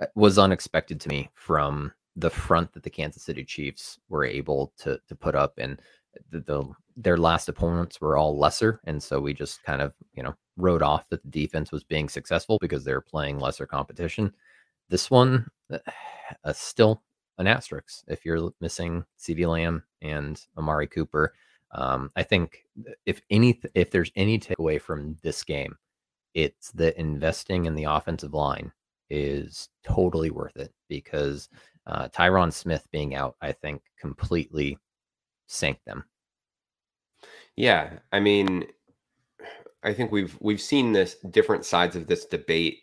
uh, 0.00 0.06
was 0.14 0.38
unexpected 0.38 1.00
to 1.00 1.08
me 1.08 1.28
from 1.34 1.92
the 2.14 2.30
front 2.30 2.72
that 2.72 2.84
the 2.84 2.90
Kansas 2.90 3.24
City 3.24 3.44
Chiefs 3.44 3.98
were 4.08 4.24
able 4.24 4.72
to 4.78 5.00
to 5.08 5.16
put 5.16 5.34
up, 5.34 5.54
and 5.58 5.80
the, 6.30 6.40
the 6.40 6.64
their 6.96 7.16
last 7.16 7.48
opponents 7.48 8.00
were 8.00 8.16
all 8.16 8.38
lesser, 8.38 8.80
and 8.84 9.02
so 9.02 9.18
we 9.18 9.34
just 9.34 9.60
kind 9.64 9.82
of 9.82 9.92
you 10.14 10.22
know 10.22 10.36
wrote 10.56 10.82
off 10.82 11.08
that 11.08 11.22
the 11.24 11.30
defense 11.30 11.72
was 11.72 11.82
being 11.82 12.08
successful 12.08 12.58
because 12.60 12.84
they're 12.84 13.00
playing 13.00 13.40
lesser 13.40 13.66
competition 13.66 14.32
this 14.90 15.10
one, 15.10 15.46
uh, 15.72 15.78
still 16.52 17.02
an 17.38 17.46
asterisk 17.46 18.04
if 18.08 18.24
you're 18.24 18.52
missing 18.60 19.04
CeeDee 19.18 19.48
Lamb 19.48 19.82
and 20.02 20.44
Amari 20.58 20.86
Cooper. 20.86 21.32
Um, 21.72 22.10
I 22.16 22.22
think 22.22 22.64
if 23.06 23.22
any, 23.30 23.60
if 23.74 23.90
there's 23.90 24.12
any 24.16 24.38
takeaway 24.38 24.80
from 24.80 25.16
this 25.22 25.42
game, 25.42 25.76
it's 26.34 26.70
that 26.72 26.98
investing 26.98 27.64
in 27.64 27.74
the 27.74 27.84
offensive 27.84 28.34
line 28.34 28.72
is 29.08 29.68
totally 29.84 30.30
worth 30.30 30.56
it 30.56 30.72
because 30.88 31.48
uh, 31.86 32.08
Tyron 32.08 32.52
Smith 32.52 32.86
being 32.92 33.14
out, 33.14 33.36
I 33.40 33.52
think, 33.52 33.82
completely 33.98 34.78
sank 35.46 35.78
them. 35.86 36.04
Yeah, 37.56 37.98
I 38.12 38.20
mean, 38.20 38.66
I 39.82 39.94
think 39.94 40.12
we've 40.12 40.36
we've 40.40 40.60
seen 40.60 40.92
this 40.92 41.16
different 41.30 41.64
sides 41.64 41.96
of 41.96 42.06
this 42.06 42.26
debate 42.26 42.80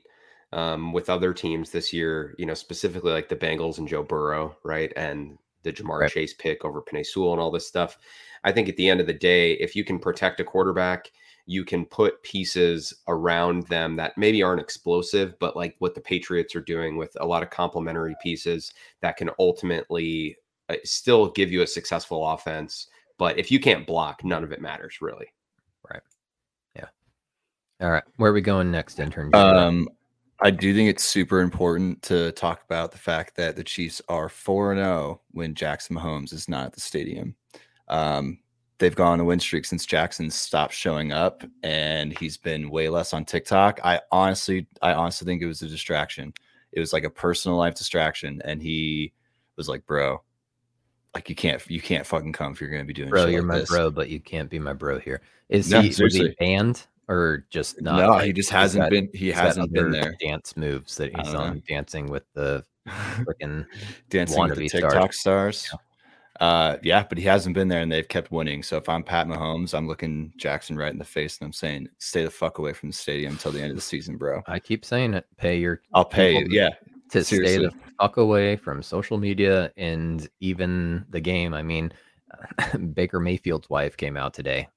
um, 0.57 0.91
with 0.91 1.07
other 1.07 1.33
teams 1.33 1.69
this 1.69 1.93
year, 1.93 2.33
you 2.39 2.45
know, 2.47 2.55
specifically 2.55 3.11
like 3.11 3.29
the 3.29 3.35
Bengals 3.35 3.77
and 3.77 3.87
Joe 3.87 4.01
Burrow, 4.01 4.57
right? 4.63 4.91
And 4.95 5.37
the 5.61 5.71
Ja'Marr 5.71 6.01
right. 6.01 6.11
Chase 6.11 6.33
pick 6.33 6.65
over 6.65 6.81
Penei 6.81 7.05
Sewell 7.05 7.31
and 7.33 7.39
all 7.39 7.51
this 7.51 7.67
stuff. 7.67 7.99
I 8.43 8.51
think 8.51 8.67
at 8.67 8.75
the 8.75 8.89
end 8.89 8.99
of 8.99 9.05
the 9.05 9.13
day, 9.13 9.53
if 9.53 9.75
you 9.75 9.83
can 9.83 9.99
protect 9.99 10.39
a 10.39 10.43
quarterback, 10.43 11.11
you 11.45 11.63
can 11.63 11.85
put 11.85 12.23
pieces 12.23 12.91
around 13.07 13.67
them 13.67 13.95
that 13.97 14.17
maybe 14.17 14.41
aren't 14.41 14.59
explosive, 14.59 15.37
but 15.37 15.55
like 15.55 15.75
what 15.77 15.93
the 15.93 16.01
Patriots 16.01 16.55
are 16.55 16.61
doing 16.61 16.97
with 16.97 17.15
a 17.19 17.25
lot 17.25 17.43
of 17.43 17.51
complementary 17.51 18.15
pieces 18.23 18.73
that 19.01 19.15
can 19.15 19.29
ultimately 19.37 20.37
uh, 20.69 20.75
still 20.83 21.29
give 21.29 21.51
you 21.51 21.61
a 21.61 21.67
successful 21.67 22.27
offense. 22.27 22.87
But 23.19 23.37
if 23.37 23.51
you 23.51 23.59
can't 23.59 23.85
block, 23.85 24.23
none 24.23 24.43
of 24.43 24.51
it 24.51 24.61
matters 24.61 25.01
really. 25.01 25.27
Right. 25.87 26.01
Yeah. 26.75 26.87
All 27.79 27.91
right. 27.91 28.03
Where 28.15 28.31
are 28.31 28.33
we 28.33 28.41
going 28.41 28.71
next, 28.71 28.99
intern? 28.99 29.29
Um, 29.35 29.87
I 30.39 30.51
do 30.51 30.73
think 30.73 30.89
it's 30.89 31.03
super 31.03 31.41
important 31.41 32.01
to 32.03 32.31
talk 32.33 32.63
about 32.63 32.91
the 32.91 32.97
fact 32.97 33.35
that 33.37 33.55
the 33.55 33.63
Chiefs 33.63 34.01
are 34.07 34.29
4 34.29 34.75
0 34.75 35.21
when 35.31 35.55
Jackson 35.55 35.95
Mahomes 35.95 36.31
is 36.31 36.47
not 36.47 36.67
at 36.67 36.73
the 36.73 36.81
stadium. 36.81 37.35
Um, 37.87 38.39
they've 38.77 38.95
gone 38.95 39.13
on 39.13 39.19
a 39.19 39.25
win 39.25 39.39
streak 39.39 39.65
since 39.65 39.85
Jackson 39.85 40.29
stopped 40.29 40.73
showing 40.73 41.11
up 41.11 41.43
and 41.63 42.17
he's 42.19 42.37
been 42.37 42.69
way 42.69 42.89
less 42.89 43.13
on 43.13 43.25
TikTok. 43.25 43.79
I 43.83 44.01
honestly, 44.11 44.67
I 44.81 44.93
honestly 44.93 45.25
think 45.25 45.41
it 45.41 45.47
was 45.47 45.63
a 45.63 45.67
distraction. 45.67 46.33
It 46.71 46.79
was 46.79 46.93
like 46.93 47.03
a 47.03 47.09
personal 47.09 47.57
life 47.57 47.75
distraction. 47.75 48.41
And 48.45 48.61
he 48.61 49.13
was 49.55 49.67
like, 49.67 49.85
bro, 49.87 50.21
like 51.15 51.29
you 51.29 51.35
can't, 51.35 51.65
you 51.67 51.81
can't 51.81 52.05
fucking 52.05 52.33
come 52.33 52.51
if 52.51 52.61
you're 52.61 52.69
going 52.69 52.83
to 52.83 52.87
be 52.87 52.93
doing 52.93 53.09
bro, 53.09 53.25
you're 53.25 53.41
like 53.41 53.47
my 53.47 53.59
this. 53.59 53.69
bro, 53.69 53.89
but 53.89 54.09
you 54.09 54.19
can't 54.19 54.49
be 54.49 54.59
my 54.59 54.73
bro 54.73 54.99
here. 54.99 55.21
Is 55.49 55.71
no, 55.71 55.81
he, 55.81 55.87
was 55.87 56.13
he 56.13 56.35
banned? 56.39 56.85
Or 57.07 57.45
just 57.49 57.81
not? 57.81 57.97
No, 57.97 58.17
he 58.19 58.33
just 58.33 58.49
hasn't 58.49 58.83
got, 58.83 58.91
been. 58.91 59.09
He 59.13 59.29
hasn't 59.29 59.71
been 59.71 59.91
there. 59.91 60.15
Dance 60.19 60.55
moves 60.57 60.95
that 60.97 61.15
he's 61.15 61.33
on, 61.33 61.55
know. 61.55 61.61
dancing 61.67 62.07
with 62.07 62.23
the 62.33 62.63
freaking 62.87 63.65
dancing 64.09 64.41
with 64.43 64.57
the 64.57 64.69
TikTok 64.69 65.13
stars. 65.13 65.59
stars. 65.59 65.69
Yeah. 65.71 65.79
Uh, 66.39 66.77
yeah, 66.83 67.03
but 67.07 67.17
he 67.17 67.23
hasn't 67.23 67.55
been 67.55 67.67
there, 67.67 67.81
and 67.81 67.91
they've 67.91 68.07
kept 68.07 68.31
winning. 68.31 68.61
So 68.61 68.77
if 68.77 68.87
I'm 68.87 69.01
Pat 69.03 69.27
Mahomes, 69.27 69.73
I'm 69.73 69.87
looking 69.87 70.31
Jackson 70.37 70.77
right 70.77 70.91
in 70.91 70.99
the 70.99 71.05
face, 71.05 71.39
and 71.39 71.47
I'm 71.47 71.53
saying, 71.53 71.89
"Stay 71.97 72.23
the 72.23 72.29
fuck 72.29 72.59
away 72.59 72.73
from 72.73 72.89
the 72.89 72.95
stadium 72.95 73.33
until 73.33 73.51
the 73.51 73.61
end 73.61 73.71
of 73.71 73.75
the 73.75 73.81
season, 73.81 74.17
bro." 74.17 74.41
I 74.47 74.59
keep 74.59 74.85
saying 74.85 75.15
it. 75.15 75.25
Pay 75.37 75.57
your. 75.57 75.81
I'll 75.93 76.05
pay. 76.05 76.45
Yeah. 76.49 76.69
To 77.11 77.23
Seriously. 77.23 77.55
stay 77.55 77.65
the 77.65 77.73
fuck 77.99 78.17
away 78.17 78.57
from 78.57 78.83
social 78.83 79.17
media 79.17 79.71
and 79.77 80.29
even 80.41 81.05
the 81.09 81.21
game. 81.21 81.53
I 81.53 81.63
mean, 81.63 81.91
Baker 82.93 83.19
Mayfield's 83.19 83.69
wife 83.69 83.95
came 83.97 84.17
out 84.17 84.33
today 84.33 84.67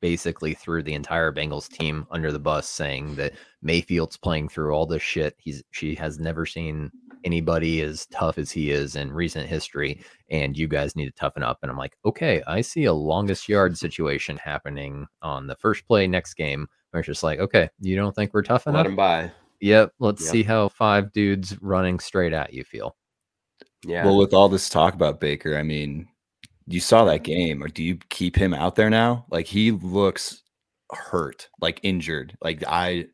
basically 0.00 0.54
threw 0.54 0.82
the 0.82 0.94
entire 0.94 1.32
Bengals 1.32 1.68
team 1.68 2.06
under 2.10 2.32
the 2.32 2.38
bus, 2.38 2.68
saying 2.68 3.16
that 3.16 3.34
Mayfield's 3.62 4.16
playing 4.16 4.48
through 4.48 4.72
all 4.72 4.86
this 4.86 5.02
shit. 5.02 5.34
He's 5.38 5.62
she 5.70 5.94
has 5.96 6.18
never 6.18 6.46
seen 6.46 6.90
anybody 7.24 7.80
as 7.80 8.06
tough 8.06 8.38
as 8.38 8.50
he 8.50 8.70
is 8.70 8.96
in 8.96 9.12
recent 9.12 9.48
history, 9.48 10.00
and 10.30 10.56
you 10.56 10.68
guys 10.68 10.96
need 10.96 11.06
to 11.06 11.12
toughen 11.12 11.42
up. 11.42 11.58
And 11.62 11.70
I'm 11.70 11.78
like, 11.78 11.96
okay, 12.04 12.42
I 12.46 12.60
see 12.60 12.84
a 12.84 12.92
longest 12.92 13.48
yard 13.48 13.76
situation 13.76 14.36
happening 14.36 15.06
on 15.22 15.46
the 15.46 15.56
first 15.56 15.86
play 15.86 16.06
next 16.06 16.34
game. 16.34 16.66
Where 16.90 17.00
it's 17.00 17.06
just 17.06 17.22
like, 17.22 17.40
okay, 17.40 17.68
you 17.80 17.96
don't 17.96 18.14
think 18.14 18.32
we're 18.32 18.42
tough 18.42 18.66
enough? 18.66 18.78
Let 18.78 18.86
him 18.86 18.96
by. 18.96 19.32
Yep. 19.60 19.92
Let's 19.98 20.22
yep. 20.22 20.32
see 20.32 20.42
how 20.42 20.68
five 20.68 21.12
dudes 21.12 21.60
running 21.60 21.98
straight 21.98 22.32
at 22.32 22.52
you 22.52 22.64
feel. 22.64 22.96
Yeah. 23.84 24.04
Well, 24.04 24.18
with 24.18 24.34
all 24.34 24.48
this 24.48 24.68
talk 24.68 24.94
about 24.94 25.20
Baker, 25.20 25.56
I 25.56 25.62
mean, 25.62 26.08
you 26.66 26.80
saw 26.80 27.04
that 27.04 27.22
mm-hmm. 27.22 27.32
game 27.32 27.62
or 27.62 27.68
do 27.68 27.82
you 27.82 27.98
keep 28.10 28.36
him 28.36 28.52
out 28.52 28.74
there 28.74 28.90
now? 28.90 29.24
Like 29.30 29.46
he 29.46 29.70
looks 29.70 30.42
hurt 30.90 31.48
like 31.60 31.80
injured. 31.82 32.36
Like 32.42 32.62
i 32.66 33.06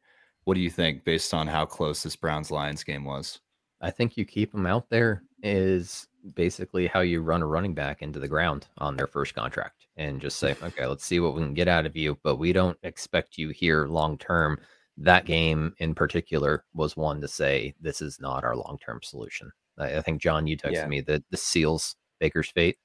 what 0.44 0.54
do 0.54 0.60
you 0.60 0.70
think 0.70 1.04
based 1.04 1.32
on 1.34 1.46
how 1.46 1.64
close 1.64 2.02
this 2.02 2.16
browns 2.16 2.50
lions 2.50 2.82
game 2.82 3.04
was? 3.04 3.40
I 3.80 3.90
think 3.90 4.16
you 4.16 4.24
keep 4.24 4.52
him 4.54 4.66
out 4.66 4.90
there 4.90 5.22
is 5.42 6.08
basically 6.34 6.86
how 6.86 7.00
you 7.00 7.20
run 7.20 7.42
a 7.42 7.46
running 7.46 7.74
back 7.74 8.02
into 8.02 8.18
the 8.18 8.28
ground 8.28 8.66
on 8.78 8.96
their 8.96 9.06
first 9.06 9.34
contract 9.34 9.86
and 9.96 10.20
just 10.20 10.38
say 10.38 10.56
okay 10.62 10.86
let's 10.86 11.04
see 11.04 11.20
what 11.20 11.34
we 11.34 11.42
can 11.42 11.54
get 11.54 11.68
out 11.68 11.86
of 11.86 11.96
you. 11.96 12.18
But 12.22 12.36
we 12.36 12.52
don't 12.52 12.78
expect 12.82 13.38
you 13.38 13.50
here 13.50 13.86
long 13.86 14.18
term. 14.18 14.58
That 14.98 15.24
game 15.24 15.74
in 15.78 15.94
particular 15.94 16.64
was 16.74 16.96
one 16.96 17.20
to 17.22 17.28
say 17.28 17.74
this 17.80 18.02
is 18.02 18.20
not 18.20 18.44
our 18.44 18.56
long 18.56 18.78
term 18.84 19.00
solution. 19.02 19.50
I, 19.78 19.96
I, 19.96 20.02
think 20.02 20.20
john 20.20 20.46
you 20.46 20.54
texted 20.56 20.72
yeah. 20.72 20.86
me 20.86 21.00
that 21.02 21.24
the 21.30 21.36
seals 21.38 21.96
baker's 22.20 22.50
fate 22.50 22.76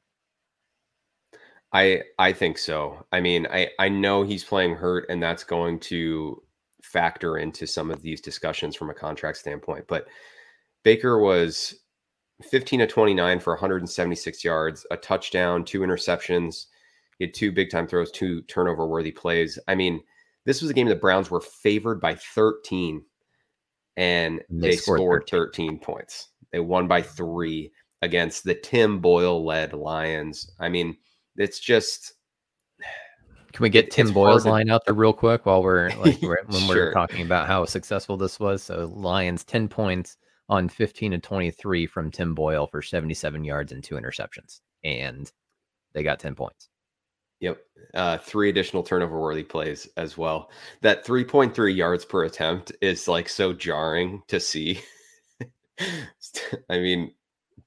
I 1.74 2.03
I 2.18 2.34
think 2.34 2.57
so. 2.57 3.05
I 3.11 3.20
mean, 3.20 3.47
I 3.47 3.70
I 3.80 3.89
know 3.89 4.24
he's 4.24 4.43
playing 4.43 4.76
hurt, 4.76 5.05
and 5.09 5.22
that's 5.22 5.43
going 5.43 5.80
to 5.82 6.41
factor 6.82 7.38
into 7.38 7.68
some 7.68 7.91
of 7.91 8.01
these 8.01 8.22
discussions 8.22 8.76
from 8.76 8.89
a 8.89 8.93
contract 8.93 9.38
standpoint. 9.38 9.86
But 9.88 10.07
Baker 10.84 11.20
was 11.20 11.76
15 12.49 12.82
to 12.82 12.88
29 12.88 13.39
for 13.39 13.53
176 13.53 14.43
yards, 14.43 14.86
a 14.91 14.97
touchdown, 14.97 15.65
two 15.65 15.82
interceptions. 15.82 16.68
He 17.18 17.26
had 17.26 17.34
two 17.34 17.51
big 17.51 17.70
time 17.70 17.88
throws, 17.88 18.11
two 18.11 18.41
turnover 18.43 18.88
worthy 18.88 19.11
plays. 19.11 19.57
I 19.68 19.76
mean, 19.76 20.01
this 20.45 20.61
was 20.61 20.72
a 20.72 20.74
game 20.74 20.88
the 20.88 20.95
Browns 20.95 21.30
were 21.30 21.41
favored 21.41 21.99
by 21.99 22.15
13 22.15 23.03
and 23.97 24.41
they, 24.49 24.70
they 24.70 24.76
scored, 24.76 24.99
scored 24.99 25.30
13. 25.30 25.70
13 25.70 25.80
points. 25.80 26.30
They 26.51 26.59
won 26.59 26.88
by 26.88 27.01
three 27.01 27.72
against 28.03 28.43
the 28.43 28.55
Tim 28.55 28.99
Boyle 28.99 29.43
led 29.43 29.74
Lions. 29.74 30.51
I 30.59 30.70
mean, 30.70 30.95
it's 31.38 31.60
just. 31.60 32.14
Can 33.54 33.64
we 33.64 33.70
get 33.70 33.90
Tim 33.90 34.12
Boyle's 34.12 34.44
to... 34.44 34.50
line 34.50 34.70
out 34.70 34.86
there 34.86 34.94
real 34.94 35.14
quick 35.14 35.46
while 35.46 35.64
we're 35.64 35.90
like 35.98 36.22
when 36.22 36.52
sure. 36.52 36.68
we're 36.68 36.94
talking 36.94 37.26
about 37.26 37.48
how 37.48 37.66
successful 37.66 38.18
this 38.18 38.40
was? 38.40 38.62
So 38.62 38.92
Lions 38.94 39.44
10 39.46 39.68
points 39.68 40.18
on 40.50 40.70
15 40.70 41.14
and 41.14 41.24
23 41.24 41.88
from 41.88 42.12
Tim 42.12 42.36
Boyle 42.36 42.68
for 42.68 42.82
77 42.82 43.44
yards 43.44 43.72
and 43.72 43.84
two 43.84 43.96
interceptions. 43.96 44.62
And 44.84 45.32
they 45.94 46.04
got 46.04 46.20
10 46.20 46.36
points. 46.36 46.70
Yep. 47.40 47.60
Uh, 47.94 48.18
three 48.18 48.50
additional 48.50 48.84
turnover 48.84 49.20
worthy 49.20 49.44
plays 49.44 49.88
as 49.98 50.18
well. 50.18 50.50
That 50.82 51.06
3.3 51.06 51.76
yards 51.76 52.06
per 52.06 52.24
attempt 52.24 52.72
is 52.82 53.08
like 53.08 53.30
so 53.30 53.54
jarring 53.54 54.24
to 54.28 54.40
see. 54.40 54.82
I 56.70 56.80
mean, 56.80 57.14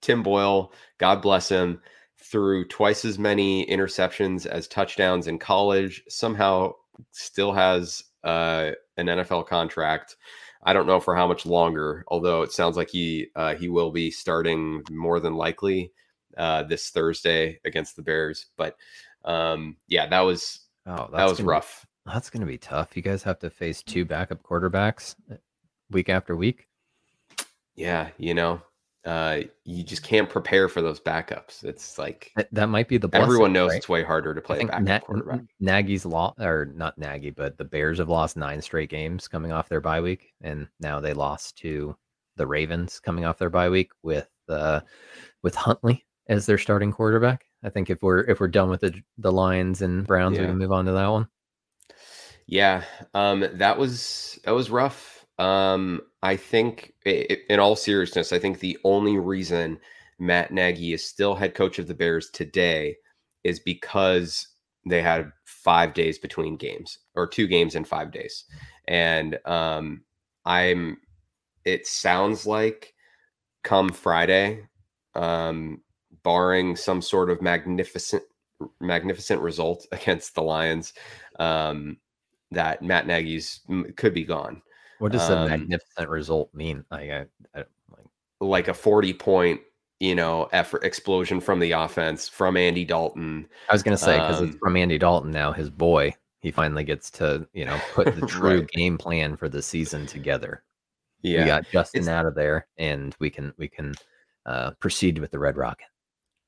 Tim 0.00 0.22
Boyle, 0.22 0.72
God 0.98 1.22
bless 1.22 1.48
him, 1.48 1.80
threw 2.22 2.66
twice 2.66 3.04
as 3.04 3.18
many 3.18 3.66
interceptions 3.66 4.46
as 4.46 4.68
touchdowns 4.68 5.26
in 5.26 5.38
college, 5.38 6.02
somehow 6.08 6.72
still 7.12 7.52
has 7.52 8.04
uh, 8.24 8.72
an 8.96 9.06
NFL 9.06 9.46
contract. 9.46 10.16
I 10.62 10.72
don't 10.72 10.86
know 10.86 11.00
for 11.00 11.16
how 11.16 11.26
much 11.26 11.46
longer, 11.46 12.04
although 12.08 12.42
it 12.42 12.52
sounds 12.52 12.76
like 12.76 12.90
he 12.90 13.28
uh, 13.34 13.54
he 13.54 13.68
will 13.68 13.90
be 13.90 14.10
starting 14.10 14.82
more 14.90 15.18
than 15.18 15.34
likely 15.34 15.92
uh, 16.36 16.64
this 16.64 16.90
Thursday 16.90 17.58
against 17.64 17.96
the 17.96 18.02
Bears. 18.02 18.46
But 18.56 18.76
um, 19.24 19.76
yeah, 19.86 20.06
that 20.08 20.20
was 20.20 20.60
oh, 20.86 21.08
that 21.12 21.28
was 21.28 21.40
rough. 21.40 21.86
That's 22.04 22.30
going 22.30 22.40
to 22.40 22.46
be 22.46 22.58
tough. 22.58 22.96
You 22.96 23.02
guys 23.02 23.22
have 23.22 23.38
to 23.40 23.50
face 23.50 23.82
two 23.82 24.04
backup 24.04 24.42
quarterbacks 24.42 25.14
uh, 25.30 25.36
week 25.90 26.08
after 26.08 26.36
week. 26.36 26.66
Yeah, 27.74 28.10
you 28.18 28.34
know, 28.34 28.60
uh, 29.04 29.40
you 29.64 29.82
just 29.82 30.02
can't 30.02 30.28
prepare 30.28 30.68
for 30.68 30.82
those 30.82 31.00
backups. 31.00 31.64
It's 31.64 31.98
like 31.98 32.32
that, 32.36 32.48
that 32.52 32.66
might 32.66 32.88
be 32.88 32.98
the 32.98 33.08
blessing, 33.08 33.24
everyone 33.24 33.52
knows 33.52 33.70
right? 33.70 33.78
it's 33.78 33.88
way 33.88 34.02
harder 34.02 34.34
to 34.34 34.40
play 34.40 34.62
Na- 34.64 34.98
quarterback. 34.98 35.40
Nagy's 35.58 36.04
law 36.04 36.34
or 36.38 36.70
not 36.74 36.98
Nagy, 36.98 37.30
but 37.30 37.56
the 37.56 37.64
Bears 37.64 37.98
have 37.98 38.08
lost 38.08 38.36
nine 38.36 38.60
straight 38.60 38.90
games 38.90 39.26
coming 39.26 39.52
off 39.52 39.68
their 39.68 39.80
bye 39.80 40.00
week, 40.00 40.32
and 40.42 40.68
now 40.80 41.00
they 41.00 41.14
lost 41.14 41.56
to 41.58 41.96
the 42.36 42.46
Ravens 42.46 43.00
coming 43.00 43.24
off 43.24 43.38
their 43.38 43.50
bye 43.50 43.70
week 43.70 43.90
with 44.02 44.28
uh, 44.48 44.80
with 45.42 45.54
Huntley 45.54 46.04
as 46.28 46.46
their 46.46 46.58
starting 46.58 46.92
quarterback. 46.92 47.46
I 47.62 47.70
think 47.70 47.88
if 47.90 48.02
we're 48.02 48.20
if 48.20 48.38
we're 48.38 48.48
done 48.48 48.68
with 48.68 48.80
the 48.80 49.00
the 49.18 49.32
Lions 49.32 49.80
and 49.80 50.06
Browns, 50.06 50.36
yeah. 50.36 50.42
we 50.42 50.48
can 50.48 50.58
move 50.58 50.72
on 50.72 50.84
to 50.84 50.92
that 50.92 51.08
one. 51.08 51.28
Yeah, 52.46 52.82
um, 53.14 53.46
that 53.54 53.78
was 53.78 54.38
that 54.44 54.52
was 54.52 54.70
rough. 54.70 55.09
Um, 55.40 56.02
I 56.22 56.36
think, 56.36 56.92
it, 57.06 57.40
in 57.48 57.58
all 57.58 57.74
seriousness, 57.74 58.32
I 58.32 58.38
think 58.38 58.60
the 58.60 58.78
only 58.84 59.18
reason 59.18 59.80
Matt 60.18 60.52
Nagy 60.52 60.92
is 60.92 61.02
still 61.04 61.34
head 61.34 61.54
coach 61.54 61.78
of 61.78 61.86
the 61.86 61.94
Bears 61.94 62.28
today 62.30 62.96
is 63.42 63.58
because 63.58 64.48
they 64.86 65.00
had 65.00 65.32
five 65.44 65.94
days 65.94 66.18
between 66.18 66.56
games 66.56 66.98
or 67.14 67.26
two 67.26 67.46
games 67.46 67.74
in 67.74 67.84
five 67.84 68.12
days, 68.12 68.44
and 68.86 69.38
um, 69.46 70.02
I'm. 70.44 70.98
It 71.64 71.86
sounds 71.86 72.46
like 72.46 72.94
come 73.62 73.90
Friday, 73.90 74.66
um, 75.14 75.80
barring 76.22 76.76
some 76.76 77.00
sort 77.00 77.30
of 77.30 77.40
magnificent 77.40 78.22
magnificent 78.78 79.40
result 79.40 79.86
against 79.92 80.34
the 80.34 80.42
Lions, 80.42 80.92
um, 81.38 81.96
that 82.50 82.82
Matt 82.82 83.06
Nagy's 83.06 83.60
could 83.96 84.12
be 84.12 84.24
gone. 84.24 84.60
What 85.00 85.12
does 85.12 85.28
um, 85.30 85.46
a 85.46 85.48
magnificent 85.48 86.08
result 86.08 86.54
mean? 86.54 86.84
Like, 86.90 87.10
I, 87.10 87.26
I, 87.54 87.64
like, 87.90 88.06
like 88.40 88.68
a 88.68 88.74
forty 88.74 89.12
point, 89.12 89.60
you 89.98 90.14
know, 90.14 90.48
effort 90.52 90.84
explosion 90.84 91.40
from 91.40 91.58
the 91.58 91.72
offense 91.72 92.28
from 92.28 92.56
Andy 92.56 92.84
Dalton. 92.84 93.48
I 93.68 93.72
was 93.72 93.82
going 93.82 93.96
to 93.96 94.02
say 94.02 94.16
because 94.16 94.40
um, 94.40 94.48
it's 94.48 94.58
from 94.58 94.76
Andy 94.76 94.98
Dalton 94.98 95.30
now, 95.30 95.52
his 95.52 95.70
boy. 95.70 96.14
He 96.40 96.50
finally 96.50 96.84
gets 96.84 97.10
to 97.12 97.46
you 97.52 97.64
know 97.64 97.78
put 97.92 98.14
the 98.14 98.26
true 98.26 98.60
right. 98.60 98.68
game 98.68 98.98
plan 98.98 99.36
for 99.36 99.48
the 99.48 99.62
season 99.62 100.06
together. 100.06 100.62
Yeah, 101.22 101.40
we 101.40 101.46
got 101.46 101.66
Justin 101.70 102.00
it's, 102.00 102.08
out 102.08 102.26
of 102.26 102.34
there, 102.34 102.66
and 102.78 103.14
we 103.18 103.30
can 103.30 103.52
we 103.58 103.68
can 103.68 103.94
uh, 104.46 104.72
proceed 104.80 105.18
with 105.18 105.30
the 105.30 105.38
Red 105.38 105.56
Rocket. 105.56 105.86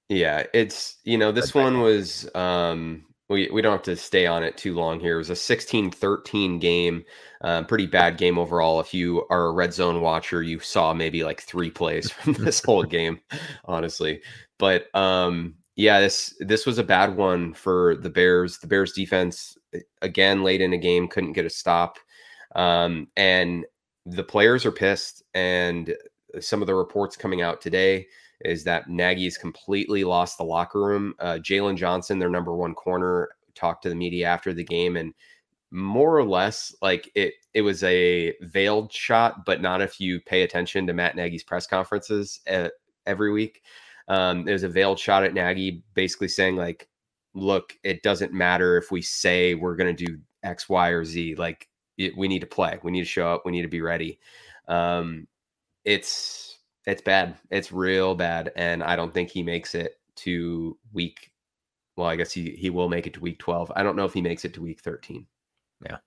Yeah, 0.09 0.45
it's 0.53 0.99
you 1.05 1.19
know 1.19 1.33
this 1.33 1.55
one 1.55 1.81
was 1.81 2.29
um 2.35 3.05
we 3.33 3.51
we 3.51 3.63
don't 3.63 3.73
have 3.73 3.83
to 3.83 3.97
stay 3.97 4.27
on 4.27 4.45
it 4.45 4.57
too 4.57 4.75
long 4.75 5.01
here. 5.01 5.17
It 5.17 5.19
was 5.19 5.31
a 5.31 5.35
16-13 5.35 6.61
game, 6.61 7.05
uh, 7.41 7.65
pretty 7.65 7.87
bad 7.87 8.19
game 8.19 8.39
overall. 8.39 8.79
If 8.81 8.95
you 8.95 9.27
are 9.31 9.47
a 9.47 9.53
red 9.53 9.73
zone 9.73 10.01
watcher, 10.01 10.43
you 10.43 10.61
saw 10.61 10.95
maybe 10.95 11.25
like 11.25 11.41
three 11.41 11.71
plays 11.71 12.11
from 12.11 12.33
this 12.45 12.63
whole 12.63 12.85
game, 12.85 13.21
honestly. 13.65 14.23
But 14.59 14.95
um 14.95 15.55
yeah, 15.75 16.01
this 16.01 16.35
this 16.41 16.67
was 16.67 16.79
a 16.79 16.85
bad 16.85 17.17
one 17.17 17.55
for 17.55 17.97
the 17.97 18.11
Bears. 18.11 18.59
The 18.59 18.67
Bears 18.67 18.93
defense 18.93 19.57
again 20.03 20.45
late 20.45 20.61
in 20.61 20.75
a 20.75 20.79
game 20.79 21.09
couldn't 21.09 21.33
get 21.33 21.47
a 21.47 21.51
stop. 21.51 21.99
Um 22.55 23.09
and 23.17 23.65
the 24.05 24.25
players 24.25 24.67
are 24.67 24.73
pissed 24.73 25.23
and 25.33 25.95
some 26.41 26.61
of 26.61 26.67
the 26.67 26.75
reports 26.75 27.17
coming 27.17 27.41
out 27.41 27.61
today 27.61 28.07
is 28.45 28.65
that 28.65 28.89
Nagy's 28.89 29.39
completely 29.39 30.05
lost 30.05 30.39
the 30.39 30.45
locker 30.45 30.81
room. 30.81 31.15
Uh, 31.19 31.35
Jaylon 31.35 31.77
Johnson, 31.77 32.19
their 32.19 32.31
number 32.31 32.55
one 32.55 32.75
corner, 32.75 33.31
talked 33.55 33.83
to 33.83 33.89
the 33.89 33.95
media 33.95 34.27
after 34.27 34.53
the 34.53 34.65
game 34.65 34.97
and 34.97 35.13
more 35.73 36.17
or 36.17 36.25
less 36.25 36.75
like 36.83 37.11
it 37.15 37.35
it 37.55 37.63
was 37.63 37.83
a 37.83 38.35
veiled 38.43 38.93
shot, 38.93 39.45
but 39.47 39.63
not 39.63 39.81
if 39.81 39.99
you 39.99 40.21
pay 40.21 40.43
attention 40.43 40.87
to 40.87 40.93
Matt 40.93 41.17
Nagy's 41.17 41.43
press 41.43 41.67
conferences 41.67 42.41
uh, 42.51 42.69
every 43.07 43.33
week. 43.33 43.63
Um, 44.09 44.47
it 44.47 44.53
was 44.53 44.65
a 44.65 44.69
veiled 44.69 44.99
shot 44.99 45.25
at 45.25 45.33
Nagy, 45.35 45.83
basically 45.95 46.29
saying 46.29 46.57
like, 46.57 46.89
"Look, 47.35 47.75
it 47.83 48.03
doesn't 48.03 48.33
matter 48.35 48.77
if 48.77 48.91
we 48.91 49.01
say 49.01 49.55
we're 49.55 49.77
going 49.77 49.95
to 49.97 50.05
do 50.07 50.19
X, 50.43 50.69
Y, 50.69 50.89
or 50.91 51.05
Z. 51.05 51.37
Like, 51.37 51.69
it, 51.97 52.17
we 52.17 52.29
need 52.29 52.41
to 52.41 52.47
play. 52.47 52.79
We 52.83 52.91
need 52.91 53.03
to 53.03 53.07
show 53.07 53.33
up. 53.33 53.43
We 53.47 53.53
need 53.53 53.63
to 53.63 53.69
be 53.69 53.81
ready." 53.81 54.19
Um, 54.69 55.27
it's 55.85 56.52
it's 56.87 57.03
bad. 57.03 57.37
It's 57.51 57.73
real 57.73 58.15
bad, 58.15 58.53
and 58.57 58.83
I 58.83 58.97
don't 58.97 59.13
think 59.13 59.31
he 59.31 59.43
makes 59.43 59.75
it 59.75 60.01
to 60.17 60.77
week. 60.93 61.31
Well, 61.97 62.09
I 62.09 62.17
guess 62.17 62.33
he 62.33 62.51
he 62.51 62.71
will 62.71 62.89
make 62.89 63.07
it 63.07 63.15
to 63.15 63.21
week 63.21 63.39
twelve. 63.39 63.71
I 63.77 63.83
don't 63.83 63.97
know 63.97 64.05
if 64.05 64.15
he 64.15 64.23
makes 64.23 64.45
it 64.45 64.55
to 64.55 64.63
week 64.63 64.81
thirteen. 64.81 65.27
Yeah. 65.85 65.99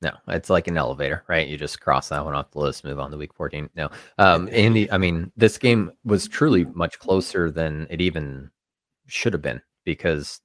No, 0.00 0.12
it's 0.28 0.48
like 0.48 0.68
an 0.68 0.76
elevator, 0.76 1.24
right? 1.28 1.48
You 1.48 1.56
just 1.56 1.80
cross 1.80 2.08
that 2.10 2.24
one 2.24 2.34
off 2.34 2.52
the 2.52 2.60
list, 2.60 2.84
move 2.84 3.00
on 3.00 3.10
to 3.10 3.16
week 3.16 3.34
14. 3.34 3.68
No, 3.74 3.90
um, 4.18 4.48
Andy, 4.52 4.88
I 4.92 4.98
mean, 4.98 5.32
this 5.36 5.58
game 5.58 5.90
was 6.04 6.28
truly 6.28 6.66
much 6.66 7.00
closer 7.00 7.50
than 7.50 7.88
it 7.90 8.00
even 8.00 8.48
should 9.08 9.32
have 9.32 9.42
been 9.42 9.60
because 9.84 10.40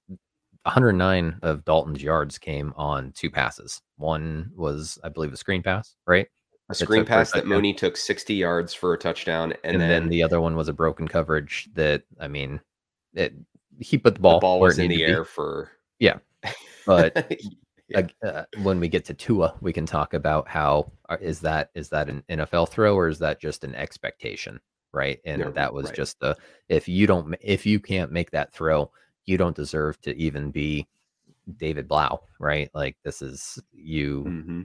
109 0.63 1.39
of 1.43 1.65
Dalton's 1.65 2.01
yards 2.01 2.39
came 2.39 2.73
on 2.77 3.11
two 3.11 3.29
passes. 3.29 3.81
One 3.97 4.51
was, 4.55 4.97
I 5.03 5.09
believe, 5.09 5.33
a 5.33 5.37
screen 5.37 5.61
pass, 5.61 5.95
right? 6.07 6.27
A 6.81 6.85
screen 6.85 7.05
pass 7.05 7.31
that 7.31 7.47
Mooney 7.47 7.73
took 7.73 7.97
60 7.97 8.33
yards 8.33 8.73
for 8.73 8.93
a 8.93 8.97
touchdown, 8.97 9.53
and, 9.63 9.73
and 9.73 9.81
then, 9.81 9.89
then, 9.89 10.09
the 10.09 10.23
other 10.23 10.41
one 10.41 10.55
was 10.55 10.67
a 10.67 10.73
broken 10.73 11.07
coverage 11.07 11.69
that 11.73 12.03
I 12.19 12.27
mean, 12.27 12.59
it 13.13 13.33
he 13.79 13.97
put 13.97 14.15
the 14.15 14.21
ball, 14.21 14.39
the 14.39 14.41
ball 14.41 14.59
was 14.59 14.79
in 14.79 14.89
the 14.89 15.03
air 15.03 15.25
for 15.25 15.71
yeah, 15.99 16.17
but 16.85 17.31
yeah. 17.89 18.07
Uh, 18.23 18.43
when 18.61 18.79
we 18.79 18.87
get 18.87 19.05
to 19.05 19.13
Tua, 19.13 19.55
we 19.61 19.73
can 19.73 19.85
talk 19.85 20.13
about 20.13 20.47
how 20.47 20.91
uh, 21.09 21.17
is 21.21 21.39
that 21.41 21.69
is 21.75 21.89
that 21.89 22.09
an 22.09 22.23
NFL 22.29 22.69
throw 22.69 22.95
or 22.95 23.07
is 23.07 23.19
that 23.19 23.39
just 23.39 23.63
an 23.63 23.75
expectation, 23.75 24.59
right? 24.91 25.19
And 25.25 25.53
that 25.53 25.73
was 25.73 25.85
right. 25.87 25.95
just 25.95 26.19
the 26.19 26.37
if 26.69 26.87
you 26.87 27.07
don't 27.07 27.35
if 27.41 27.65
you 27.65 27.79
can't 27.79 28.11
make 28.11 28.31
that 28.31 28.53
throw, 28.53 28.91
you 29.25 29.37
don't 29.37 29.55
deserve 29.55 29.99
to 30.01 30.15
even 30.17 30.51
be 30.51 30.87
David 31.57 31.87
Blau, 31.87 32.21
right? 32.39 32.69
Like 32.73 32.97
this 33.03 33.21
is 33.21 33.59
you. 33.73 34.23
Mm-hmm 34.27 34.61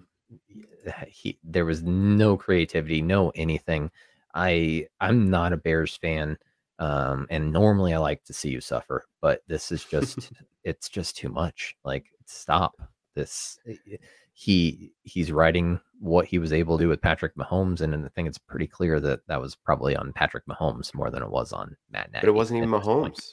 he 1.09 1.39
there 1.45 1.65
was 1.65 1.83
no 1.83 2.37
creativity, 2.37 3.03
no 3.03 3.31
anything. 3.35 3.91
I 4.35 4.87
I'm 5.01 5.31
not 5.31 5.53
a 5.53 5.57
Bears 5.57 5.97
fan. 5.97 6.39
Um, 6.81 7.27
and 7.29 7.53
normally 7.53 7.93
I 7.93 7.99
like 7.99 8.23
to 8.25 8.33
see 8.33 8.51
you 8.51 8.61
suffer, 8.61 9.05
but 9.21 9.43
this 9.49 9.73
is 9.73 9.85
just 9.91 10.33
it's 10.65 10.89
just 10.89 11.17
too 11.17 11.29
much. 11.29 11.77
Like 11.85 12.07
stop 12.27 12.75
this. 13.15 13.59
Eh, 13.67 13.97
he 14.33 14.93
he's 15.03 15.33
writing 15.33 15.81
what 15.99 16.25
he 16.25 16.39
was 16.39 16.53
able 16.53 16.79
to 16.79 16.85
do 16.85 16.89
with 16.89 17.03
Patrick 17.03 17.35
Mahomes, 17.35 17.81
and, 17.81 17.93
and 17.93 18.07
I 18.07 18.09
think 18.11 18.29
it's 18.29 18.39
pretty 18.39 18.69
clear 18.69 19.01
that 19.01 19.27
that 19.27 19.41
was 19.41 19.57
probably 19.57 19.97
on 19.97 20.13
Patrick 20.13 20.47
Mahomes 20.47 20.95
more 20.95 21.11
than 21.11 21.25
it 21.25 21.31
was 21.31 21.53
on 21.53 21.77
Matt 21.91 22.13
Nagy. 22.13 22.21
But 22.21 22.29
it 22.29 22.35
wasn't 22.35 22.59
even 22.59 22.71
Mahomes. 22.71 23.33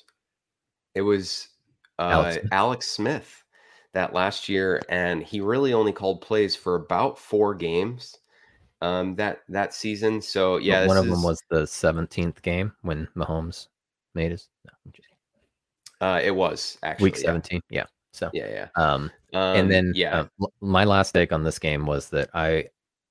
It 0.95 1.01
was 1.01 1.47
uh, 1.99 2.03
Alex 2.03 2.35
Smith. 2.35 2.51
Alex 2.51 2.87
Smith 2.89 3.43
that 3.95 4.13
last 4.13 4.47
year, 4.47 4.81
and 4.89 5.23
he 5.23 5.41
really 5.41 5.73
only 5.73 5.91
called 5.91 6.21
plays 6.21 6.55
for 6.55 6.75
about 6.75 7.17
four 7.17 7.55
games. 7.55 8.15
um, 8.81 9.15
that 9.15 9.41
that 9.49 9.73
season. 9.73 10.21
So 10.21 10.57
yeah, 10.57 10.85
one 10.85 10.97
of 10.97 11.05
is... 11.05 11.11
them 11.11 11.23
was 11.23 11.41
the 11.49 11.61
17th 11.61 12.41
game 12.41 12.71
when 12.81 13.07
Mahomes 13.15 13.67
made 14.13 14.31
his. 14.31 14.49
No, 14.65 16.07
uh, 16.07 16.19
it 16.21 16.35
was 16.35 16.77
actually 16.83 17.05
week 17.05 17.17
17. 17.17 17.61
Yeah. 17.69 17.79
yeah. 17.79 17.85
So 18.11 18.29
yeah, 18.33 18.47
yeah. 18.49 18.67
Um, 18.75 19.11
um 19.33 19.57
and 19.57 19.71
then 19.71 19.91
yeah, 19.95 20.27
uh, 20.41 20.47
my 20.61 20.83
last 20.83 21.11
take 21.11 21.31
on 21.31 21.43
this 21.43 21.59
game 21.59 21.85
was 21.85 22.09
that 22.09 22.29
I, 22.33 22.65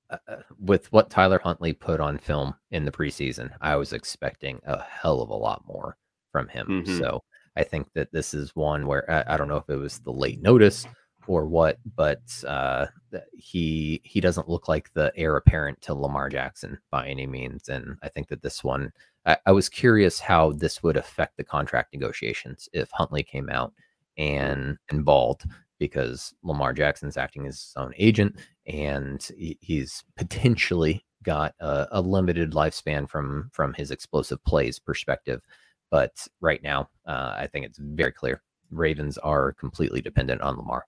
uh, 0.09 0.17
uh, 0.27 0.35
with 0.59 0.91
what 0.91 1.09
Tyler 1.09 1.39
Huntley 1.43 1.73
put 1.73 1.99
on 1.99 2.17
film 2.17 2.55
in 2.71 2.85
the 2.85 2.91
preseason, 2.91 3.51
I 3.61 3.75
was 3.75 3.93
expecting 3.93 4.61
a 4.65 4.81
hell 4.81 5.21
of 5.21 5.29
a 5.29 5.35
lot 5.35 5.63
more 5.67 5.97
from 6.31 6.47
him. 6.47 6.67
Mm-hmm. 6.67 6.97
So 6.97 7.23
I 7.55 7.63
think 7.63 7.87
that 7.93 8.11
this 8.11 8.33
is 8.33 8.55
one 8.55 8.87
where 8.87 9.09
I, 9.09 9.33
I, 9.33 9.37
don't 9.37 9.47
know 9.47 9.57
if 9.57 9.69
it 9.69 9.77
was 9.77 9.99
the 9.99 10.11
late 10.11 10.41
notice 10.41 10.85
or 11.27 11.45
what, 11.45 11.77
but 11.95 12.21
uh, 12.47 12.87
he 13.33 14.01
he 14.03 14.21
doesn't 14.21 14.49
look 14.49 14.67
like 14.67 14.91
the 14.93 15.11
heir 15.15 15.37
apparent 15.37 15.81
to 15.81 15.93
Lamar 15.93 16.29
Jackson 16.29 16.77
by 16.91 17.07
any 17.07 17.25
means, 17.25 17.69
and 17.69 17.97
I 18.03 18.09
think 18.09 18.27
that 18.29 18.41
this 18.41 18.63
one. 18.63 18.91
I, 19.25 19.37
I 19.47 19.51
was 19.53 19.69
curious 19.69 20.19
how 20.19 20.51
this 20.51 20.83
would 20.83 20.97
affect 20.97 21.37
the 21.37 21.43
contract 21.43 21.93
negotiations 21.93 22.69
if 22.73 22.91
Huntley 22.91 23.23
came 23.23 23.49
out 23.49 23.73
and 24.17 24.77
balled 24.91 25.43
because 25.79 26.33
Lamar 26.43 26.73
Jackson's 26.73 27.17
acting 27.17 27.47
as 27.47 27.55
his 27.55 27.73
own 27.75 27.93
agent 27.97 28.35
and 28.65 29.27
he, 29.37 29.57
he's 29.61 30.03
potentially 30.15 31.05
got 31.23 31.53
a, 31.59 31.87
a, 31.91 32.01
limited 32.01 32.51
lifespan 32.51 33.09
from 33.09 33.49
from 33.51 33.73
his 33.73 33.91
explosive 33.91 34.43
plays 34.45 34.79
perspective. 34.79 35.41
But 35.95 36.27
right 36.41 36.61
now, 36.61 36.89
uh, 37.07 37.35
I 37.37 37.47
think 37.47 37.65
it's 37.65 37.79
very 37.79 38.11
clear 38.11 38.43
Ravens 38.69 39.17
are 39.19 39.53
completely 39.53 40.01
dependent 40.01 40.41
on 40.41 40.57
Lamar. 40.57 40.87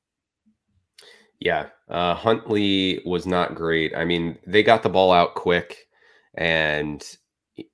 Yeah, 1.39 1.67
uh, 1.87 2.13
Huntley 2.13 3.01
was 3.05 3.25
not 3.25 3.55
great. 3.55 3.95
I 3.95 4.03
mean, 4.03 4.37
they 4.45 4.63
got 4.63 4.83
the 4.83 4.89
ball 4.89 5.13
out 5.13 5.33
quick, 5.33 5.87
and 6.33 7.01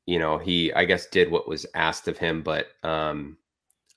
you 0.06 0.20
know 0.20 0.38
he, 0.38 0.72
I 0.74 0.86
guess, 0.86 1.08
did 1.08 1.32
what 1.32 1.48
was 1.48 1.66
asked 1.74 2.08
of 2.08 2.20
him. 2.20 2.44
But 2.44 2.68
um, 2.84 3.38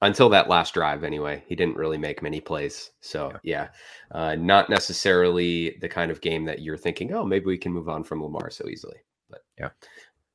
until 0.01 0.31
that 0.31 0.49
last 0.49 0.73
drive, 0.73 1.05
anyway, 1.05 1.45
he 1.47 1.55
didn't 1.55 1.77
really 1.77 1.99
make 1.99 2.23
many 2.23 2.41
plays. 2.41 2.93
So 3.03 3.33
yeah, 3.43 3.69
yeah. 4.15 4.19
Uh, 4.19 4.37
not 4.37 4.71
necessarily 4.71 5.77
the 5.83 5.91
kind 5.91 6.11
of 6.11 6.23
game 6.23 6.47
that 6.47 6.63
you're 6.63 6.79
thinking, 6.79 7.13
oh, 7.13 7.27
maybe 7.27 7.45
we 7.45 7.59
can 7.59 7.75
move 7.75 7.91
on 7.91 8.03
from 8.03 8.23
Lamar 8.23 8.49
so 8.49 8.67
easily. 8.67 8.97
But 9.29 9.41
yeah, 9.59 9.69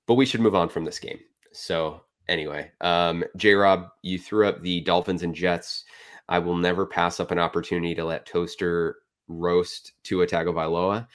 but 0.06 0.14
we 0.14 0.28
should 0.28 0.42
move 0.42 0.54
on 0.54 0.70
from 0.70 0.86
this 0.86 1.00
game. 1.00 1.20
So 1.52 2.04
anyway, 2.28 2.72
um, 2.82 3.24
J 3.38 3.54
Rob, 3.54 3.90
you 4.02 4.20
threw 4.20 4.48
up 4.48 4.62
the 4.62 4.82
Dolphins 4.82 5.24
and 5.24 5.36
Jets. 5.36 5.86
I 6.30 6.40
will 6.40 6.56
never 6.56 6.86
pass 6.86 7.20
up 7.20 7.32
an 7.32 7.40
opportunity 7.40 7.94
to 7.96 8.06
let 8.06 8.26
Toaster 8.26 8.98
roast 9.28 9.94
Tua 10.04 10.28
Tagovailoa. 10.28 11.08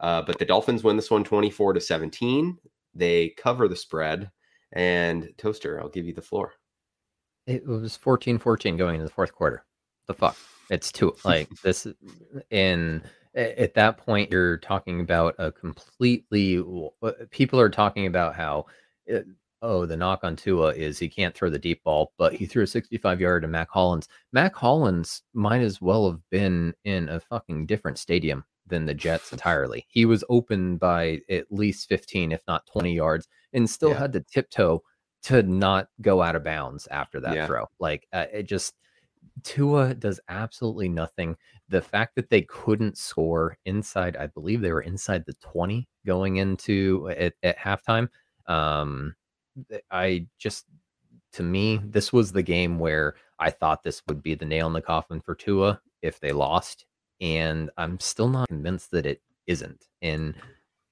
Uh, 0.00 0.22
but 0.22 0.38
the 0.38 0.44
Dolphins 0.44 0.82
win 0.82 0.96
this 0.96 1.10
one 1.10 1.24
24 1.24 1.74
to 1.74 1.80
17. 1.80 2.58
They 2.94 3.30
cover 3.30 3.68
the 3.68 3.76
spread. 3.76 4.30
And 4.72 5.28
Toaster, 5.38 5.80
I'll 5.80 5.88
give 5.88 6.06
you 6.06 6.12
the 6.12 6.22
floor. 6.22 6.52
It 7.46 7.66
was 7.66 7.96
14 7.96 8.38
14 8.38 8.76
going 8.76 8.96
into 8.96 9.04
the 9.04 9.12
fourth 9.12 9.32
quarter. 9.32 9.64
The 10.06 10.14
fuck? 10.14 10.36
It's 10.70 10.90
two 10.90 11.14
like 11.24 11.48
this. 11.62 11.86
In 12.50 13.02
at 13.34 13.74
that 13.74 13.98
point, 13.98 14.30
you're 14.30 14.58
talking 14.58 15.00
about 15.00 15.34
a 15.38 15.52
completely. 15.52 16.62
Uh, 17.02 17.12
people 17.30 17.60
are 17.60 17.68
talking 17.68 18.06
about 18.06 18.34
how 18.34 18.66
it, 19.06 19.26
oh, 19.64 19.86
the 19.86 19.96
knock 19.96 20.20
on 20.22 20.36
Tua 20.36 20.74
is 20.74 20.98
he 20.98 21.08
can't 21.08 21.34
throw 21.34 21.48
the 21.48 21.58
deep 21.58 21.82
ball, 21.82 22.12
but 22.18 22.34
he 22.34 22.44
threw 22.46 22.62
a 22.62 22.66
65 22.66 23.20
yard 23.20 23.42
to 23.42 23.48
Mack 23.48 23.70
Hollins. 23.70 24.06
Mack 24.32 24.54
Hollins 24.54 25.22
might 25.32 25.62
as 25.62 25.80
well 25.80 26.10
have 26.10 26.20
been 26.30 26.74
in 26.84 27.08
a 27.08 27.18
fucking 27.18 27.66
different 27.66 27.98
stadium 27.98 28.44
than 28.66 28.84
the 28.84 28.94
Jets 28.94 29.32
entirely. 29.32 29.86
He 29.88 30.04
was 30.04 30.22
open 30.28 30.76
by 30.76 31.20
at 31.30 31.46
least 31.50 31.88
15, 31.88 32.32
if 32.32 32.42
not 32.46 32.66
20 32.66 32.94
yards, 32.94 33.26
and 33.52 33.68
still 33.68 33.90
yeah. 33.90 33.98
had 33.98 34.12
to 34.12 34.20
tiptoe 34.20 34.82
to 35.24 35.42
not 35.42 35.88
go 36.02 36.22
out 36.22 36.36
of 36.36 36.44
bounds 36.44 36.86
after 36.88 37.18
that 37.20 37.34
yeah. 37.34 37.46
throw. 37.46 37.64
Like 37.80 38.06
uh, 38.12 38.26
it 38.32 38.44
just 38.44 38.74
Tua 39.42 39.94
does 39.94 40.20
absolutely 40.28 40.90
nothing. 40.90 41.36
The 41.70 41.80
fact 41.80 42.14
that 42.16 42.28
they 42.28 42.42
couldn't 42.42 42.98
score 42.98 43.56
inside, 43.64 44.16
I 44.16 44.26
believe 44.26 44.60
they 44.60 44.72
were 44.72 44.82
inside 44.82 45.24
the 45.26 45.34
20 45.40 45.88
going 46.06 46.36
into 46.36 47.10
at, 47.16 47.32
at 47.42 47.58
halftime. 47.58 48.08
Um, 48.46 49.14
I 49.90 50.26
just, 50.38 50.66
to 51.34 51.42
me, 51.42 51.80
this 51.82 52.12
was 52.12 52.32
the 52.32 52.42
game 52.42 52.78
where 52.78 53.14
I 53.38 53.50
thought 53.50 53.82
this 53.82 54.02
would 54.08 54.22
be 54.22 54.34
the 54.34 54.44
nail 54.44 54.66
in 54.66 54.72
the 54.72 54.82
coffin 54.82 55.20
for 55.20 55.34
Tua 55.34 55.80
if 56.02 56.20
they 56.20 56.32
lost. 56.32 56.86
And 57.20 57.70
I'm 57.76 57.98
still 58.00 58.28
not 58.28 58.48
convinced 58.48 58.90
that 58.92 59.06
it 59.06 59.22
isn't. 59.46 59.86
And 60.02 60.34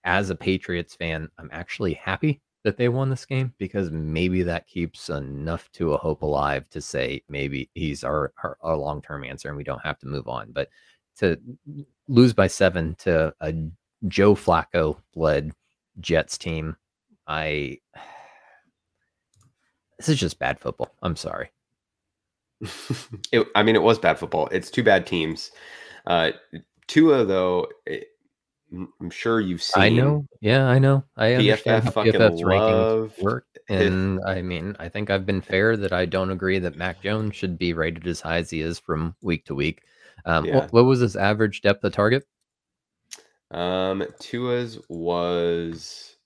as 0.04 0.30
a 0.30 0.34
Patriots 0.34 0.94
fan, 0.94 1.28
I'm 1.38 1.50
actually 1.52 1.94
happy 1.94 2.40
that 2.64 2.76
they 2.76 2.88
won 2.88 3.10
this 3.10 3.26
game 3.26 3.52
because 3.58 3.90
maybe 3.90 4.42
that 4.44 4.68
keeps 4.68 5.10
enough 5.10 5.70
to 5.72 5.94
a 5.94 5.98
hope 5.98 6.22
alive 6.22 6.68
to 6.70 6.80
say 6.80 7.22
maybe 7.28 7.68
he's 7.74 8.04
our, 8.04 8.32
our, 8.42 8.56
our 8.60 8.76
long 8.76 9.02
term 9.02 9.24
answer 9.24 9.48
and 9.48 9.56
we 9.56 9.64
don't 9.64 9.84
have 9.84 9.98
to 9.98 10.06
move 10.06 10.28
on. 10.28 10.52
But 10.52 10.68
to 11.16 11.38
lose 12.08 12.32
by 12.32 12.46
seven 12.46 12.94
to 13.00 13.34
a 13.40 13.54
Joe 14.06 14.34
Flacco 14.34 14.96
led 15.14 15.52
Jets 16.00 16.38
team, 16.38 16.76
I 17.26 17.78
this 20.02 20.14
is 20.14 20.20
just 20.20 20.40
bad 20.40 20.58
football. 20.58 20.92
I'm 21.00 21.14
sorry. 21.14 21.50
it, 23.32 23.46
I 23.54 23.62
mean, 23.62 23.76
it 23.76 23.82
was 23.82 24.00
bad 24.00 24.18
football. 24.18 24.48
It's 24.48 24.68
two 24.68 24.82
bad 24.82 25.06
teams. 25.06 25.52
Uh, 26.06 26.32
Tua, 26.88 27.24
though, 27.24 27.68
it, 27.86 28.08
I'm 28.72 29.10
sure 29.10 29.40
you've 29.40 29.62
seen. 29.62 29.82
I 29.82 29.88
know. 29.90 30.26
Yeah, 30.40 30.66
I 30.66 30.80
know. 30.80 31.04
I 31.16 31.26
PFF 31.26 31.92
fucking 31.92 32.14
PFF's 32.14 32.42
rankings 32.42 33.22
work, 33.22 33.46
and 33.68 34.20
I 34.26 34.42
mean, 34.42 34.74
I 34.80 34.88
think 34.88 35.08
I've 35.08 35.24
been 35.24 35.40
fair 35.40 35.76
that 35.76 35.92
I 35.92 36.04
don't 36.04 36.30
agree 36.30 36.58
that 36.58 36.76
Mac 36.76 37.00
Jones 37.02 37.36
should 37.36 37.56
be 37.56 37.72
rated 37.72 38.06
as 38.08 38.20
high 38.20 38.38
as 38.38 38.50
he 38.50 38.60
is 38.60 38.80
from 38.80 39.14
week 39.22 39.44
to 39.46 39.54
week. 39.54 39.82
Um, 40.24 40.46
yeah. 40.46 40.56
what, 40.56 40.72
what, 40.72 40.84
was 40.84 40.98
his 40.98 41.14
average 41.14 41.62
depth 41.62 41.84
of 41.84 41.92
target? 41.92 42.26
Um, 43.52 44.04
Tua's 44.18 44.80
was 44.88 46.16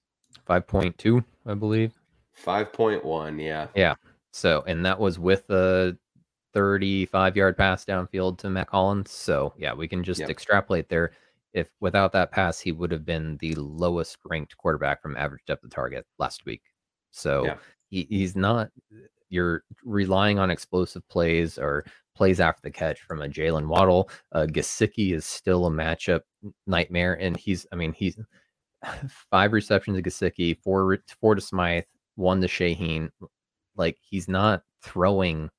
five 0.46 0.66
point 0.66 0.96
two, 0.96 1.22
I 1.44 1.52
believe. 1.52 1.92
Five 2.36 2.72
point 2.72 3.04
one. 3.04 3.38
Yeah. 3.38 3.68
Yeah. 3.74 3.94
So, 4.32 4.62
and 4.66 4.84
that 4.84 5.00
was 5.00 5.18
with 5.18 5.48
a 5.50 5.96
35 6.52 7.36
yard 7.36 7.56
pass 7.56 7.84
downfield 7.84 8.38
to 8.38 8.50
Mack 8.50 8.70
Hollins. 8.70 9.10
So, 9.10 9.54
yeah, 9.58 9.72
we 9.72 9.88
can 9.88 10.04
just 10.04 10.20
yep. 10.20 10.30
extrapolate 10.30 10.88
there 10.88 11.12
if 11.56 11.70
without 11.80 12.12
that 12.12 12.30
pass, 12.30 12.60
he 12.60 12.70
would 12.70 12.92
have 12.92 13.06
been 13.06 13.38
the 13.38 13.54
lowest 13.54 14.18
ranked 14.26 14.54
quarterback 14.58 15.00
from 15.00 15.16
average 15.16 15.42
depth 15.46 15.64
of 15.64 15.70
target 15.70 16.04
last 16.18 16.44
week. 16.44 16.60
So 17.12 17.46
yeah. 17.46 17.56
he, 17.88 18.06
he's 18.10 18.36
not, 18.36 18.68
you're 19.30 19.64
relying 19.82 20.38
on 20.38 20.50
explosive 20.50 21.08
plays 21.08 21.56
or 21.56 21.86
plays 22.14 22.40
after 22.40 22.60
the 22.62 22.70
catch 22.70 23.00
from 23.00 23.22
a 23.22 23.26
Jaylen 23.26 23.68
Waddle. 23.68 24.10
Uh, 24.32 24.46
Gesicki 24.46 25.14
is 25.14 25.24
still 25.24 25.64
a 25.66 25.70
matchup 25.70 26.20
nightmare. 26.66 27.14
And 27.14 27.38
he's, 27.38 27.66
I 27.72 27.76
mean, 27.76 27.94
he's 27.94 28.18
five 29.30 29.54
receptions 29.54 29.96
to 29.96 30.02
Gesicki, 30.02 30.58
four, 30.62 30.98
four 31.22 31.34
to 31.34 31.40
Smythe, 31.40 31.84
one 32.16 32.40
to 32.40 32.48
Shaheen. 32.48 33.10
Like 33.76 33.98
he's 34.00 34.28
not 34.28 34.62
throwing 34.82 35.50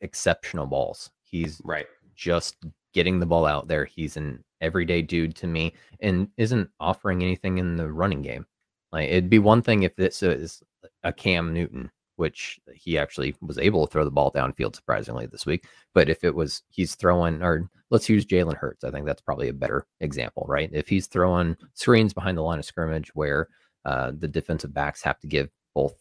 exceptional 0.00 0.66
balls. 0.66 1.10
He's 1.22 1.60
right 1.64 1.86
just 2.20 2.56
getting 2.92 3.18
the 3.18 3.26
ball 3.26 3.46
out 3.46 3.66
there. 3.66 3.84
He's 3.84 4.16
an 4.16 4.44
everyday 4.60 5.00
dude 5.00 5.34
to 5.36 5.46
me 5.46 5.72
and 6.00 6.28
isn't 6.36 6.68
offering 6.78 7.22
anything 7.22 7.58
in 7.58 7.76
the 7.76 7.90
running 7.90 8.20
game. 8.20 8.46
Like 8.92 9.08
it'd 9.08 9.30
be 9.30 9.38
one 9.38 9.62
thing 9.62 9.84
if 9.84 9.96
this 9.96 10.22
is 10.22 10.62
a 11.02 11.12
Cam 11.12 11.54
Newton, 11.54 11.90
which 12.16 12.60
he 12.74 12.98
actually 12.98 13.34
was 13.40 13.56
able 13.56 13.86
to 13.86 13.90
throw 13.90 14.04
the 14.04 14.10
ball 14.10 14.30
downfield 14.30 14.76
surprisingly 14.76 15.26
this 15.26 15.46
week. 15.46 15.66
But 15.94 16.10
if 16.10 16.24
it 16.24 16.34
was 16.34 16.62
he's 16.68 16.94
throwing, 16.94 17.42
or 17.42 17.70
let's 17.90 18.08
use 18.08 18.26
Jalen 18.26 18.56
Hurts, 18.56 18.84
I 18.84 18.90
think 18.90 19.06
that's 19.06 19.22
probably 19.22 19.48
a 19.48 19.54
better 19.54 19.86
example, 20.00 20.44
right? 20.48 20.68
If 20.72 20.88
he's 20.88 21.06
throwing 21.06 21.56
screens 21.74 22.12
behind 22.12 22.36
the 22.36 22.42
line 22.42 22.58
of 22.58 22.64
scrimmage 22.64 23.10
where 23.14 23.48
uh, 23.86 24.12
the 24.18 24.28
defensive 24.28 24.74
backs 24.74 25.02
have 25.02 25.18
to 25.20 25.26
give 25.26 25.48
both 25.74 25.96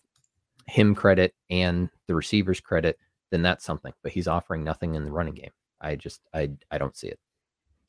him 0.67 0.95
credit 0.95 1.33
and 1.49 1.89
the 2.07 2.15
receivers 2.15 2.59
credit, 2.59 2.97
then 3.31 3.41
that's 3.41 3.65
something. 3.65 3.93
But 4.03 4.11
he's 4.11 4.27
offering 4.27 4.63
nothing 4.63 4.95
in 4.95 5.05
the 5.05 5.11
running 5.11 5.35
game. 5.35 5.51
I 5.81 5.95
just 5.95 6.21
I 6.33 6.51
I 6.71 6.77
don't 6.77 6.95
see 6.95 7.07
it. 7.07 7.19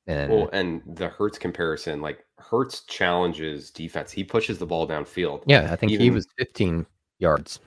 And 0.06 0.32
well, 0.32 0.50
and 0.52 0.82
the 0.86 1.08
Hurts 1.08 1.38
comparison, 1.38 2.00
like 2.00 2.24
Hurts 2.38 2.82
challenges 2.84 3.70
defense. 3.70 4.10
He 4.10 4.24
pushes 4.24 4.58
the 4.58 4.66
ball 4.66 4.88
downfield. 4.88 5.42
Yeah, 5.46 5.72
I 5.72 5.76
think 5.76 5.92
Even, 5.92 6.04
he 6.04 6.10
was 6.10 6.26
15 6.38 6.86
yards 7.18 7.60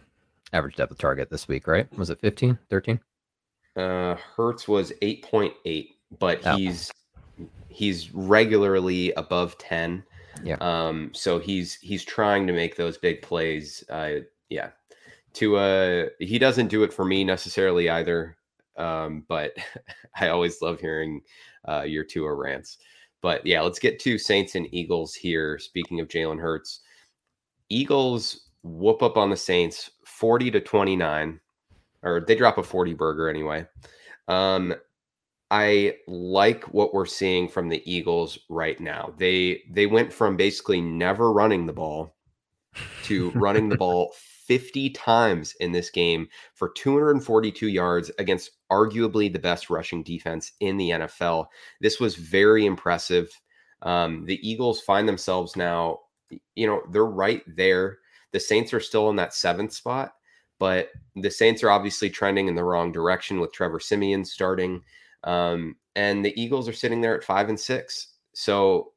average 0.52 0.76
depth 0.76 0.92
of 0.92 0.98
target 0.98 1.30
this 1.30 1.48
week, 1.48 1.68
right? 1.68 1.88
Was 1.98 2.10
it 2.10 2.20
15, 2.20 2.58
13? 2.70 3.00
Uh 3.76 4.16
Hurts 4.36 4.68
was 4.68 4.92
8.8, 5.02 5.90
but 6.20 6.42
oh. 6.46 6.58
he's 6.58 6.92
he's 7.70 8.14
regularly 8.14 9.12
above 9.14 9.58
10. 9.58 10.04
Yeah. 10.44 10.58
Um, 10.62 11.12
so 11.14 11.40
he's 11.40 11.76
he's 11.76 12.04
trying 12.04 12.48
to 12.48 12.54
make 12.54 12.76
those 12.76 12.98
big 12.98 13.22
plays. 13.22 13.84
Uh 13.90 14.20
yeah. 14.50 14.70
To 15.34 15.58
uh 15.58 16.06
he 16.20 16.40
doesn't 16.40 16.68
do 16.68 16.84
it 16.84 16.94
for 16.94 17.06
me 17.06 17.24
necessarily 17.24 17.90
either. 17.90 18.38
Um, 18.78 19.26
but 19.28 19.54
I 20.20 20.30
always 20.30 20.62
love 20.62 20.80
hearing 20.80 21.22
uh, 21.68 21.84
your 21.84 22.04
Tua 22.04 22.34
rants. 22.34 22.78
But 23.22 23.46
yeah, 23.46 23.62
let's 23.62 23.80
get 23.80 24.00
to 24.00 24.18
Saints 24.18 24.56
and 24.56 24.68
Eagles 24.74 25.14
here. 25.14 25.58
Speaking 25.58 26.00
of 26.00 26.10
Jalen 26.10 26.42
Hurts, 26.42 26.82
Eagles 27.70 28.50
whoop 28.64 29.02
up 29.02 29.18
on 29.18 29.30
the 29.30 29.38
Saints 29.38 29.92
40 30.06 30.52
to 30.52 30.60
29, 30.60 31.40
or 32.02 32.22
they 32.22 32.36
drop 32.36 32.58
a 32.58 32.64
40 32.64 32.94
burger 32.94 33.30
anyway. 33.30 33.66
Um, 34.28 34.76
I 35.54 35.98
like 36.08 36.64
what 36.74 36.96
we're 36.96 37.06
seeing 37.06 37.48
from 37.48 37.70
the 37.70 37.84
Eagles 37.86 38.40
right 38.50 38.80
now. 38.80 39.14
They 39.18 39.62
they 39.70 39.86
went 39.86 40.12
from 40.12 40.36
basically 40.36 40.82
never 40.82 41.32
running 41.32 41.68
the 41.68 41.74
ball 41.74 42.16
to 43.04 43.30
running 43.36 43.70
the 43.70 43.78
ball 43.78 44.16
50 44.48 44.90
times 44.90 45.54
in 45.60 45.72
this 45.72 45.92
game 45.92 46.28
for 46.56 46.70
242 46.70 47.68
yards 47.68 48.10
against 48.18 48.50
arguably 48.72 49.32
the 49.32 49.38
best 49.38 49.70
rushing 49.70 50.02
defense 50.02 50.54
in 50.60 50.78
the 50.78 50.90
NFL. 50.90 51.46
This 51.82 52.00
was 52.00 52.16
very 52.16 52.66
impressive. 52.66 53.30
Um, 53.84 54.26
the 54.26 54.40
Eagles 54.48 54.82
find 54.82 55.08
themselves 55.08 55.56
now, 55.56 56.00
you 56.56 56.66
know, 56.66 56.82
they're 56.92 57.06
right 57.06 57.44
there. 57.46 58.00
The 58.32 58.40
Saints 58.40 58.74
are 58.74 58.80
still 58.80 59.12
in 59.12 59.16
that 59.18 59.36
seventh 59.36 59.72
spot, 59.72 60.14
but 60.58 60.90
the 61.16 61.30
Saints 61.30 61.62
are 61.62 61.70
obviously 61.70 62.10
trending 62.10 62.48
in 62.48 62.56
the 62.56 62.64
wrong 62.64 62.92
direction 62.92 63.40
with 63.40 63.54
Trevor 63.54 63.80
Siemian 63.80 64.26
starting. 64.26 64.82
Um, 65.24 65.76
and 65.96 66.26
the 66.26 66.40
Eagles 66.40 66.68
are 66.68 66.74
sitting 66.74 67.02
there 67.02 67.16
at 67.16 67.24
five 67.24 67.50
and 67.50 67.60
six. 67.60 68.16
So 68.34 68.94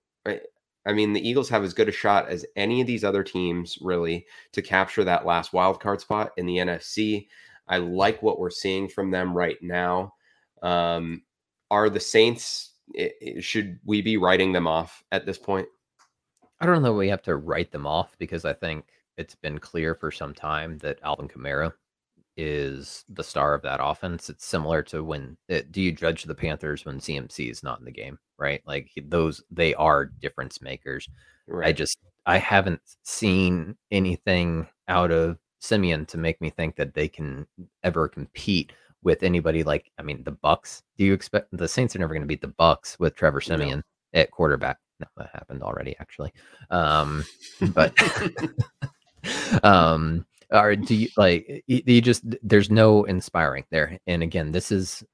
I 0.87 0.93
mean, 0.93 1.13
the 1.13 1.29
Eagles 1.29 1.49
have 1.49 1.65
as 1.65 1.75
good 1.75 1.89
a 1.89 1.93
shot 1.93 2.29
as 2.29 2.47
any 2.55 2.81
of 2.81 2.87
these 2.87 3.03
other 3.03 3.25
teams, 3.25 3.77
really, 3.81 4.25
to 4.53 4.63
capture 4.63 5.03
that 5.03 5.27
last 5.27 5.53
wild 5.53 5.81
card 5.81 6.01
spot 6.01 6.31
in 6.37 6.47
the 6.47 6.59
NFC. 6.59 7.27
I 7.67 7.79
like 7.79 8.23
what 8.23 8.39
we're 8.39 8.51
seeing 8.51 8.89
from 8.89 9.11
them 9.11 9.37
right 9.37 9.61
now. 9.61 10.15
Um, 10.63 11.23
are 11.71 11.91
the 11.91 12.01
Saints? 12.01 12.73
should 13.41 13.81
we 13.85 14.01
be 14.01 14.17
writing 14.17 14.53
them 14.53 14.69
off 14.69 15.03
at 15.11 15.27
this 15.27 15.39
point? 15.39 15.67
I 16.61 16.67
don't 16.67 16.83
know. 16.83 16.93
We 16.93 17.09
have 17.09 17.23
to 17.23 17.35
write 17.35 17.73
them 17.73 17.85
off 17.85 18.17
because 18.19 18.45
I 18.45 18.53
think 18.53 18.85
it's 19.17 19.35
been 19.35 19.59
clear 19.59 19.97
for 19.97 20.13
some 20.13 20.33
time 20.33 20.79
that 20.79 21.01
Alvin 21.03 21.27
Kamara 21.27 21.73
is 22.37 23.05
the 23.09 23.25
star 23.25 23.55
of 23.55 23.63
that 23.63 23.81
offense. 23.83 24.29
It's 24.29 24.45
similar 24.45 24.83
to 24.85 25.03
when 25.03 25.37
it, 25.49 25.65
eh, 25.65 25.69
do 25.71 25.81
you 25.81 25.93
judge 25.93 26.25
the 26.25 26.35
Panthers 26.35 26.85
when 26.85 26.99
CMC 26.99 27.51
is 27.51 27.63
not 27.63 27.79
in 27.79 27.85
the 27.85 27.91
game, 27.91 28.19
right? 28.39 28.63
Like 28.67 28.91
those, 29.05 29.43
they 29.51 29.75
are 29.75 30.05
difference 30.05 30.61
makers. 30.61 31.09
Right. 31.47 31.69
I 31.69 31.73
just, 31.73 31.99
I 32.27 32.39
haven't 32.39 32.81
seen 33.03 33.77
anything 33.91 34.67
out 34.89 35.11
of 35.11 35.39
Siemian 35.61 36.07
to 36.07 36.19
make 36.19 36.41
me 36.41 36.51
think 36.51 36.77
that 36.77 36.95
they 36.95 37.09
can 37.09 37.47
ever 37.83 38.09
compete 38.09 38.73
with 39.03 39.23
anybody 39.23 39.63
like, 39.63 39.91
I 39.99 40.03
mean, 40.03 40.23
the 40.25 40.33
Bucks. 40.33 40.83
Do 40.99 41.05
you 41.05 41.15
expect 41.15 41.49
the 41.53 41.69
Saints 41.69 41.95
are 41.95 42.01
never 42.01 42.13
going 42.13 42.23
to 42.23 42.27
beat 42.27 42.41
the 42.41 42.49
Bucks 42.49 42.99
with 42.99 43.15
Trevor 43.15 43.41
Siemian 43.41 43.83
no. 44.13 44.21
at 44.21 44.31
quarterback? 44.31 44.79
No, 44.99 45.07
that 45.17 45.31
happened 45.33 45.63
already, 45.63 45.95
actually. 46.01 46.33
Um, 46.71 47.25
but, 47.73 47.95
um, 49.63 50.27
or 50.51 50.77
do 50.77 50.95
you 50.95 51.09
like 51.17 51.65
you 51.67 52.01
just 52.01 52.25
there's 52.43 52.71
no 52.71 53.05
inspiring 53.05 53.65
there 53.71 53.99
and 54.07 54.23
again 54.23 54.53
this 54.53 54.71
is 54.71 55.05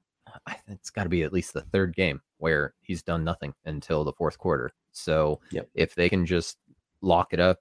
it's 0.68 0.90
got 0.90 1.04
to 1.04 1.08
be 1.08 1.22
at 1.22 1.32
least 1.32 1.52
the 1.52 1.60
third 1.60 1.94
game 1.94 2.20
where 2.38 2.74
he's 2.80 3.02
done 3.02 3.24
nothing 3.24 3.52
until 3.66 4.04
the 4.04 4.12
fourth 4.12 4.38
quarter 4.38 4.70
so 4.92 5.40
yep. 5.50 5.68
if 5.74 5.94
they 5.94 6.08
can 6.08 6.26
just 6.26 6.58
lock 7.00 7.32
it 7.32 7.40
up 7.40 7.58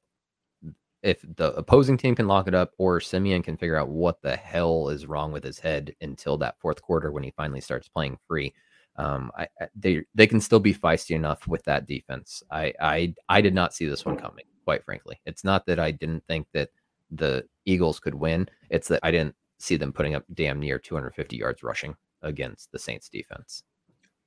if 1.03 1.25
the 1.37 1.53
opposing 1.55 1.97
team 1.97 2.13
can 2.15 2.27
lock 2.27 2.47
it 2.47 2.53
up 2.53 2.71
or 2.77 2.99
Siemian 2.99 3.41
can 3.41 3.57
figure 3.57 3.75
out 3.75 3.89
what 3.89 4.21
the 4.21 4.35
hell 4.35 4.89
is 4.89 5.07
wrong 5.07 5.31
with 5.31 5.43
his 5.43 5.57
head 5.57 5.95
until 6.01 6.37
that 6.37 6.59
fourth 6.59 6.81
quarter 6.81 7.11
when 7.11 7.23
he 7.23 7.33
finally 7.35 7.61
starts 7.61 7.89
playing 7.89 8.17
free 8.27 8.53
um, 8.97 9.31
I, 9.37 9.47
they 9.75 10.03
they 10.15 10.27
can 10.27 10.41
still 10.41 10.59
be 10.59 10.73
feisty 10.73 11.15
enough 11.15 11.47
with 11.47 11.63
that 11.63 11.85
defense. 11.85 12.43
I 12.51 12.73
I 12.79 13.15
I 13.29 13.41
did 13.41 13.53
not 13.53 13.73
see 13.73 13.87
this 13.87 14.05
one 14.05 14.17
coming, 14.17 14.45
quite 14.65 14.83
frankly. 14.83 15.19
It's 15.25 15.43
not 15.43 15.65
that 15.67 15.79
I 15.79 15.91
didn't 15.91 16.25
think 16.27 16.47
that 16.53 16.69
the 17.11 17.45
Eagles 17.65 17.99
could 17.99 18.15
win. 18.15 18.47
It's 18.69 18.87
that 18.87 19.01
I 19.03 19.11
didn't 19.11 19.35
see 19.59 19.75
them 19.75 19.93
putting 19.93 20.15
up 20.15 20.23
damn 20.33 20.59
near 20.59 20.79
250 20.79 21.37
yards 21.37 21.63
rushing 21.63 21.95
against 22.21 22.71
the 22.71 22.79
Saints 22.79 23.09
defense. 23.09 23.63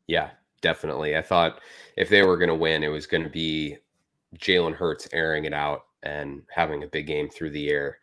Yeah, 0.07 0.30
definitely. 0.61 1.16
I 1.16 1.22
thought 1.22 1.61
if 1.97 2.09
they 2.09 2.22
were 2.22 2.37
going 2.37 2.49
to 2.49 2.55
win, 2.55 2.82
it 2.82 2.89
was 2.89 3.07
going 3.07 3.22
to 3.22 3.30
be 3.30 3.78
Jalen 4.39 4.74
Hurts 4.74 5.09
airing 5.12 5.45
it 5.45 5.53
out 5.53 5.82
and 6.03 6.43
having 6.51 6.82
a 6.82 6.89
big 6.89 7.07
game 7.07 7.28
through 7.28 7.51
the 7.51 7.70
air. 7.70 7.99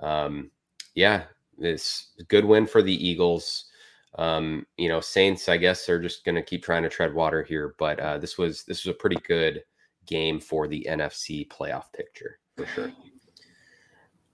Um, 0.00 0.50
yeah, 0.94 1.24
this 1.58 2.08
good 2.28 2.44
win 2.44 2.66
for 2.66 2.82
the 2.82 3.06
Eagles. 3.06 3.66
Um, 4.18 4.66
you 4.76 4.88
know, 4.88 5.00
Saints, 5.00 5.48
I 5.48 5.56
guess, 5.56 5.88
are 5.88 6.00
just 6.00 6.24
going 6.24 6.34
to 6.34 6.42
keep 6.42 6.62
trying 6.62 6.82
to 6.82 6.88
tread 6.88 7.14
water 7.14 7.42
here, 7.42 7.74
but 7.78 8.00
uh, 8.00 8.18
this 8.18 8.38
was 8.38 8.64
this 8.64 8.84
was 8.84 8.94
a 8.94 8.98
pretty 8.98 9.16
good 9.26 9.62
game 10.06 10.40
for 10.40 10.68
the 10.68 10.86
NFC 10.88 11.46
playoff 11.48 11.92
picture 11.92 12.38
for 12.56 12.66
sure. 12.66 12.92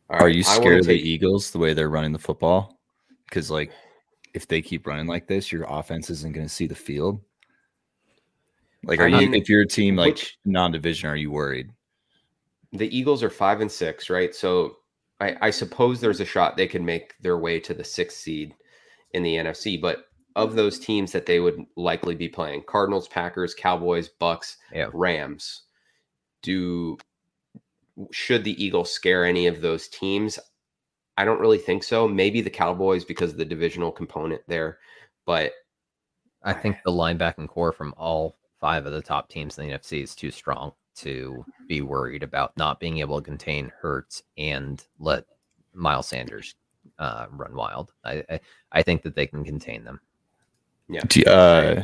Are 0.09 0.29
you 0.29 0.43
scared 0.43 0.81
of 0.81 0.87
the 0.87 0.95
Eagles 0.95 1.51
the 1.51 1.59
way 1.59 1.73
they're 1.75 1.89
running 1.89 2.13
the 2.13 2.19
football? 2.19 2.79
Because 3.29 3.51
like, 3.51 3.73
if 4.35 4.47
they 4.47 4.63
keep 4.63 4.87
running 4.87 5.07
like 5.07 5.27
this, 5.27 5.51
your 5.51 5.65
offense 5.69 6.11
isn't 6.11 6.35
going 6.35 6.47
to 6.47 6.53
see 6.53 6.67
the 6.67 6.75
field. 6.75 7.21
Like, 8.85 9.01
are 9.01 9.09
I 9.09 9.21
you 9.21 9.33
if 9.33 9.49
you're 9.49 9.63
a 9.63 9.67
team 9.67 9.97
like 9.97 10.15
which, 10.15 10.39
non-division, 10.45 11.09
are 11.09 11.17
you 11.17 11.31
worried? 11.31 11.71
The 12.73 12.95
Eagles 12.97 13.23
are 13.23 13.31
five 13.31 13.61
and 13.61 13.71
six, 13.71 14.11
right? 14.11 14.35
So 14.35 14.77
I, 15.21 15.37
I 15.41 15.51
suppose 15.51 16.01
there's 16.01 16.21
a 16.21 16.25
shot 16.25 16.57
they 16.57 16.67
can 16.67 16.85
make 16.85 17.15
their 17.21 17.39
way 17.39 17.61
to 17.61 17.75
the 17.75 17.85
sixth 17.85 18.19
seed 18.19 18.55
in 19.13 19.23
the 19.23 19.37
NFC. 19.37 19.81
But 19.81 20.07
of 20.35 20.55
those 20.55 20.79
teams 20.79 21.13
that 21.13 21.27
they 21.27 21.39
would 21.39 21.65
likely 21.77 22.15
be 22.15 22.29
playing, 22.29 22.65
Cardinals, 22.67 23.07
Packers, 23.09 23.55
Cowboys, 23.55 24.09
Bucks, 24.09 24.57
yeah. 24.73 24.89
Rams, 24.93 25.63
do 26.43 26.97
should 28.11 28.45
the 28.45 28.63
Eagles 28.63 28.91
scare 28.91 29.25
any 29.25 29.47
of 29.47 29.61
those 29.61 29.89
teams? 29.89 30.39
I 31.17 31.25
don't 31.25 31.41
really 31.41 31.59
think 31.59 31.85
so. 31.85 32.09
Maybe 32.09 32.41
the 32.41 32.51
Cowboys 32.51 33.05
because 33.05 33.33
of 33.33 33.39
the 33.39 33.45
divisional 33.45 33.93
component 33.93 34.43
there, 34.49 34.79
but 35.27 35.53
I 36.43 36.53
think 36.53 36.79
the 36.85 36.91
linebacking 36.91 37.49
corps 37.49 37.73
from 37.73 37.95
all 37.97 38.37
five 38.61 38.87
of 38.87 38.93
the 38.93 39.03
top 39.03 39.29
teams 39.29 39.59
in 39.59 39.69
the 39.69 39.75
NFC 39.75 40.03
is 40.03 40.15
too 40.15 40.31
strong 40.31 40.73
to 40.95 41.45
be 41.69 41.81
worried 41.81 42.23
about 42.23 42.57
not 42.57 42.81
being 42.81 42.99
able 42.99 43.21
to 43.21 43.25
contain 43.25 43.73
Hurts 43.81 44.23
and 44.37 44.85
let 44.99 45.25
Miles 45.75 46.09
Sanders 46.09 46.55
uh, 46.99 47.27
run 47.31 47.55
wild. 47.55 47.93
I, 48.05 48.25
I, 48.31 48.41
I 48.73 48.83
think 48.83 49.03
that 49.03 49.15
they 49.15 49.27
can 49.27 49.45
contain 49.45 49.85
them. 49.85 50.01
Yeah. 50.93 51.03
You, 51.15 51.25
uh, 51.25 51.83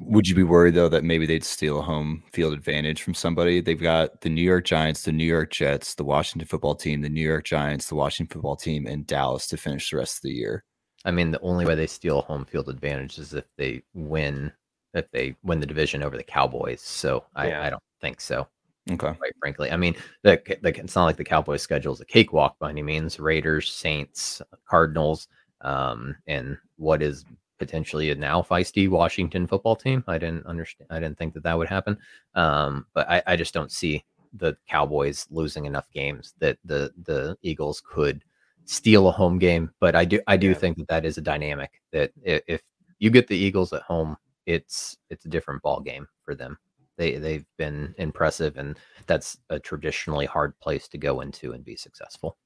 would 0.00 0.26
you 0.26 0.34
be 0.34 0.42
worried 0.42 0.74
though 0.74 0.88
that 0.88 1.04
maybe 1.04 1.26
they'd 1.26 1.44
steal 1.44 1.78
a 1.78 1.82
home 1.82 2.24
field 2.32 2.52
advantage 2.52 3.02
from 3.02 3.14
somebody? 3.14 3.60
They've 3.60 3.80
got 3.80 4.20
the 4.20 4.28
New 4.28 4.42
York 4.42 4.64
Giants, 4.64 5.02
the 5.02 5.12
New 5.12 5.24
York 5.24 5.50
Jets, 5.50 5.94
the 5.94 6.04
Washington 6.04 6.48
football 6.48 6.74
team, 6.74 7.00
the 7.00 7.08
New 7.08 7.26
York 7.26 7.44
Giants, 7.44 7.88
the 7.88 7.94
Washington 7.94 8.32
football 8.32 8.56
team, 8.56 8.86
and 8.86 9.06
Dallas 9.06 9.46
to 9.48 9.56
finish 9.56 9.90
the 9.90 9.98
rest 9.98 10.18
of 10.18 10.22
the 10.22 10.32
year. 10.32 10.64
I 11.04 11.12
mean, 11.12 11.30
the 11.30 11.40
only 11.40 11.64
way 11.64 11.74
they 11.74 11.86
steal 11.86 12.22
home 12.22 12.44
field 12.44 12.68
advantage 12.68 13.18
is 13.18 13.32
if 13.32 13.44
they 13.56 13.82
win, 13.94 14.52
if 14.94 15.08
they 15.12 15.36
win 15.44 15.60
the 15.60 15.66
division 15.66 16.02
over 16.02 16.16
the 16.16 16.24
Cowboys. 16.24 16.82
So 16.82 17.24
I, 17.36 17.48
yeah. 17.48 17.62
I 17.62 17.70
don't 17.70 17.82
think 18.00 18.20
so. 18.20 18.48
Okay. 18.90 19.12
Quite 19.12 19.32
frankly, 19.38 19.70
I 19.70 19.76
mean, 19.76 19.94
the, 20.22 20.40
the, 20.62 20.70
it's 20.70 20.96
not 20.96 21.04
like 21.04 21.18
the 21.18 21.24
Cowboys' 21.24 21.62
schedule 21.62 21.92
is 21.92 22.00
a 22.00 22.06
cakewalk 22.06 22.58
by 22.58 22.70
any 22.70 22.82
means. 22.82 23.20
Raiders, 23.20 23.70
Saints, 23.70 24.40
Cardinals, 24.68 25.28
um, 25.60 26.16
and 26.26 26.56
what 26.76 27.02
is 27.02 27.24
potentially 27.58 28.10
a 28.10 28.14
now 28.14 28.42
feisty 28.42 28.88
Washington 28.88 29.46
football 29.46 29.76
team. 29.76 30.04
I 30.06 30.18
didn't 30.18 30.46
understand. 30.46 30.88
I 30.90 31.00
didn't 31.00 31.18
think 31.18 31.34
that 31.34 31.42
that 31.42 31.58
would 31.58 31.68
happen. 31.68 31.98
Um, 32.34 32.86
but 32.94 33.08
I, 33.08 33.22
I 33.26 33.36
just 33.36 33.54
don't 33.54 33.72
see 33.72 34.04
the 34.34 34.56
Cowboys 34.68 35.26
losing 35.30 35.64
enough 35.64 35.90
games 35.92 36.34
that 36.38 36.58
the 36.64 36.92
the 37.04 37.36
Eagles 37.42 37.82
could 37.84 38.22
steal 38.64 39.08
a 39.08 39.12
home 39.12 39.38
game. 39.38 39.70
But 39.80 39.94
I 39.94 40.04
do 40.04 40.20
I 40.26 40.36
do 40.36 40.48
yeah. 40.48 40.54
think 40.54 40.78
that 40.78 40.88
that 40.88 41.04
is 41.04 41.18
a 41.18 41.22
dynamic 41.22 41.80
that 41.92 42.12
if 42.22 42.62
you 42.98 43.10
get 43.10 43.26
the 43.26 43.36
Eagles 43.36 43.72
at 43.72 43.82
home, 43.82 44.16
it's 44.46 44.96
it's 45.10 45.24
a 45.24 45.28
different 45.28 45.62
ball 45.62 45.80
game 45.80 46.06
for 46.22 46.34
them. 46.34 46.58
They 46.96 47.16
they've 47.16 47.46
been 47.56 47.94
impressive, 47.98 48.56
and 48.56 48.78
that's 49.06 49.38
a 49.50 49.58
traditionally 49.58 50.26
hard 50.26 50.58
place 50.60 50.88
to 50.88 50.98
go 50.98 51.20
into 51.20 51.52
and 51.52 51.64
be 51.64 51.76
successful. 51.76 52.36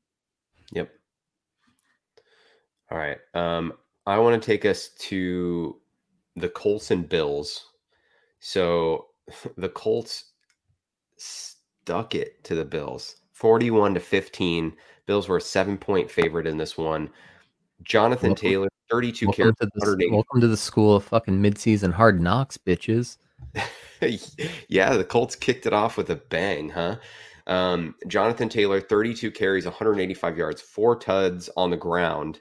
Yep. 0.72 0.90
All 2.90 2.98
right. 2.98 3.18
Um, 3.34 3.72
I 4.06 4.18
want 4.18 4.40
to 4.40 4.44
take 4.44 4.64
us 4.64 4.88
to 4.98 5.76
the 6.36 6.48
Colts 6.48 6.90
and 6.90 7.08
Bills. 7.08 7.66
So 8.40 9.06
the 9.56 9.68
Colts 9.68 10.32
stuck 11.16 12.14
it 12.14 12.42
to 12.44 12.54
the 12.54 12.64
Bills 12.64 13.16
41 13.32 13.94
to 13.94 14.00
15. 14.00 14.72
Bills 15.06 15.28
were 15.28 15.36
a 15.36 15.40
seven 15.40 15.76
point 15.76 16.10
favorite 16.10 16.46
in 16.46 16.56
this 16.56 16.76
one. 16.76 17.10
Jonathan 17.82 18.30
welcome, 18.30 18.48
Taylor, 18.48 18.68
32 18.90 19.26
welcome 19.26 19.54
To 19.60 19.66
the, 19.74 20.08
welcome 20.12 20.40
to 20.40 20.46
the 20.46 20.56
school 20.56 20.94
of 20.94 21.04
fucking 21.04 21.42
midseason 21.42 21.92
hard 21.92 22.20
knocks, 22.20 22.56
bitches. 22.56 23.18
yeah, 24.68 24.96
the 24.96 25.04
Colts 25.04 25.34
kicked 25.34 25.66
it 25.66 25.72
off 25.72 25.96
with 25.96 26.10
a 26.10 26.16
bang, 26.16 26.68
huh? 26.68 26.96
Um, 27.48 27.96
Jonathan 28.06 28.48
Taylor, 28.48 28.80
32 28.80 29.32
carries, 29.32 29.64
185 29.64 30.38
yards, 30.38 30.62
four 30.62 30.96
tuds 30.96 31.50
on 31.56 31.70
the 31.70 31.76
ground 31.76 32.40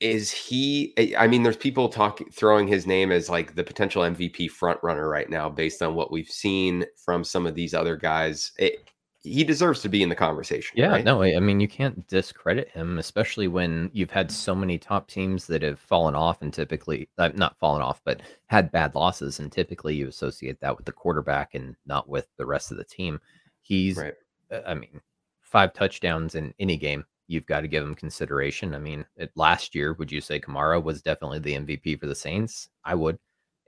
is 0.00 0.30
he 0.30 0.94
i 1.18 1.26
mean 1.26 1.42
there's 1.42 1.56
people 1.56 1.88
talking 1.88 2.28
throwing 2.30 2.68
his 2.68 2.86
name 2.86 3.10
as 3.10 3.28
like 3.28 3.54
the 3.54 3.64
potential 3.64 4.02
mvp 4.02 4.48
front 4.50 4.78
runner 4.82 5.08
right 5.08 5.28
now 5.28 5.48
based 5.48 5.82
on 5.82 5.94
what 5.94 6.12
we've 6.12 6.30
seen 6.30 6.84
from 6.96 7.24
some 7.24 7.46
of 7.46 7.54
these 7.54 7.74
other 7.74 7.96
guys 7.96 8.52
it, 8.58 8.88
he 9.20 9.42
deserves 9.42 9.82
to 9.82 9.88
be 9.88 10.02
in 10.02 10.08
the 10.08 10.14
conversation 10.14 10.72
yeah 10.76 10.90
right? 10.90 11.04
no 11.04 11.22
i 11.22 11.40
mean 11.40 11.58
you 11.58 11.66
can't 11.66 12.06
discredit 12.06 12.68
him 12.68 12.98
especially 12.98 13.48
when 13.48 13.90
you've 13.92 14.10
had 14.10 14.30
so 14.30 14.54
many 14.54 14.78
top 14.78 15.08
teams 15.08 15.48
that 15.48 15.62
have 15.62 15.80
fallen 15.80 16.14
off 16.14 16.42
and 16.42 16.54
typically 16.54 17.08
uh, 17.18 17.30
not 17.34 17.58
fallen 17.58 17.82
off 17.82 18.00
but 18.04 18.22
had 18.46 18.70
bad 18.70 18.94
losses 18.94 19.40
and 19.40 19.50
typically 19.50 19.96
you 19.96 20.06
associate 20.06 20.60
that 20.60 20.76
with 20.76 20.86
the 20.86 20.92
quarterback 20.92 21.54
and 21.54 21.74
not 21.86 22.08
with 22.08 22.28
the 22.36 22.46
rest 22.46 22.70
of 22.70 22.76
the 22.76 22.84
team 22.84 23.20
he's 23.62 23.96
right. 23.96 24.14
Uh, 24.52 24.60
i 24.64 24.74
mean 24.74 25.00
five 25.40 25.72
touchdowns 25.72 26.36
in 26.36 26.54
any 26.60 26.76
game 26.76 27.04
you've 27.28 27.46
got 27.46 27.60
to 27.60 27.68
give 27.68 27.84
him 27.84 27.94
consideration. 27.94 28.74
I 28.74 28.78
mean, 28.78 29.04
it, 29.16 29.30
last 29.36 29.74
year, 29.74 29.92
would 29.92 30.10
you 30.10 30.20
say 30.20 30.40
Kamara 30.40 30.82
was 30.82 31.02
definitely 31.02 31.38
the 31.38 31.54
MVP 31.54 32.00
for 32.00 32.06
the 32.06 32.14
Saints? 32.14 32.70
I 32.84 32.94
would. 32.94 33.18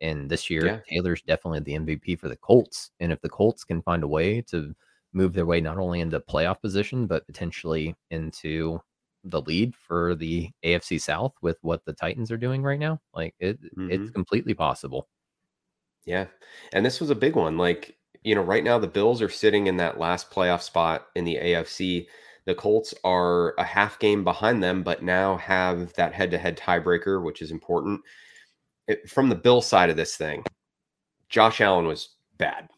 And 0.01 0.31
this 0.31 0.49
year, 0.49 0.67
yeah. 0.67 0.79
Taylor's 0.89 1.23
definitely 1.23 1.61
the 1.61 1.75
MVP 1.79 2.19
for 2.19 2.29
the 2.29 2.37
Colts. 2.37 2.91
And 3.01 3.13
if 3.13 3.21
the 3.21 3.29
Colts 3.29 3.65
can 3.65 3.83
find 3.83 4.03
a 4.03 4.09
way 4.09 4.41
to 4.43 4.75
move 5.13 5.35
their 5.35 5.45
way 5.45 5.61
not 5.61 5.77
only 5.77 6.01
into 6.01 6.19
playoff 6.21 6.61
position, 6.61 7.07
but 7.07 7.27
potentially 7.27 7.95
into 8.11 8.81
the 9.25 9.43
lead 9.43 9.75
for 9.77 10.15
the 10.15 10.49
AFC 10.65 10.99
South 10.99 11.35
with 11.43 11.59
what 11.61 11.85
the 11.85 11.93
Titans 11.93 12.31
are 12.31 12.39
doing 12.39 12.63
right 12.63 12.79
now, 12.79 12.99
like 13.15 13.35
it, 13.39 13.63
mm-hmm. 13.63 13.91
it's 13.91 14.11
completely 14.11 14.55
possible. 14.55 15.09
Yeah. 16.07 16.27
And 16.73 16.87
this 16.87 16.99
was 16.99 17.11
a 17.11 17.15
big 17.15 17.37
one. 17.37 17.59
Like, 17.59 17.99
you 18.23 18.35
know, 18.35 18.41
right 18.41 18.65
now 18.65 18.79
the 18.79 18.87
Bills 18.87 19.21
are 19.21 19.29
sitting 19.29 19.67
in 19.67 19.77
that 19.77 19.99
last 19.99 20.31
playoff 20.31 20.63
spot 20.63 21.09
in 21.15 21.25
the 21.25 21.37
AFC 21.37 22.07
the 22.47 22.55
Colts 22.55 22.95
are 23.05 23.55
a 23.59 23.65
half 23.65 23.99
game 23.99 24.25
behind 24.25 24.63
them, 24.63 24.83
but 24.83 25.03
now 25.03 25.37
have 25.39 25.93
that 25.95 26.15
head 26.15 26.31
to 26.31 26.39
head 26.39 26.57
tiebreaker, 26.57 27.23
which 27.23 27.43
is 27.43 27.51
important. 27.51 28.01
It, 28.89 29.09
from 29.09 29.29
the 29.29 29.35
Bill 29.35 29.61
side 29.61 29.91
of 29.91 29.97
this 29.97 30.17
thing, 30.17 30.45
Josh 31.29 31.61
Allen 31.61 31.87
was 31.87 32.17
bad. 32.39 32.69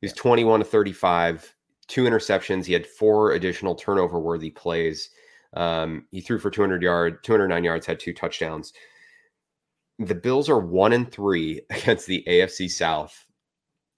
He 0.00 0.06
was 0.06 0.12
21 0.14 0.60
to 0.60 0.66
35, 0.66 1.54
two 1.86 2.04
interceptions. 2.04 2.64
He 2.64 2.72
had 2.72 2.86
four 2.86 3.32
additional 3.32 3.74
turnover 3.74 4.18
worthy 4.18 4.50
plays. 4.50 5.10
Um, 5.54 6.06
he 6.10 6.20
threw 6.20 6.38
for 6.38 6.50
200 6.50 6.82
yards, 6.82 7.18
209 7.22 7.64
yards, 7.64 7.86
had 7.86 8.00
two 8.00 8.12
touchdowns. 8.12 8.72
The 9.98 10.14
Bills 10.14 10.48
are 10.48 10.58
one 10.58 10.92
and 10.92 11.10
three 11.10 11.60
against 11.70 12.06
the 12.06 12.24
AFC 12.26 12.70
South 12.70 13.24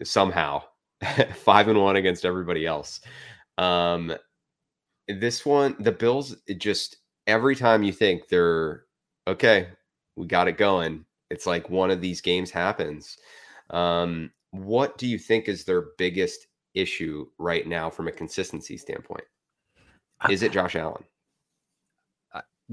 somehow, 0.03 0.63
five 1.35 1.69
and 1.69 1.81
one 1.81 1.97
against 1.97 2.25
everybody 2.25 2.67
else. 2.67 3.01
Um, 3.59 4.13
this 5.13 5.45
one, 5.47 5.77
the 5.79 5.93
Bills, 5.93 6.37
just 6.59 6.99
every 7.27 7.57
time 7.57 7.83
you 7.83 7.93
think 7.93 8.29
they're 8.29 8.85
okay, 9.27 9.69
we 10.17 10.27
got 10.27 10.49
it 10.49 10.59
going, 10.59 11.05
it's 11.31 11.47
like 11.47 11.71
one 11.71 11.91
of 11.91 12.01
these 12.01 12.21
games 12.21 12.51
happens. 12.51 13.17
Um, 13.71 14.31
what 14.51 14.99
do 14.99 15.07
you 15.07 15.19
think 15.19 15.49
is 15.49 15.65
their 15.65 15.87
biggest 15.97 16.47
issue 16.75 17.27
right 17.39 17.67
now 17.67 17.89
from 17.91 18.09
a 18.09 18.13
consistency 18.13 18.77
standpoint? 18.77 19.25
Is 20.29 20.43
it 20.43 20.53
Josh 20.53 20.77
Allen? 20.77 21.05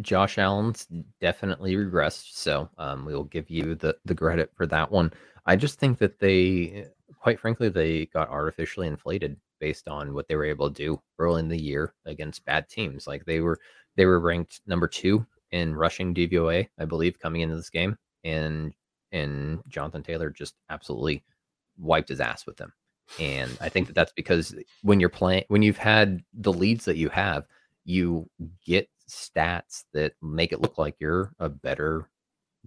Josh 0.01 0.37
Allen's 0.37 0.87
definitely 1.19 1.75
regressed, 1.75 2.33
so 2.33 2.69
um, 2.77 3.05
we 3.05 3.13
will 3.13 3.25
give 3.25 3.49
you 3.49 3.75
the 3.75 3.97
the 4.05 4.15
credit 4.15 4.51
for 4.55 4.65
that 4.67 4.91
one. 4.91 5.11
I 5.45 5.55
just 5.55 5.79
think 5.79 5.97
that 5.99 6.19
they, 6.19 6.85
quite 7.19 7.39
frankly, 7.39 7.69
they 7.69 8.05
got 8.07 8.29
artificially 8.29 8.87
inflated 8.87 9.37
based 9.59 9.87
on 9.87 10.13
what 10.13 10.27
they 10.27 10.35
were 10.35 10.45
able 10.45 10.69
to 10.69 10.73
do 10.73 11.01
early 11.17 11.39
in 11.41 11.49
the 11.49 11.61
year 11.61 11.93
against 12.05 12.45
bad 12.45 12.69
teams. 12.69 13.07
Like 13.07 13.25
they 13.25 13.39
were 13.39 13.59
they 13.95 14.05
were 14.05 14.19
ranked 14.19 14.61
number 14.65 14.87
two 14.87 15.25
in 15.51 15.75
rushing 15.75 16.13
DVOA, 16.13 16.67
I 16.77 16.85
believe, 16.85 17.19
coming 17.19 17.41
into 17.41 17.55
this 17.55 17.69
game, 17.69 17.97
and 18.23 18.73
and 19.11 19.59
Jonathan 19.67 20.03
Taylor 20.03 20.29
just 20.29 20.55
absolutely 20.69 21.23
wiped 21.77 22.09
his 22.09 22.19
ass 22.19 22.45
with 22.45 22.57
them. 22.57 22.73
And 23.19 23.57
I 23.59 23.69
think 23.69 23.87
that 23.87 23.95
that's 23.95 24.13
because 24.13 24.53
when 24.83 24.99
you're 24.99 25.09
playing, 25.09 25.45
when 25.47 25.63
you've 25.63 25.77
had 25.77 26.21
the 26.33 26.53
leads 26.53 26.85
that 26.85 26.97
you 26.97 27.09
have, 27.09 27.45
you 27.85 28.29
get 28.65 28.87
stats 29.09 29.83
that 29.93 30.13
make 30.21 30.51
it 30.51 30.61
look 30.61 30.77
like 30.77 30.95
you're 30.99 31.33
a 31.39 31.49
better 31.49 32.07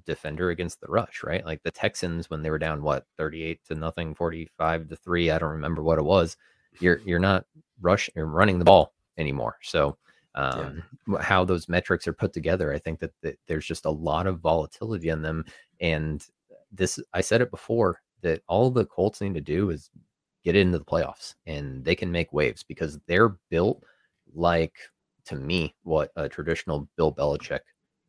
defender 0.04 0.50
against 0.50 0.80
the 0.80 0.88
rush, 0.88 1.22
right? 1.22 1.44
Like 1.44 1.62
the 1.62 1.70
Texans 1.70 2.28
when 2.28 2.42
they 2.42 2.50
were 2.50 2.58
down 2.58 2.82
what 2.82 3.06
38 3.18 3.60
to 3.66 3.74
nothing, 3.76 4.14
45 4.14 4.88
to 4.88 4.96
3, 4.96 5.30
I 5.30 5.38
don't 5.38 5.50
remember 5.50 5.82
what 5.82 5.98
it 5.98 6.04
was 6.04 6.36
you're 6.80 7.00
you're 7.04 7.18
not 7.18 7.44
rushing 7.80 8.12
you're 8.16 8.26
running 8.26 8.58
the 8.58 8.64
ball 8.64 8.94
anymore. 9.18 9.58
So 9.62 9.96
um, 10.34 10.82
yeah. 11.08 11.20
how 11.20 11.44
those 11.44 11.68
metrics 11.68 12.06
are 12.06 12.12
put 12.12 12.32
together, 12.32 12.72
I 12.72 12.78
think 12.78 13.00
that, 13.00 13.12
that 13.22 13.38
there's 13.46 13.66
just 13.66 13.84
a 13.84 13.90
lot 13.90 14.26
of 14.26 14.40
volatility 14.40 15.08
in 15.08 15.22
them. 15.22 15.44
And 15.80 16.26
this, 16.70 16.98
I 17.12 17.20
said 17.20 17.40
it 17.40 17.50
before 17.50 18.00
that 18.22 18.42
all 18.48 18.70
the 18.70 18.86
Colts 18.86 19.20
need 19.20 19.34
to 19.34 19.40
do 19.40 19.70
is 19.70 19.90
get 20.44 20.56
into 20.56 20.78
the 20.78 20.84
playoffs 20.84 21.34
and 21.46 21.84
they 21.84 21.94
can 21.94 22.10
make 22.10 22.32
waves 22.32 22.62
because 22.62 22.98
they're 23.06 23.36
built 23.50 23.84
like 24.34 24.74
to 25.24 25.36
me 25.36 25.74
what 25.82 26.10
a 26.16 26.28
traditional 26.28 26.88
Bill 26.96 27.12
Belichick 27.12 27.60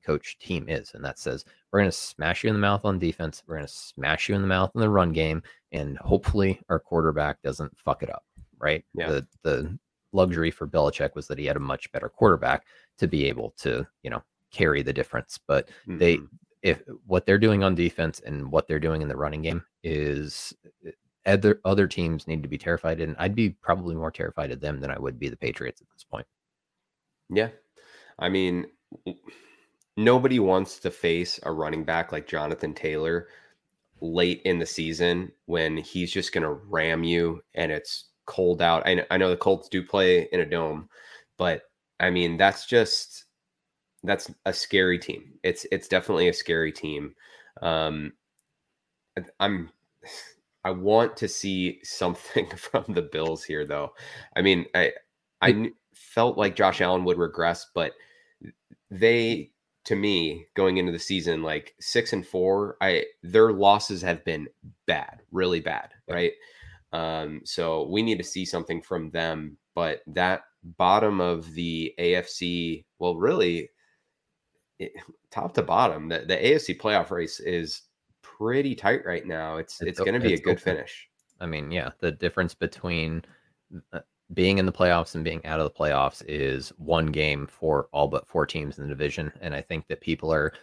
coach 0.05 0.38
team 0.39 0.68
is. 0.68 0.93
And 0.93 1.03
that 1.03 1.20
says, 1.20 1.45
we're 1.72 1.80
going 1.80 1.91
to 1.91 1.97
smash 1.97 2.43
you 2.43 2.49
in 2.49 2.55
the 2.55 2.59
mouth 2.59 2.86
on 2.86 2.99
defense. 2.99 3.43
We're 3.45 3.55
going 3.55 3.68
to 3.68 3.74
smash 3.74 4.30
you 4.30 4.36
in 4.36 4.41
the 4.41 4.47
mouth 4.47 4.72
in 4.76 4.82
the 4.82 4.89
run 4.89 5.11
game. 5.11 5.43
And 5.72 5.97
hopefully 5.97 6.59
our 6.70 6.80
quarterback 6.80 7.41
doesn't 7.41 7.78
fuck 7.78 8.03
it 8.03 8.09
up 8.09 8.24
right? 8.64 8.86
Yeah. 8.95 9.09
The 9.09 9.28
the 9.43 9.80
luxury 10.14 10.51
for 10.51 10.68
Belichick 10.68 11.16
was 11.16 11.28
that 11.28 11.38
he 11.38 11.45
had 11.45 11.57
a 11.57 11.59
much 11.59 11.91
better 11.91 12.07
quarterback 12.07 12.66
to 12.97 13.07
be 13.07 13.26
able 13.26 13.53
to, 13.57 13.86
you 14.03 14.09
know, 14.09 14.24
carry 14.51 14.82
the 14.82 14.93
difference. 14.93 15.39
But 15.45 15.68
mm-hmm. 15.88 15.97
they 15.97 16.20
if 16.61 16.82
what 17.05 17.26
they're 17.26 17.38
doing 17.38 17.64
on 17.64 17.76
defense 17.76 18.22
and 18.26 18.49
what 18.51 18.68
they're 18.68 18.80
doing 18.80 19.01
in 19.01 19.09
the 19.09 19.18
running 19.18 19.41
game 19.41 19.64
is 19.84 20.53
eh, 20.88 20.91
other 21.26 21.59
other 21.66 21.88
teams 21.88 22.28
need 22.28 22.41
to 22.41 22.49
be 22.49 22.57
terrified 22.57 23.01
and 23.01 23.16
I'd 23.20 23.36
be 23.36 23.49
probably 23.49 23.95
more 23.95 24.11
terrified 24.11 24.51
of 24.51 24.61
them 24.61 24.80
than 24.80 24.91
I 24.91 24.97
would 24.97 25.20
be 25.20 25.30
the 25.30 25.38
Patriots 25.38 25.82
at 25.82 25.88
this 25.93 26.03
point. 26.03 26.26
Yeah. 27.30 27.49
I 28.18 28.30
mean 28.30 28.68
nobody 29.97 30.39
wants 30.39 30.80
to 30.80 30.91
face 30.91 31.39
a 31.43 31.51
running 31.51 31.84
back 31.84 32.11
like 32.11 32.28
Jonathan 32.28 32.74
Taylor 32.74 33.28
late 34.01 34.41
in 34.43 34.59
the 34.59 34.66
season 34.66 35.32
when 35.45 35.78
he's 35.78 36.11
just 36.11 36.34
going 36.34 36.43
to 36.43 36.59
ram 36.70 37.03
you 37.03 37.41
and 37.55 37.72
it's 37.72 38.09
cold 38.26 38.61
out. 38.61 38.88
I, 38.88 39.05
I 39.11 39.17
know 39.17 39.30
the 39.30 39.38
Colts 39.38 39.69
do 39.69 39.84
play 39.84 40.28
in 40.32 40.39
a 40.39 40.45
dome, 40.45 40.89
but 41.38 41.63
I 41.99 42.09
mean 42.09 42.38
that's 42.38 42.65
just 42.65 43.26
that's 44.03 44.32
a 44.45 44.53
scary 44.53 44.99
team. 44.99 45.34
It's 45.43 45.65
it's 45.71 45.88
definitely 45.88 46.28
a 46.28 46.34
scary 46.34 46.71
team. 46.71 47.15
Um, 47.61 48.13
I'm 49.39 49.69
I 50.63 50.71
want 50.71 51.17
to 51.17 51.28
see 51.28 51.80
something 51.84 52.47
from 52.57 52.86
the 52.89 53.01
Bills 53.01 53.43
here, 53.43 53.65
though. 53.65 53.93
I 54.36 54.41
mean, 54.41 54.65
I 54.76 54.93
I 55.41 55.71
felt 55.93 56.38
like 56.38 56.55
Josh 56.55 56.82
Allen 56.82 57.05
would 57.05 57.17
regress, 57.17 57.67
but 57.74 57.93
they 58.89 59.51
to 59.86 59.95
me 59.95 60.47
going 60.55 60.78
into 60.78 60.91
the 60.91 60.99
season 60.99 61.43
like 61.43 61.76
six 61.80 62.13
and 62.13 62.26
four 62.26 62.78
i 62.80 63.03
their 63.21 63.51
losses 63.51 64.01
have 64.01 64.24
been 64.24 64.47
bad 64.86 65.19
really 65.32 65.59
bad 65.59 65.89
right 66.07 66.34
um, 66.93 67.41
so 67.43 67.87
we 67.89 68.01
need 68.01 68.19
to 68.19 68.23
see 68.23 68.45
something 68.45 68.81
from 68.81 69.09
them. 69.09 69.57
But 69.75 70.01
that 70.07 70.43
bottom 70.77 71.19
of 71.19 71.51
the 71.53 71.93
AFC, 71.99 72.85
well, 72.99 73.15
really, 73.15 73.69
it, 74.79 74.93
top 75.31 75.53
to 75.55 75.63
bottom, 75.63 76.07
the, 76.07 76.19
the 76.19 76.37
AFC 76.37 76.79
playoff 76.79 77.09
race 77.09 77.39
is 77.39 77.81
pretty 78.21 78.75
tight 78.75 79.01
right 79.05 79.25
now. 79.25 79.57
It's 79.57 79.81
it's, 79.81 79.89
it's 79.89 79.99
going 79.99 80.13
to 80.13 80.19
be 80.19 80.35
a 80.35 80.39
good 80.39 80.53
open. 80.53 80.75
finish. 80.75 81.09
I 81.41 81.47
mean, 81.47 81.71
yeah, 81.71 81.89
the 81.99 82.11
difference 82.11 82.53
between 82.53 83.25
uh, 83.91 83.99
being 84.33 84.59
in 84.59 84.65
the 84.67 84.71
playoffs 84.71 85.15
and 85.15 85.23
being 85.23 85.43
out 85.45 85.59
of 85.59 85.65
the 85.65 85.77
playoffs 85.77 86.23
is 86.27 86.69
one 86.77 87.07
game 87.07 87.47
for 87.47 87.89
all 87.91 88.07
but 88.07 88.27
four 88.27 88.45
teams 88.45 88.77
in 88.77 88.83
the 88.83 88.89
division, 88.89 89.31
and 89.41 89.55
I 89.55 89.61
think 89.61 89.87
that 89.87 89.99
people 89.99 90.31
are 90.31 90.53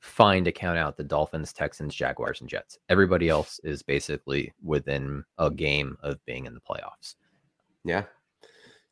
fine 0.00 0.44
to 0.44 0.52
count 0.52 0.78
out 0.78 0.96
the 0.96 1.04
Dolphins, 1.04 1.52
Texans, 1.52 1.94
Jaguars, 1.94 2.40
and 2.40 2.48
Jets. 2.48 2.78
Everybody 2.88 3.28
else 3.28 3.60
is 3.64 3.82
basically 3.82 4.52
within 4.62 5.24
a 5.38 5.50
game 5.50 5.96
of 6.02 6.24
being 6.24 6.46
in 6.46 6.54
the 6.54 6.60
playoffs. 6.60 7.16
Yeah. 7.84 8.04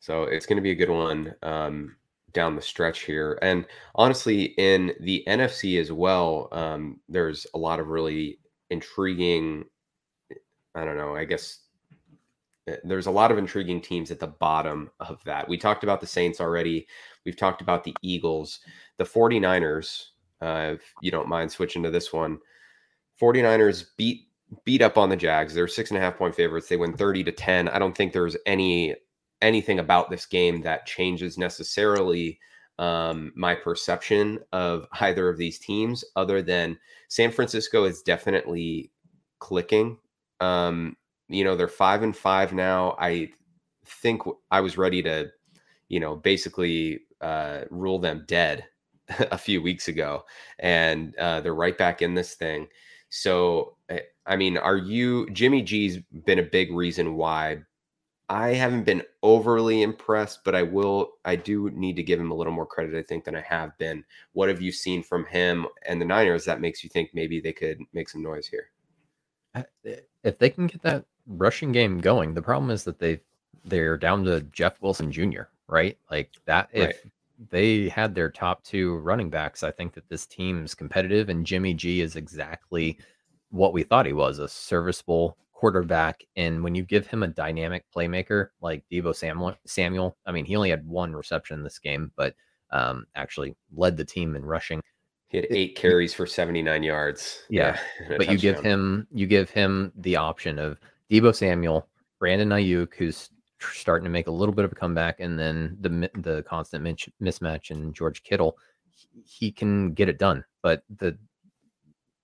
So 0.01 0.25
it's 0.25 0.47
going 0.47 0.57
to 0.57 0.63
be 0.63 0.73
a 0.73 0.77
good 0.77 0.91
one 0.91 1.35
um, 1.43 1.97
down 2.33 2.57
the 2.57 2.63
stretch 2.63 3.01
here. 3.01 3.39
And 3.43 3.67
honestly, 3.95 4.55
in 4.59 4.93
the 5.01 5.25
NFC 5.27 5.81
as 5.81 5.93
well, 5.93 6.49
um, 6.53 7.01
there's 7.09 7.47
a 7.55 7.59
lot 7.59 7.81
of 7.81 7.89
really 7.89 8.39
intriguing, 8.71 9.65
I 10.75 10.85
don't 10.85 10.97
know, 10.97 11.15
I 11.15 11.25
guess 11.25 11.61
eh, 12.69 12.77
there's 12.85 13.07
a 13.07 13.11
lot 13.11 13.31
of 13.31 13.39
intriguing 13.39 13.81
teams 13.81 14.11
at 14.11 14.21
the 14.21 14.27
bottom 14.27 14.91
of 15.01 15.23
that. 15.25 15.49
We 15.49 15.57
talked 15.57 15.85
about 15.85 16.01
the 16.01 16.07
Saints 16.07 16.41
already. 16.41 16.87
We've 17.25 17.37
talked 17.37 17.63
about 17.63 17.85
the 17.85 17.97
Eagles, 18.03 18.61
the 18.99 19.05
49ers 19.05 20.09
uh, 20.41 20.73
if 20.75 20.93
you 21.01 21.11
don't 21.11 21.29
mind 21.29 21.51
switching 21.51 21.83
to 21.83 21.91
this 21.91 22.13
one. 22.13 22.39
49ers 23.21 23.87
beat 23.97 24.29
beat 24.65 24.83
up 24.83 24.97
on 24.97 25.09
the 25.09 25.17
Jags. 25.17 25.55
They're 25.55 25.69
six 25.69 25.91
and 25.91 25.99
a 25.99 26.01
half 26.01 26.17
point 26.17 26.35
favorites. 26.35 26.69
They 26.69 26.77
win 26.77 26.97
30 26.97 27.25
to 27.25 27.33
10. 27.33 27.69
I 27.69 27.79
don't 27.79 27.97
think 27.97 28.13
there's 28.13 28.37
any 28.47 28.95
anything 29.43 29.79
about 29.79 30.11
this 30.11 30.27
game 30.27 30.63
that 30.63 30.87
changes 30.87 31.37
necessarily 31.37 32.39
um, 32.79 33.33
my 33.35 33.55
perception 33.55 34.39
of 34.53 34.87
either 35.01 35.29
of 35.29 35.39
these 35.39 35.59
teams, 35.59 36.05
other 36.15 36.43
than 36.43 36.79
San 37.09 37.31
Francisco 37.31 37.85
is 37.85 38.03
definitely 38.03 38.91
clicking. 39.39 39.99
Um, 40.41 40.97
you 41.29 41.45
know, 41.45 41.57
they're 41.57 41.69
five 41.69 42.03
and 42.03 42.17
five 42.17 42.53
now. 42.53 42.97
I 42.99 43.31
think 43.85 44.23
I 44.51 44.61
was 44.61 44.79
ready 44.79 45.03
to, 45.03 45.31
you 45.89 46.01
know, 46.01 46.17
basically 46.17 47.01
uh, 47.21 47.63
rule 47.71 47.99
them 47.99 48.25
dead 48.29 48.65
a 49.31 49.39
few 49.39 49.63
weeks 49.63 49.89
ago, 49.89 50.25
and 50.59 51.17
uh, 51.17 51.41
they're 51.41 51.55
right 51.55 51.77
back 51.79 52.03
in 52.03 52.15
this 52.15 52.35
thing. 52.35 52.67
So, 53.09 53.77
eh, 53.89 54.01
I 54.27 54.37
mean, 54.37 54.59
are 54.59 54.77
you 54.77 55.31
Jimmy 55.31 55.63
G's 55.63 55.99
been 56.25 56.39
a 56.39 56.43
big 56.43 56.73
reason 56.73 57.17
why 57.17 57.59
I 58.29 58.49
haven't 58.55 58.85
been 58.85 59.03
overly 59.23 59.83
impressed, 59.83 60.43
but 60.45 60.55
I 60.55 60.63
will. 60.63 61.13
I 61.25 61.37
do 61.37 61.71
need 61.71 61.95
to 61.97 62.03
give 62.03 62.19
him 62.19 62.33
a 62.33 62.35
little 62.35 62.53
more 62.53 62.67
credit, 62.67 62.97
I 62.97 63.03
think, 63.03 63.25
than 63.25 63.37
I 63.37 63.41
have 63.43 63.77
been. 63.79 64.05
What 64.33 64.49
have 64.49 64.61
you 64.61 64.73
seen 64.73 65.03
from 65.03 65.25
him 65.27 65.67
and 65.87 66.01
the 66.01 66.07
Niners 66.07 66.45
that 66.47 66.61
makes 66.61 66.83
you 66.83 66.91
think 66.91 67.11
maybe 67.15 67.41
they 67.41 67.53
could 67.53 67.79
make 67.93 68.09
some 68.09 68.23
noise 68.23 68.49
here? 68.49 68.71
Eh, 69.55 69.97
if 70.25 70.39
they 70.39 70.51
can 70.51 70.67
get 70.67 70.83
that 70.83 71.05
rushing 71.29 71.71
game 71.71 71.99
going, 71.99 72.35
the 72.35 72.43
problem 72.43 72.71
is 72.71 72.83
that 72.85 72.99
they 72.99 73.21
they're 73.65 73.97
down 73.97 74.25
to 74.25 74.41
Jeff 74.53 74.81
Wilson 74.83 75.13
Jr. 75.13 75.43
Right, 75.69 75.97
like 76.11 76.33
that. 76.47 76.69
If 76.73 76.87
right. 76.87 77.13
They 77.51 77.89
had 77.89 78.15
their 78.15 78.31
top 78.31 78.63
two 78.65 78.97
running 78.97 79.31
backs, 79.31 79.63
I 79.63 79.71
think 79.71 79.95
that 79.95 80.09
this 80.09 80.27
team's 80.27 80.75
competitive, 80.75 81.29
and 81.29 81.47
Jimmy 81.47 81.75
G 81.75 82.01
is 82.01 82.17
exactly 82.17 82.99
what 83.51 83.73
we 83.73 83.83
thought 83.83 84.07
he 84.07 84.13
was 84.13 84.39
a 84.39 84.49
serviceable 84.49 85.37
quarterback. 85.53 86.25
And 86.37 86.63
when 86.63 86.75
you 86.75 86.83
give 86.83 87.07
him 87.07 87.23
a 87.23 87.29
dynamic 87.29 87.85
playmaker 87.95 88.49
like 88.61 88.85
Deebo 88.93 89.15
Samuel, 89.15 89.57
Samuel, 89.67 90.17
I 90.27 90.33
mean, 90.33 90.45
he 90.45 90.57
only 90.57 90.71
had 90.71 90.87
one 90.87 91.15
reception 91.15 91.59
in 91.59 91.65
this 91.65 91.79
game, 91.79 92.13
but 92.17 92.35
um, 92.71 93.07
actually 93.15 93.55
led 93.75 93.97
the 93.97 94.05
team 94.05 94.37
in 94.37 94.45
rushing. 94.45 94.83
He 95.29 95.39
had 95.39 95.47
eight 95.51 95.77
carries 95.77 96.15
for 96.15 96.27
79 96.27 96.83
yards. 96.83 97.43
Yeah. 97.51 97.79
yeah 98.09 98.17
but 98.17 98.31
you 98.31 98.39
give 98.39 98.61
him 98.61 99.07
you 99.13 99.27
give 99.27 99.51
him 99.51 99.93
the 99.97 100.17
option 100.17 100.59
of 100.59 100.79
Deebo 101.11 101.35
Samuel, 101.35 101.89
Brandon 102.19 102.51
Aiyuk, 102.51 102.95
who's 102.97 103.31
starting 103.61 104.05
to 104.05 104.11
make 104.11 104.27
a 104.27 104.33
little 104.33 104.55
bit 104.55 104.65
of 104.65 104.73
a 104.73 104.75
comeback, 104.75 105.21
and 105.21 105.39
then 105.39 105.77
the 105.81 106.11
the 106.21 106.43
constant 106.43 106.85
mismatch 107.23 107.71
in 107.71 107.93
George 107.93 108.23
Kittle. 108.23 108.57
He 109.25 109.53
can 109.53 109.93
get 109.93 110.09
it 110.09 110.19
done, 110.19 110.45
but 110.63 110.83
the 110.97 111.19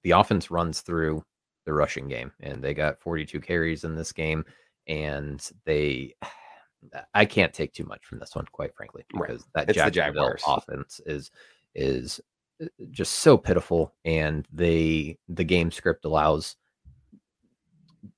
the 0.02 0.12
offense 0.12 0.50
runs 0.50 0.80
through 0.80 1.24
the 1.64 1.72
rushing 1.72 2.08
game, 2.08 2.32
and 2.40 2.62
they 2.62 2.74
got 2.74 3.00
42 3.00 3.40
carries 3.40 3.84
in 3.84 3.94
this 3.94 4.12
game, 4.12 4.44
and 4.86 5.48
they. 5.64 6.14
I 7.14 7.26
can't 7.26 7.54
take 7.54 7.72
too 7.72 7.84
much 7.84 8.04
from 8.04 8.18
this 8.18 8.34
one, 8.34 8.46
quite 8.50 8.74
frankly, 8.74 9.04
because 9.12 9.44
right. 9.54 9.68
that 9.68 9.76
it's 9.76 9.94
Jacksonville 9.94 10.34
offense 10.48 11.00
is 11.06 11.30
is 11.76 12.20
uh, 12.60 12.66
just 12.90 13.20
so 13.20 13.38
pitiful, 13.38 13.94
and 14.04 14.48
they 14.52 15.16
the 15.28 15.44
game 15.44 15.70
script 15.70 16.04
allows 16.04 16.56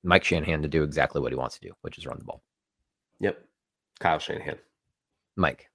Mike 0.01 0.23
Shanahan 0.23 0.63
to 0.63 0.67
do 0.67 0.81
exactly 0.81 1.21
what 1.21 1.31
he 1.31 1.35
wants 1.35 1.59
to 1.59 1.67
do, 1.67 1.73
which 1.81 1.99
is 1.99 2.07
run 2.07 2.17
the 2.17 2.25
ball. 2.25 2.41
Yep, 3.19 3.43
Kyle 3.99 4.19
Shanahan. 4.19 4.57
Mike. 5.35 5.69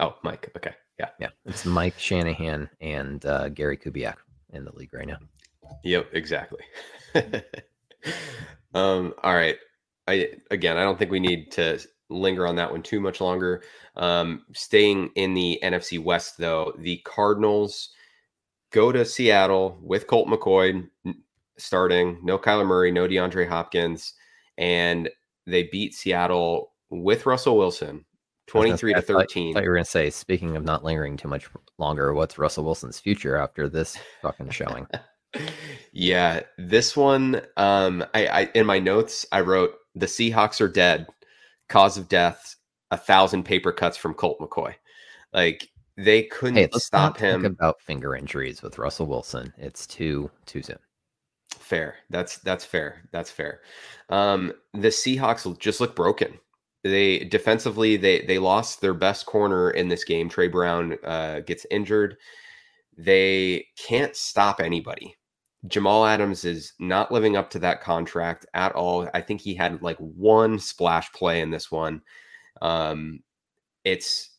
Oh, 0.00 0.16
Mike. 0.22 0.50
Okay, 0.56 0.74
yeah, 0.98 1.08
yeah. 1.20 1.28
It's 1.44 1.64
Mike 1.64 1.98
Shanahan 1.98 2.68
and 2.80 3.24
uh, 3.24 3.48
Gary 3.48 3.76
Kubiak 3.76 4.16
in 4.50 4.64
the 4.64 4.74
league 4.74 4.92
right 4.92 5.06
now. 5.06 5.18
Yep, 5.84 6.10
exactly. 6.12 6.62
um, 8.74 9.14
all 9.22 9.34
right. 9.34 9.56
I 10.08 10.30
again, 10.50 10.76
I 10.76 10.84
don't 10.84 10.98
think 10.98 11.10
we 11.10 11.20
need 11.20 11.50
to 11.52 11.80
linger 12.08 12.46
on 12.46 12.56
that 12.56 12.70
one 12.70 12.82
too 12.82 13.00
much 13.00 13.20
longer. 13.20 13.62
Um, 13.96 14.44
staying 14.52 15.10
in 15.16 15.34
the 15.34 15.58
NFC 15.62 16.02
West, 16.02 16.38
though, 16.38 16.72
the 16.78 16.98
Cardinals 16.98 17.90
go 18.70 18.92
to 18.92 19.04
Seattle 19.04 19.78
with 19.82 20.06
Colt 20.06 20.28
McCoy 20.28 20.86
starting, 21.58 22.18
no 22.22 22.38
Kyler 22.38 22.66
Murray, 22.66 22.92
no 22.92 23.08
DeAndre 23.08 23.48
Hopkins, 23.48 24.14
and 24.58 25.08
they 25.46 25.64
beat 25.64 25.94
Seattle 25.94 26.72
with 26.90 27.26
Russell 27.26 27.56
Wilson 27.56 28.04
23 28.46 28.94
to 28.94 29.02
13. 29.02 29.50
I 29.50 29.54
thought 29.54 29.62
you 29.62 29.68
were 29.68 29.76
going 29.76 29.84
to 29.84 29.90
say, 29.90 30.10
speaking 30.10 30.56
of 30.56 30.64
not 30.64 30.84
lingering 30.84 31.16
too 31.16 31.28
much 31.28 31.48
longer, 31.78 32.14
what's 32.14 32.38
Russell 32.38 32.64
Wilson's 32.64 33.00
future 33.00 33.36
after 33.36 33.68
this 33.68 33.98
fucking 34.22 34.50
showing? 34.50 34.86
yeah, 35.92 36.40
this 36.58 36.96
one, 36.96 37.42
um, 37.56 38.04
I, 38.14 38.26
I 38.26 38.50
in 38.54 38.66
my 38.66 38.78
notes 38.78 39.26
I 39.32 39.40
wrote 39.40 39.74
the 39.94 40.06
Seahawks 40.06 40.60
are 40.60 40.68
dead, 40.68 41.06
cause 41.68 41.96
of 41.96 42.08
death, 42.08 42.56
a 42.90 42.96
thousand 42.96 43.44
paper 43.44 43.72
cuts 43.72 43.96
from 43.96 44.14
Colt 44.14 44.38
McCoy. 44.40 44.74
Like 45.32 45.68
they 45.96 46.24
couldn't 46.24 46.56
hey, 46.56 46.68
stop 46.74 47.18
him. 47.18 47.44
about 47.44 47.80
finger 47.80 48.14
injuries 48.14 48.62
with 48.62 48.78
Russell 48.78 49.06
Wilson. 49.06 49.52
It's 49.58 49.86
too 49.86 50.30
too 50.44 50.62
soon. 50.62 50.78
Fair. 51.66 51.96
That's 52.10 52.38
that's 52.38 52.64
fair. 52.64 53.02
That's 53.10 53.28
fair. 53.32 53.62
Um, 54.08 54.52
the 54.72 54.86
Seahawks 54.86 55.58
just 55.58 55.80
look 55.80 55.96
broken. 55.96 56.38
They 56.84 57.24
defensively 57.24 57.96
they 57.96 58.24
they 58.24 58.38
lost 58.38 58.80
their 58.80 58.94
best 58.94 59.26
corner 59.26 59.70
in 59.72 59.88
this 59.88 60.04
game. 60.04 60.28
Tre 60.28 60.46
Brown 60.46 60.96
uh, 61.02 61.40
gets 61.40 61.66
injured. 61.72 62.18
They 62.96 63.66
can't 63.76 64.14
stop 64.14 64.60
anybody. 64.60 65.16
Jamal 65.66 66.06
Adams 66.06 66.44
is 66.44 66.72
not 66.78 67.10
living 67.10 67.36
up 67.36 67.50
to 67.50 67.58
that 67.58 67.82
contract 67.82 68.46
at 68.54 68.70
all. 68.76 69.10
I 69.12 69.20
think 69.20 69.40
he 69.40 69.52
had 69.52 69.82
like 69.82 69.98
one 69.98 70.60
splash 70.60 71.10
play 71.14 71.40
in 71.40 71.50
this 71.50 71.72
one. 71.72 72.00
Um, 72.62 73.24
it's 73.82 74.30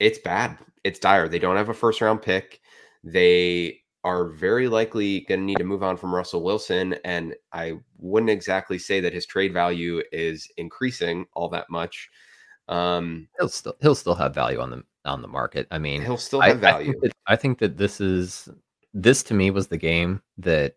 it's 0.00 0.18
bad. 0.18 0.58
It's 0.84 0.98
dire. 0.98 1.30
They 1.30 1.38
don't 1.38 1.56
have 1.56 1.70
a 1.70 1.74
first 1.74 2.02
round 2.02 2.20
pick. 2.20 2.60
They 3.02 3.80
are 4.04 4.28
very 4.28 4.68
likely 4.68 5.20
going 5.20 5.40
to 5.40 5.46
need 5.46 5.56
to 5.56 5.64
move 5.64 5.82
on 5.82 5.96
from 5.96 6.14
Russell 6.14 6.42
Wilson, 6.42 6.94
and 7.04 7.34
I 7.52 7.78
wouldn't 7.98 8.30
exactly 8.30 8.78
say 8.78 9.00
that 9.00 9.14
his 9.14 9.24
trade 9.24 9.52
value 9.52 10.02
is 10.12 10.46
increasing 10.58 11.26
all 11.32 11.48
that 11.48 11.70
much. 11.70 12.10
Um, 12.68 13.28
he'll 13.38 13.48
still 13.48 13.76
he'll 13.80 13.94
still 13.94 14.14
have 14.14 14.34
value 14.34 14.60
on 14.60 14.70
the 14.70 14.84
on 15.06 15.22
the 15.22 15.28
market. 15.28 15.66
I 15.70 15.78
mean, 15.78 16.02
he'll 16.02 16.18
still 16.18 16.40
have 16.40 16.58
I, 16.58 16.60
value. 16.60 16.90
I 16.90 16.92
think, 16.92 17.02
that, 17.02 17.12
I 17.26 17.36
think 17.36 17.58
that 17.58 17.76
this 17.78 18.00
is 18.00 18.48
this 18.92 19.22
to 19.24 19.34
me 19.34 19.50
was 19.50 19.68
the 19.68 19.78
game 19.78 20.22
that 20.38 20.76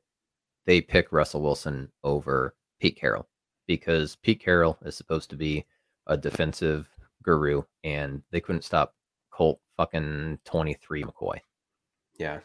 they 0.66 0.82
pick 0.82 1.12
Russell 1.12 1.42
Wilson 1.42 1.92
over 2.04 2.56
Pete 2.80 2.98
Carroll 2.98 3.28
because 3.68 4.16
Pete 4.16 4.40
Carroll 4.40 4.78
is 4.86 4.96
supposed 4.96 5.30
to 5.30 5.36
be 5.36 5.66
a 6.08 6.16
defensive 6.18 6.90
guru, 7.24 7.64
and 7.84 8.22
they 8.32 8.40
couldn't 8.40 8.64
stop 8.64 8.96
Colt 9.32 9.60
fucking 9.76 10.40
twenty 10.46 10.76
three 10.76 11.04
McCoy. 11.04 11.40
Yeah. 12.18 12.40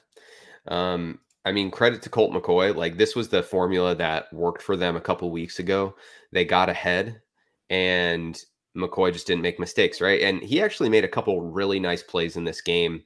Um, 0.69 1.19
I 1.45 1.53
mean, 1.53 1.71
credit 1.71 2.03
to 2.03 2.09
Colt 2.09 2.33
McCoy. 2.33 2.75
Like 2.75 2.99
this 2.99 3.17
was 3.17 3.29
the 3.29 3.43
formula 3.43 3.95
that 3.97 4.33
worked 4.33 4.63
for 4.63 4.77
them 4.77 4.97
a 4.97 5.01
couple 5.01 5.31
weeks 5.31 5.59
ago. 5.59 5.95
They 6.31 6.45
got 6.45 6.69
ahead, 6.69 7.21
and 7.69 8.41
McCoy 8.77 9.13
just 9.13 9.27
didn't 9.27 9.43
make 9.43 9.59
mistakes, 9.59 10.01
right? 10.01 10.23
And 10.23 10.43
he 10.43 10.63
actually 10.63 10.89
made 10.89 11.05
a 11.05 11.09
couple 11.09 11.43
really 11.43 11.81
nice 11.81 12.03
plays 12.03 12.37
in 12.37 12.45
this 12.45 12.61
game. 12.61 13.03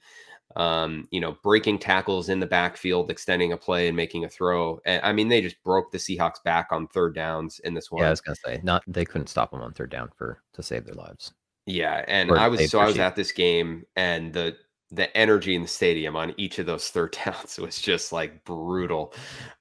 Um, 0.54 1.06
you 1.10 1.20
know, 1.20 1.36
breaking 1.42 1.80
tackles 1.80 2.30
in 2.30 2.40
the 2.40 2.46
backfield, 2.46 3.10
extending 3.10 3.52
a 3.52 3.58
play 3.58 3.88
and 3.88 3.96
making 3.96 4.24
a 4.24 4.28
throw. 4.28 4.80
And 4.86 5.02
I 5.02 5.12
mean, 5.12 5.28
they 5.28 5.42
just 5.42 5.62
broke 5.62 5.90
the 5.90 5.98
Seahawks 5.98 6.42
back 6.44 6.68
on 6.70 6.88
third 6.88 7.14
downs 7.14 7.58
in 7.64 7.74
this 7.74 7.90
one. 7.90 8.02
Yeah, 8.02 8.08
I 8.08 8.10
was 8.10 8.20
gonna 8.20 8.36
say, 8.44 8.60
not 8.62 8.82
they 8.86 9.04
couldn't 9.04 9.26
stop 9.26 9.50
them 9.50 9.60
on 9.60 9.72
third 9.72 9.90
down 9.90 10.10
for 10.16 10.42
to 10.54 10.62
save 10.62 10.86
their 10.86 10.94
lives. 10.94 11.32
Yeah, 11.66 12.04
and 12.06 12.30
or 12.30 12.38
I 12.38 12.48
was 12.48 12.70
so 12.70 12.78
I 12.78 12.86
was 12.86 12.98
at 12.98 13.16
this 13.16 13.32
game, 13.32 13.84
and 13.96 14.32
the 14.32 14.56
the 14.90 15.14
energy 15.16 15.54
in 15.54 15.62
the 15.62 15.68
stadium 15.68 16.16
on 16.16 16.34
each 16.36 16.58
of 16.58 16.66
those 16.66 16.88
third 16.88 17.16
downs 17.24 17.58
was 17.58 17.80
just 17.80 18.12
like 18.12 18.44
brutal. 18.44 19.12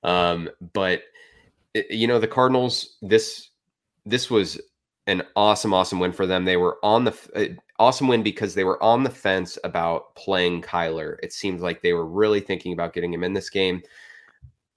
Um, 0.03 0.49
but 0.73 1.03
you 1.89 2.07
know, 2.07 2.19
the 2.19 2.27
Cardinals, 2.27 2.97
this 3.01 3.49
this 4.05 4.29
was 4.29 4.59
an 5.07 5.23
awesome, 5.35 5.73
awesome 5.73 5.99
win 5.99 6.11
for 6.11 6.25
them. 6.25 6.45
They 6.45 6.57
were 6.57 6.77
on 6.83 7.03
the 7.03 7.17
uh, 7.35 7.61
awesome 7.79 8.07
win 8.07 8.23
because 8.23 8.53
they 8.53 8.63
were 8.63 8.81
on 8.81 9.03
the 9.03 9.09
fence 9.09 9.57
about 9.63 10.15
playing 10.15 10.61
Kyler. 10.61 11.17
It 11.21 11.33
seemed 11.33 11.59
like 11.59 11.81
they 11.81 11.93
were 11.93 12.05
really 12.05 12.39
thinking 12.39 12.73
about 12.73 12.93
getting 12.93 13.13
him 13.13 13.23
in 13.23 13.33
this 13.33 13.49
game. 13.49 13.81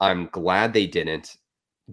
I'm 0.01 0.28
glad 0.32 0.72
they 0.72 0.86
didn't 0.86 1.36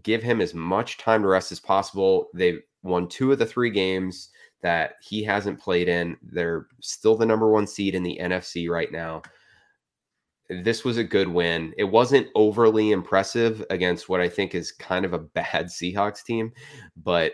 give 0.03 0.21
him 0.21 0.41
as 0.41 0.53
much 0.53 0.97
time 0.97 1.21
to 1.21 1.27
rest 1.27 1.51
as 1.51 1.59
possible. 1.59 2.29
They 2.33 2.59
won 2.83 3.07
two 3.07 3.31
of 3.31 3.39
the 3.39 3.45
three 3.45 3.69
games 3.69 4.29
that 4.65 4.95
he 4.99 5.23
hasn't 5.23 5.59
played 5.59 5.87
in. 5.87 6.17
They're 6.23 6.65
still 6.81 7.15
the 7.15 7.25
number 7.25 7.51
one 7.51 7.67
seed 7.67 7.93
in 7.93 8.01
the 8.01 8.17
NFC 8.19 8.67
right 8.67 8.91
now. 8.91 9.21
This 10.49 10.83
was 10.83 10.97
a 10.97 11.03
good 11.03 11.27
win. 11.27 11.71
It 11.77 11.83
wasn't 11.83 12.29
overly 12.33 12.91
impressive 12.91 13.63
against 13.69 14.09
what 14.09 14.21
I 14.21 14.27
think 14.27 14.55
is 14.55 14.71
kind 14.71 15.05
of 15.05 15.13
a 15.13 15.19
bad 15.35 15.67
Seahawks 15.67 16.23
team, 16.23 16.51
but 16.97 17.33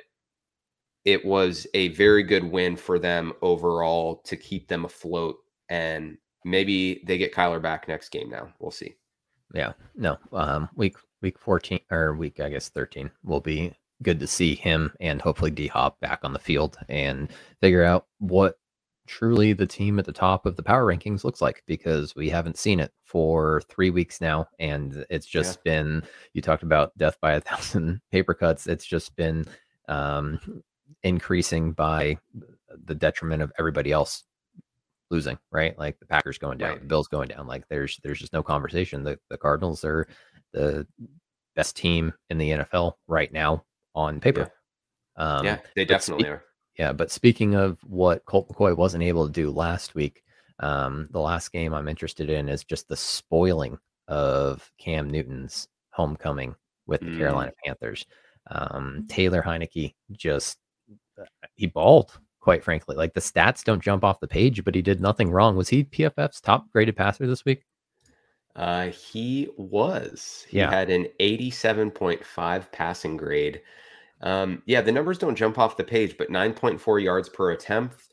it 1.06 1.24
was 1.24 1.66
a 1.74 1.88
very 1.90 2.22
good 2.22 2.44
win 2.44 2.76
for 2.76 3.00
them 3.00 3.32
overall 3.42 4.18
to 4.26 4.36
keep 4.36 4.68
them 4.68 4.84
afloat. 4.84 5.38
And 5.70 6.18
maybe 6.44 7.02
they 7.08 7.18
get 7.18 7.34
Kyler 7.34 7.62
back 7.62 7.88
next 7.88 8.10
game 8.10 8.30
now. 8.30 8.54
We'll 8.60 8.72
see. 8.72 8.96
Yeah. 9.54 9.72
No. 9.96 10.18
Um, 10.34 10.68
week 10.76 10.98
week 11.22 11.40
14 11.40 11.80
or 11.92 12.14
week, 12.14 12.42
I 12.42 12.50
guess 12.50 12.68
13 12.68 13.10
will 13.24 13.40
be 13.40 13.74
good 14.04 14.20
to 14.20 14.28
see 14.28 14.56
him 14.56 14.94
and 15.00 15.22
hopefully 15.22 15.52
D 15.52 15.68
Hop 15.68 16.00
back 16.00 16.20
on 16.24 16.34
the 16.34 16.40
field 16.40 16.78
and 16.90 17.30
figure 17.62 17.84
out 17.84 18.08
what 18.20 18.56
truly 19.08 19.54
the 19.54 19.66
team 19.66 20.00
at 20.00 20.06
the 20.06 20.12
top 20.12 20.46
of 20.46 20.56
the 20.56 20.64
power 20.64 20.86
rankings 20.86 21.24
looks 21.24 21.42
like 21.42 21.64
because 21.66 22.16
we 22.16 22.30
haven't 22.30 22.58
seen 22.58 22.80
it 22.80 22.92
for 23.04 23.62
three 23.70 23.90
weeks 23.90 24.22
now. 24.22 24.48
And 24.60 25.06
it's 25.10 25.26
just 25.26 25.60
yeah. 25.66 25.72
been, 25.72 26.04
you 26.34 26.42
talked 26.42 26.64
about 26.64 26.98
death 26.98 27.18
by 27.22 27.34
a 27.34 27.42
thousand 27.42 28.02
paper 28.12 28.34
cuts. 28.34 28.68
It's 28.68 28.86
just 28.86 29.16
been 29.16 29.46
um, 29.88 30.64
increasing 31.04 31.74
by 31.74 32.18
the 32.86 32.96
detriment 32.96 33.42
of 33.42 33.52
everybody 33.60 33.92
else 33.92 34.24
losing, 35.10 35.38
right? 35.52 35.78
Like 35.78 36.00
the 36.00 36.06
Packers 36.06 36.38
going 36.38 36.58
down, 36.58 36.70
right. 36.70 36.80
the 36.80 36.88
Bills 36.88 37.10
going 37.10 37.28
down. 37.28 37.48
Like 37.48 37.68
there's 37.70 38.00
there's 38.04 38.20
just 38.20 38.32
no 38.32 38.42
conversation. 38.42 39.04
The 39.04 39.20
the 39.30 39.38
Cardinals 39.38 39.84
are 39.84 40.08
the 40.54 40.88
best 41.54 41.76
team 41.76 42.14
in 42.30 42.38
the 42.38 42.52
NFL 42.52 42.94
right 43.08 43.32
now 43.34 43.66
on 43.96 44.20
paper. 44.20 44.52
Yeah, 45.18 45.24
um, 45.24 45.46
yeah 45.46 45.58
they 45.76 45.86
definitely 45.86 46.26
spe- 46.26 46.30
are. 46.30 46.44
Yeah, 46.78 46.94
but 46.94 47.12
speaking 47.12 47.56
of 47.56 47.80
what 47.84 48.26
Colt 48.26 48.50
McCoy 48.50 48.76
wasn't 48.76 49.04
able 49.04 49.28
to 49.28 49.32
do 49.32 49.52
last 49.52 49.94
week, 49.94 50.24
um, 50.60 51.08
the 51.12 51.20
last 51.20 51.52
game 51.52 51.74
I'm 51.74 51.88
interested 51.88 52.30
in 52.30 52.50
is 52.50 52.64
just 52.64 52.88
the 52.88 52.96
spoiling 52.96 53.78
of 54.08 54.72
Cam 54.78 55.10
Newton's 55.10 55.68
homecoming 55.92 56.56
with 56.88 57.02
the 57.02 57.08
mm. 57.08 57.18
Carolina 57.18 57.52
Panthers. 57.66 58.06
Um, 58.50 59.06
Taylor 59.10 59.42
Heinicke 59.42 59.94
just 60.12 60.58
uh, 61.20 61.26
he 61.56 61.68
balled 61.68 62.18
quite 62.42 62.64
frankly. 62.64 62.96
Like 62.96 63.14
the 63.14 63.22
stats 63.22 63.64
don't 63.64 63.82
jump 63.82 64.04
off 64.04 64.20
the 64.20 64.28
page, 64.28 64.64
but 64.64 64.76
he 64.76 64.82
did 64.82 65.00
nothing 65.00 65.32
wrong. 65.32 65.56
Was 65.56 65.70
he 65.70 65.84
PFF's 65.84 66.42
top 66.42 66.70
graded 66.72 66.98
passer 66.98 67.28
this 67.28 67.46
week? 67.46 67.64
Uh, 68.56 68.88
he 68.88 69.48
was. 69.58 70.46
He 70.50 70.58
yeah. 70.58 70.70
had 70.70 70.90
an 70.90 71.08
87.5 71.20 72.72
passing 72.72 73.18
grade. 73.18 73.62
Um, 74.22 74.62
yeah, 74.66 74.82
the 74.82 74.92
numbers 74.92 75.18
don't 75.18 75.36
jump 75.36 75.58
off 75.58 75.78
the 75.78 75.84
page, 75.84 76.18
but 76.18 76.30
9.4 76.30 77.04
yards 77.04 77.30
per 77.30 77.52
attempt, 77.52 78.10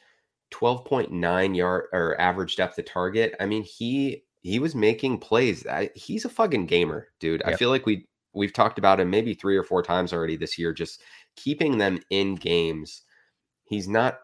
12.9 0.53 1.57
yard 1.57 1.85
or 1.93 2.21
average 2.21 2.57
depth 2.57 2.79
of 2.79 2.87
target. 2.87 3.35
I 3.41 3.47
mean, 3.47 3.63
he 3.63 4.25
he 4.43 4.59
was 4.59 4.75
making 4.75 5.19
plays. 5.19 5.67
I, 5.67 5.91
he's 5.95 6.25
a 6.25 6.31
fucking 6.31 6.67
gamer, 6.67 7.09
dude. 7.21 7.43
Yep. 7.45 7.55
I 7.55 7.57
feel 7.57 7.71
like 7.71 7.85
we 7.85 8.07
we've 8.33 8.53
talked 8.53 8.79
about 8.79 9.01
him 9.01 9.11
maybe 9.11 9.35
three 9.35 9.57
or 9.57 9.65
four 9.65 9.83
times 9.83 10.13
already 10.13 10.37
this 10.37 10.59
year. 10.59 10.73
Just 10.73 11.03
keeping 11.37 11.79
them 11.79 12.01
in 12.11 12.37
games. 12.37 13.03
He's 13.65 13.89
not, 13.89 14.21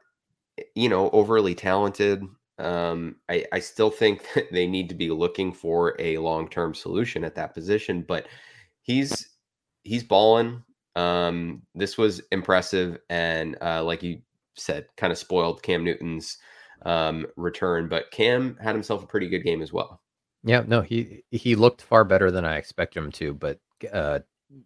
you 0.74 0.88
know, 0.88 1.10
overly 1.10 1.54
talented. 1.54 2.22
Um, 2.58 3.16
I, 3.28 3.44
I 3.52 3.58
still 3.58 3.90
think 3.90 4.26
that 4.34 4.52
they 4.52 4.66
need 4.66 4.88
to 4.88 4.94
be 4.94 5.10
looking 5.10 5.52
for 5.52 5.96
a 5.98 6.18
long 6.18 6.48
term 6.48 6.74
solution 6.74 7.24
at 7.24 7.34
that 7.36 7.54
position, 7.54 8.04
but 8.06 8.26
he's 8.82 9.30
he's 9.82 10.04
balling. 10.04 10.62
Um, 10.96 11.62
this 11.74 11.98
was 11.98 12.20
impressive, 12.30 12.98
and 13.10 13.56
uh, 13.60 13.82
like 13.82 14.02
you 14.02 14.20
said, 14.56 14.86
kind 14.96 15.12
of 15.12 15.18
spoiled 15.18 15.62
Cam 15.62 15.82
Newton's 15.82 16.38
um, 16.86 17.26
return, 17.36 17.88
but 17.88 18.10
Cam 18.12 18.56
had 18.60 18.74
himself 18.74 19.02
a 19.02 19.06
pretty 19.06 19.28
good 19.28 19.42
game 19.42 19.62
as 19.62 19.72
well. 19.72 20.00
Yeah, 20.44 20.62
no, 20.66 20.82
he 20.82 21.24
he 21.30 21.56
looked 21.56 21.82
far 21.82 22.04
better 22.04 22.30
than 22.30 22.44
I 22.44 22.56
expected 22.56 23.02
him 23.02 23.12
to, 23.12 23.34
but 23.34 23.58
uh, 23.92 24.20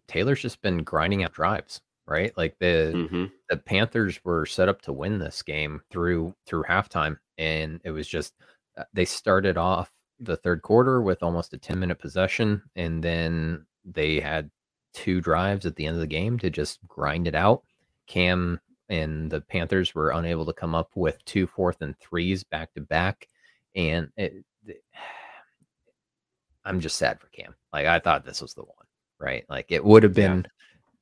Taylor's 0.07 0.41
just 0.41 0.61
been 0.61 0.83
grinding 0.83 1.23
out 1.23 1.33
drives 1.33 1.81
right? 2.09 2.35
Like 2.35 2.57
the 2.59 2.91
mm-hmm. 2.95 3.25
the 3.49 3.57
Panthers 3.57 4.19
were 4.25 4.45
set 4.45 4.67
up 4.67 4.81
to 4.81 4.93
win 4.93 5.19
this 5.19 5.41
game 5.41 5.81
through 5.91 6.33
through 6.45 6.63
halftime, 6.63 7.17
and 7.39 7.81
it 7.83 7.89
was 7.89 8.07
just 8.07 8.35
uh, 8.77 8.83
they 8.93 9.05
started 9.05 9.57
off 9.57 9.89
the 10.19 10.37
third 10.37 10.61
quarter 10.61 11.01
with 11.01 11.23
almost 11.23 11.53
a 11.53 11.57
10 11.57 11.79
minute 11.79 11.97
possession, 11.97 12.61
and 12.75 13.03
then 13.03 13.65
they 13.83 14.19
had 14.19 14.51
two 14.93 15.21
drives 15.21 15.65
at 15.65 15.75
the 15.75 15.87
end 15.87 15.95
of 15.95 16.01
the 16.01 16.07
game 16.07 16.37
to 16.37 16.51
just 16.51 16.79
grind 16.87 17.27
it 17.27 17.35
out. 17.35 17.63
Cam 18.05 18.59
and 18.89 19.31
the 19.31 19.41
Panthers 19.41 19.95
were 19.95 20.11
unable 20.11 20.45
to 20.45 20.53
come 20.53 20.75
up 20.75 20.91
with 20.95 21.23
two 21.25 21.47
fourth 21.47 21.81
and 21.81 21.97
threes 21.97 22.43
back 22.43 22.73
to 22.73 22.81
back, 22.81 23.27
and 23.75 24.09
it, 24.17 24.43
it, 24.67 24.83
I'm 26.65 26.81
just 26.81 26.97
sad 26.97 27.19
for 27.19 27.27
Cam. 27.27 27.55
Like 27.73 27.87
I 27.87 27.97
thought 27.97 28.25
this 28.25 28.41
was 28.41 28.53
the 28.53 28.61
one, 28.61 28.85
right? 29.17 29.45
Like 29.49 29.67
it 29.69 29.83
would 29.83 30.03
have 30.03 30.13
been 30.13 30.41
yeah 30.43 30.49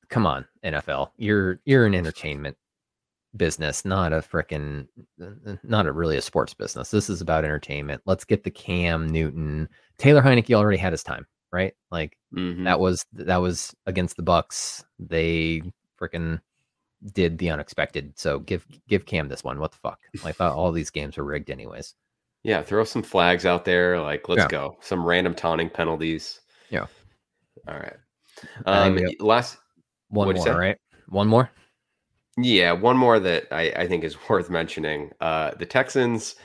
come 0.09 0.25
on, 0.25 0.45
NFL. 0.63 1.11
You're 1.17 1.59
you're 1.65 1.85
an 1.85 1.95
entertainment 1.95 2.57
business, 3.35 3.85
not 3.85 4.13
a 4.13 4.17
freaking 4.17 4.87
not 5.63 5.87
a 5.87 5.91
really 5.91 6.17
a 6.17 6.21
sports 6.21 6.53
business. 6.53 6.91
This 6.91 7.09
is 7.09 7.21
about 7.21 7.45
entertainment. 7.45 8.01
Let's 8.05 8.25
get 8.25 8.43
the 8.43 8.51
Cam 8.51 9.07
Newton. 9.07 9.69
Taylor 9.97 10.21
Heinicke 10.21 10.55
already 10.55 10.77
had 10.77 10.93
his 10.93 11.03
time, 11.03 11.25
right? 11.51 11.73
Like 11.91 12.17
mm-hmm. 12.33 12.63
that 12.63 12.79
was 12.79 13.05
that 13.13 13.37
was 13.37 13.75
against 13.85 14.17
the 14.17 14.23
Bucs. 14.23 14.83
They 14.99 15.61
freaking 15.99 16.39
did 17.13 17.37
the 17.37 17.49
unexpected. 17.49 18.13
So 18.17 18.39
give 18.39 18.65
give 18.87 19.05
Cam 19.05 19.27
this 19.27 19.43
one. 19.43 19.59
What 19.59 19.71
the 19.71 19.77
fuck? 19.77 19.99
I 20.23 20.31
thought 20.31 20.55
all 20.55 20.71
these 20.71 20.89
games 20.89 21.17
were 21.17 21.23
rigged 21.23 21.49
anyways. 21.49 21.95
Yeah, 22.43 22.61
throw 22.61 22.83
some 22.83 23.03
flags 23.03 23.45
out 23.45 23.65
there. 23.65 23.99
Like, 23.99 24.29
let's 24.29 24.43
yeah. 24.43 24.47
go. 24.47 24.77
Some 24.79 25.05
random 25.05 25.33
taunting 25.33 25.69
penalties. 25.69 26.39
Yeah. 26.69 26.85
All 27.67 27.75
right. 27.75 27.97
Um, 28.65 28.99
last 29.19 29.57
one 30.09 30.33
more, 30.33 30.57
right? 30.57 30.77
One 31.09 31.27
more. 31.27 31.49
Yeah, 32.37 32.71
one 32.73 32.97
more 32.97 33.19
that 33.19 33.47
I, 33.51 33.71
I 33.75 33.87
think 33.87 34.03
is 34.03 34.17
worth 34.29 34.49
mentioning. 34.49 35.11
Uh, 35.19 35.51
the 35.57 35.65
Texans 35.65 36.35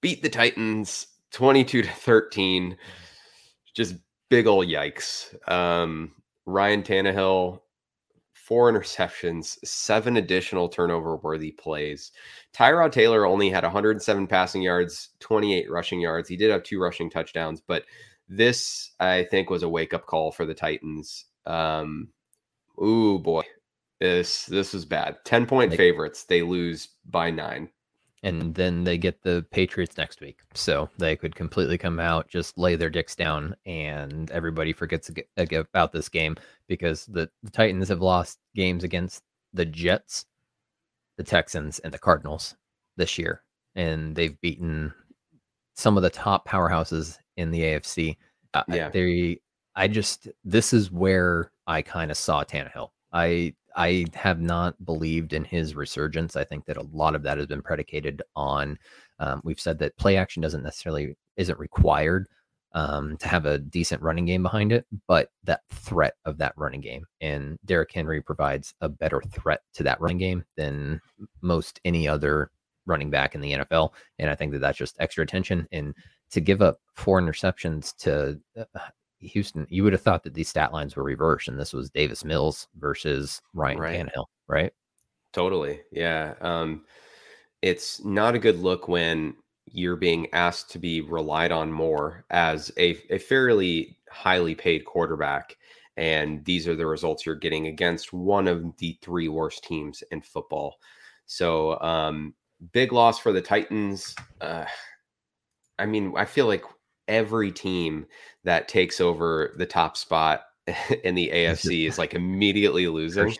beat 0.00 0.22
the 0.22 0.28
Titans 0.28 1.06
22 1.32 1.82
to 1.82 1.88
13. 1.88 2.76
Just 3.74 3.96
big 4.30 4.46
old 4.46 4.66
yikes. 4.66 5.34
Um, 5.50 6.12
Ryan 6.46 6.82
Tannehill, 6.82 7.60
four 8.32 8.72
interceptions, 8.72 9.58
seven 9.64 10.16
additional 10.16 10.68
turnover 10.68 11.16
worthy 11.16 11.50
plays. 11.50 12.12
Tyrod 12.54 12.92
Taylor 12.92 13.26
only 13.26 13.50
had 13.50 13.64
107 13.64 14.26
passing 14.28 14.62
yards, 14.62 15.10
28 15.20 15.70
rushing 15.70 16.00
yards. 16.00 16.28
He 16.28 16.36
did 16.36 16.50
have 16.50 16.62
two 16.62 16.80
rushing 16.80 17.10
touchdowns, 17.10 17.60
but 17.60 17.84
this, 18.28 18.92
I 18.98 19.24
think, 19.24 19.50
was 19.50 19.62
a 19.62 19.68
wake 19.68 19.92
up 19.92 20.06
call 20.06 20.32
for 20.32 20.46
the 20.46 20.54
Titans. 20.54 21.26
Um, 21.44 22.08
Ooh 22.82 23.18
boy, 23.18 23.42
this 24.00 24.46
this 24.46 24.74
is 24.74 24.84
bad. 24.84 25.16
Ten 25.24 25.46
point 25.46 25.70
they, 25.70 25.76
favorites. 25.76 26.24
They 26.24 26.42
lose 26.42 26.88
by 27.06 27.30
nine, 27.30 27.68
and 28.22 28.54
then 28.54 28.84
they 28.84 28.98
get 28.98 29.22
the 29.22 29.46
Patriots 29.50 29.96
next 29.96 30.20
week. 30.20 30.40
So 30.54 30.90
they 30.98 31.16
could 31.16 31.34
completely 31.34 31.78
come 31.78 32.00
out, 32.00 32.28
just 32.28 32.58
lay 32.58 32.76
their 32.76 32.90
dicks 32.90 33.14
down, 33.14 33.54
and 33.64 34.30
everybody 34.30 34.72
forgets 34.72 35.10
about 35.38 35.92
this 35.92 36.08
game 36.08 36.36
because 36.66 37.06
the, 37.06 37.30
the 37.42 37.50
Titans 37.50 37.88
have 37.88 38.00
lost 38.00 38.38
games 38.54 38.84
against 38.84 39.22
the 39.52 39.64
Jets, 39.64 40.26
the 41.16 41.24
Texans, 41.24 41.78
and 41.80 41.92
the 41.92 41.98
Cardinals 41.98 42.56
this 42.96 43.18
year, 43.18 43.42
and 43.74 44.14
they've 44.14 44.40
beaten 44.40 44.92
some 45.74 45.96
of 45.96 46.02
the 46.02 46.10
top 46.10 46.48
powerhouses 46.48 47.18
in 47.36 47.50
the 47.50 47.60
AFC. 47.60 48.16
Uh, 48.54 48.64
yeah, 48.68 48.88
they. 48.88 49.40
I 49.74 49.88
just 49.88 50.28
this 50.44 50.72
is 50.72 50.90
where 50.90 51.52
I 51.66 51.82
kind 51.82 52.10
of 52.10 52.16
saw 52.16 52.44
Tannehill. 52.44 52.90
I 53.12 53.54
I 53.76 54.06
have 54.14 54.40
not 54.40 54.82
believed 54.84 55.32
in 55.32 55.44
his 55.44 55.76
resurgence. 55.76 56.34
I 56.34 56.44
think 56.44 56.64
that 56.64 56.78
a 56.78 56.88
lot 56.92 57.14
of 57.14 57.22
that 57.24 57.38
has 57.38 57.46
been 57.46 57.62
predicated 57.62 58.22
on. 58.34 58.78
Um, 59.18 59.42
we've 59.44 59.60
said 59.60 59.78
that 59.78 59.96
play 59.98 60.16
action 60.16 60.42
doesn't 60.42 60.62
necessarily 60.62 61.16
isn't 61.36 61.58
required 61.58 62.26
um, 62.72 63.16
to 63.18 63.28
have 63.28 63.46
a 63.46 63.58
decent 63.58 64.02
running 64.02 64.24
game 64.24 64.42
behind 64.42 64.72
it, 64.72 64.86
but 65.06 65.30
that 65.44 65.60
threat 65.70 66.14
of 66.24 66.38
that 66.38 66.54
running 66.56 66.80
game 66.80 67.04
and 67.20 67.58
Derrick 67.64 67.92
Henry 67.92 68.20
provides 68.20 68.74
a 68.80 68.88
better 68.88 69.22
threat 69.30 69.60
to 69.74 69.82
that 69.82 70.00
running 70.00 70.18
game 70.18 70.44
than 70.56 71.00
most 71.42 71.80
any 71.84 72.08
other 72.08 72.50
running 72.86 73.10
back 73.10 73.34
in 73.34 73.40
the 73.40 73.52
NFL. 73.52 73.92
And 74.18 74.30
I 74.30 74.34
think 74.34 74.52
that 74.52 74.60
that's 74.60 74.78
just 74.78 74.96
extra 75.00 75.22
attention. 75.22 75.66
And 75.72 75.94
to 76.30 76.40
give 76.40 76.62
up 76.62 76.80
four 76.94 77.20
interceptions 77.20 77.94
to 77.98 78.40
uh, 78.58 78.80
Houston, 79.20 79.66
you 79.70 79.82
would 79.84 79.92
have 79.92 80.02
thought 80.02 80.22
that 80.24 80.34
these 80.34 80.48
stat 80.48 80.72
lines 80.72 80.96
were 80.96 81.02
reversed, 81.02 81.48
and 81.48 81.58
this 81.58 81.72
was 81.72 81.90
Davis 81.90 82.24
Mills 82.24 82.68
versus 82.78 83.40
Ryan 83.54 83.78
right. 83.78 83.96
Tannehill, 83.96 84.26
right? 84.46 84.72
Totally, 85.32 85.80
yeah. 85.90 86.34
Um, 86.40 86.84
it's 87.62 88.04
not 88.04 88.34
a 88.34 88.38
good 88.38 88.58
look 88.58 88.88
when 88.88 89.34
you're 89.66 89.96
being 89.96 90.32
asked 90.32 90.70
to 90.70 90.78
be 90.78 91.00
relied 91.00 91.52
on 91.52 91.72
more 91.72 92.24
as 92.30 92.70
a, 92.78 92.98
a 93.10 93.18
fairly 93.18 93.98
highly 94.10 94.54
paid 94.54 94.84
quarterback, 94.84 95.56
and 95.96 96.44
these 96.44 96.68
are 96.68 96.76
the 96.76 96.86
results 96.86 97.24
you're 97.24 97.34
getting 97.34 97.66
against 97.66 98.12
one 98.12 98.46
of 98.46 98.76
the 98.76 98.98
three 99.02 99.28
worst 99.28 99.64
teams 99.64 100.02
in 100.10 100.20
football. 100.20 100.76
So, 101.26 101.80
um, 101.80 102.34
big 102.72 102.92
loss 102.92 103.18
for 103.18 103.32
the 103.32 103.42
Titans. 103.42 104.14
Uh, 104.40 104.64
I 105.78 105.86
mean, 105.86 106.14
I 106.16 106.24
feel 106.24 106.46
like 106.46 106.64
every 107.08 107.52
team 107.52 108.06
that 108.44 108.68
takes 108.68 109.00
over 109.00 109.54
the 109.58 109.66
top 109.66 109.96
spot 109.96 110.42
in 111.04 111.14
the 111.14 111.30
AFC 111.32 111.86
is 111.86 111.98
like 111.98 112.14
immediately 112.14 112.88
losing. 112.88 113.34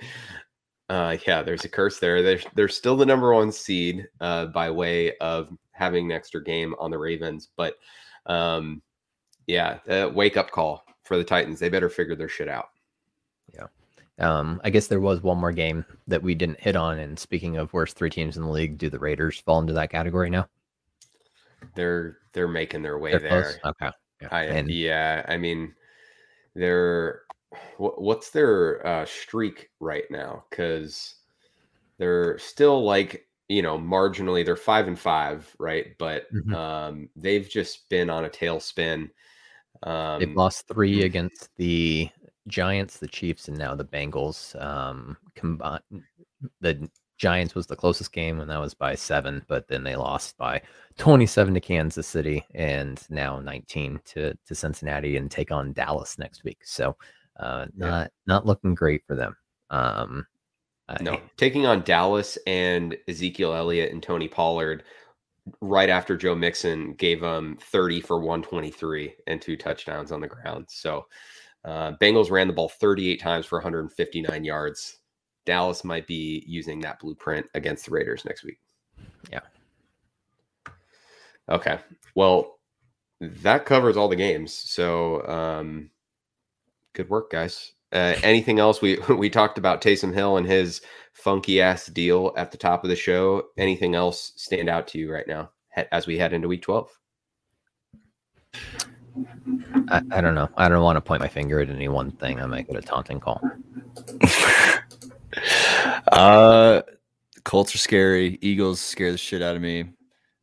Uh, 0.88 1.16
yeah, 1.26 1.42
there's 1.42 1.64
a 1.64 1.68
curse 1.68 1.98
there. 1.98 2.22
They're, 2.22 2.40
they're 2.54 2.68
still 2.68 2.96
the 2.96 3.06
number 3.06 3.34
one 3.34 3.50
seed 3.50 4.06
uh, 4.20 4.46
by 4.46 4.70
way 4.70 5.16
of 5.18 5.50
having 5.72 6.06
an 6.06 6.16
extra 6.16 6.42
game 6.42 6.74
on 6.78 6.90
the 6.90 6.98
Ravens. 6.98 7.48
But 7.56 7.74
um, 8.26 8.82
yeah, 9.46 9.78
uh, 9.88 10.10
wake 10.14 10.36
up 10.36 10.50
call 10.50 10.84
for 11.02 11.16
the 11.16 11.24
Titans. 11.24 11.58
They 11.58 11.68
better 11.68 11.88
figure 11.88 12.16
their 12.16 12.28
shit 12.28 12.48
out. 12.48 12.68
Yeah. 13.52 13.66
Um, 14.18 14.60
I 14.64 14.70
guess 14.70 14.86
there 14.86 15.00
was 15.00 15.22
one 15.22 15.38
more 15.38 15.52
game 15.52 15.84
that 16.06 16.22
we 16.22 16.34
didn't 16.34 16.60
hit 16.60 16.76
on. 16.76 16.98
And 16.98 17.18
speaking 17.18 17.56
of 17.56 17.72
worst 17.72 17.96
three 17.96 18.10
teams 18.10 18.36
in 18.36 18.42
the 18.42 18.48
league, 18.48 18.78
do 18.78 18.88
the 18.88 18.98
Raiders 18.98 19.40
fall 19.40 19.58
into 19.58 19.72
that 19.74 19.90
category 19.90 20.30
now? 20.30 20.48
They're 21.74 22.18
they're 22.32 22.48
making 22.48 22.82
their 22.82 22.98
way 22.98 23.12
they're 23.12 23.20
there. 23.20 23.42
Close? 23.42 23.58
Okay. 23.64 23.90
Yeah. 24.22 24.28
I, 24.30 24.42
and, 24.44 24.70
yeah, 24.70 25.24
I 25.28 25.36
mean, 25.36 25.74
they're 26.54 27.22
what's 27.78 28.30
their 28.30 28.86
uh, 28.86 29.04
streak 29.04 29.70
right 29.80 30.04
now? 30.10 30.44
Because 30.50 31.16
they're 31.98 32.38
still 32.38 32.84
like 32.84 33.26
you 33.48 33.62
know 33.62 33.78
marginally 33.78 34.44
they're 34.44 34.56
five 34.56 34.88
and 34.88 34.98
five, 34.98 35.54
right? 35.58 35.96
But 35.98 36.32
mm-hmm. 36.32 36.54
um, 36.54 37.08
they've 37.16 37.48
just 37.48 37.88
been 37.88 38.10
on 38.10 38.24
a 38.24 38.30
tailspin. 38.30 39.10
Um, 39.82 40.20
they've 40.20 40.36
lost 40.36 40.66
three 40.68 41.00
mm. 41.00 41.04
against 41.04 41.50
the 41.56 42.08
Giants, 42.48 42.98
the 42.98 43.08
Chiefs, 43.08 43.48
and 43.48 43.58
now 43.58 43.74
the 43.74 43.84
Bengals. 43.84 44.60
Um, 44.62 45.16
combined, 45.34 45.82
the 46.60 46.88
Giants 47.16 47.54
was 47.54 47.66
the 47.66 47.76
closest 47.76 48.12
game, 48.12 48.40
and 48.40 48.50
that 48.50 48.60
was 48.60 48.74
by 48.74 48.94
seven, 48.94 49.42
but 49.48 49.68
then 49.68 49.84
they 49.84 49.96
lost 49.96 50.36
by 50.36 50.60
27 50.98 51.54
to 51.54 51.60
Kansas 51.60 52.06
City 52.06 52.44
and 52.54 53.02
now 53.10 53.40
19 53.40 54.00
to, 54.04 54.34
to 54.46 54.54
Cincinnati 54.54 55.16
and 55.16 55.30
take 55.30 55.50
on 55.50 55.72
Dallas 55.72 56.18
next 56.18 56.44
week. 56.44 56.58
So, 56.64 56.96
uh, 57.38 57.66
not 57.76 58.02
yeah. 58.02 58.08
not 58.26 58.46
looking 58.46 58.74
great 58.74 59.02
for 59.06 59.14
them. 59.14 59.36
Um, 59.70 60.26
no, 61.00 61.14
I, 61.14 61.22
taking 61.36 61.66
on 61.66 61.82
Dallas 61.82 62.38
and 62.46 62.96
Ezekiel 63.08 63.54
Elliott 63.54 63.92
and 63.92 64.02
Tony 64.02 64.28
Pollard 64.28 64.84
right 65.60 65.88
after 65.88 66.16
Joe 66.16 66.34
Mixon 66.34 66.94
gave 66.94 67.20
them 67.20 67.56
30 67.60 68.00
for 68.00 68.18
123 68.18 69.14
and 69.26 69.40
two 69.40 69.56
touchdowns 69.56 70.12
on 70.12 70.20
the 70.20 70.28
ground. 70.28 70.66
So, 70.68 71.06
uh, 71.64 71.92
Bengals 72.00 72.30
ran 72.30 72.46
the 72.46 72.52
ball 72.52 72.68
38 72.68 73.20
times 73.20 73.46
for 73.46 73.58
159 73.58 74.44
yards. 74.44 74.98
Dallas 75.46 75.84
might 75.84 76.06
be 76.06 76.44
using 76.46 76.80
that 76.80 77.00
blueprint 77.00 77.46
against 77.54 77.86
the 77.86 77.92
Raiders 77.92 78.24
next 78.24 78.44
week. 78.44 78.58
Yeah. 79.30 79.40
Okay. 81.48 81.78
Well, 82.14 82.58
that 83.20 83.64
covers 83.64 83.96
all 83.96 84.08
the 84.08 84.16
games. 84.16 84.52
So, 84.52 85.26
um, 85.26 85.90
good 86.92 87.08
work, 87.08 87.30
guys. 87.30 87.72
Uh, 87.92 88.16
anything 88.22 88.58
else? 88.58 88.82
We 88.82 88.98
we 89.08 89.30
talked 89.30 89.58
about 89.58 89.80
Taysom 89.80 90.12
Hill 90.12 90.36
and 90.36 90.46
his 90.46 90.82
funky 91.12 91.60
ass 91.60 91.86
deal 91.86 92.32
at 92.36 92.50
the 92.50 92.58
top 92.58 92.84
of 92.84 92.90
the 92.90 92.96
show. 92.96 93.44
Anything 93.56 93.94
else 93.94 94.32
stand 94.36 94.68
out 94.68 94.88
to 94.88 94.98
you 94.98 95.10
right 95.12 95.26
now 95.26 95.50
as 95.92 96.06
we 96.06 96.18
head 96.18 96.32
into 96.32 96.48
Week 96.48 96.62
Twelve? 96.62 96.90
I, 99.88 100.02
I 100.10 100.20
don't 100.20 100.34
know. 100.34 100.48
I 100.56 100.68
don't 100.68 100.82
want 100.82 100.96
to 100.96 101.00
point 101.00 101.20
my 101.20 101.28
finger 101.28 101.60
at 101.60 101.70
any 101.70 101.88
one 101.88 102.10
thing. 102.10 102.40
I 102.40 102.46
might 102.46 102.66
get 102.66 102.76
a 102.76 102.82
taunting 102.82 103.20
call. 103.20 103.40
uh, 106.12 106.82
Colts 107.44 107.74
are 107.74 107.78
scary. 107.78 108.38
Eagles 108.42 108.80
scare 108.80 109.12
the 109.12 109.18
shit 109.18 109.42
out 109.42 109.56
of 109.56 109.62
me. 109.62 109.84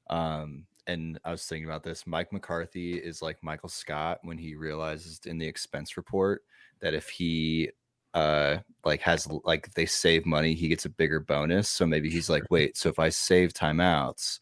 Um, 0.09 0.65
and 0.87 1.19
I 1.23 1.31
was 1.31 1.45
thinking 1.45 1.65
about 1.65 1.83
this. 1.83 2.05
Mike 2.05 2.31
McCarthy 2.31 2.95
is 2.95 3.21
like 3.21 3.37
Michael 3.41 3.69
Scott 3.69 4.19
when 4.23 4.37
he 4.37 4.55
realizes 4.55 5.19
in 5.25 5.37
the 5.37 5.47
expense 5.47 5.97
report 5.97 6.43
that 6.81 6.93
if 6.93 7.09
he 7.09 7.69
uh 8.13 8.57
like 8.85 9.01
has 9.01 9.27
like 9.43 9.73
they 9.73 9.85
save 9.85 10.25
money, 10.25 10.53
he 10.53 10.67
gets 10.67 10.85
a 10.85 10.89
bigger 10.89 11.19
bonus. 11.19 11.69
So 11.69 11.85
maybe 11.85 12.09
he's 12.09 12.29
like, 12.29 12.43
wait, 12.49 12.77
so 12.77 12.89
if 12.89 12.99
I 12.99 13.09
save 13.09 13.53
timeouts, 13.53 14.39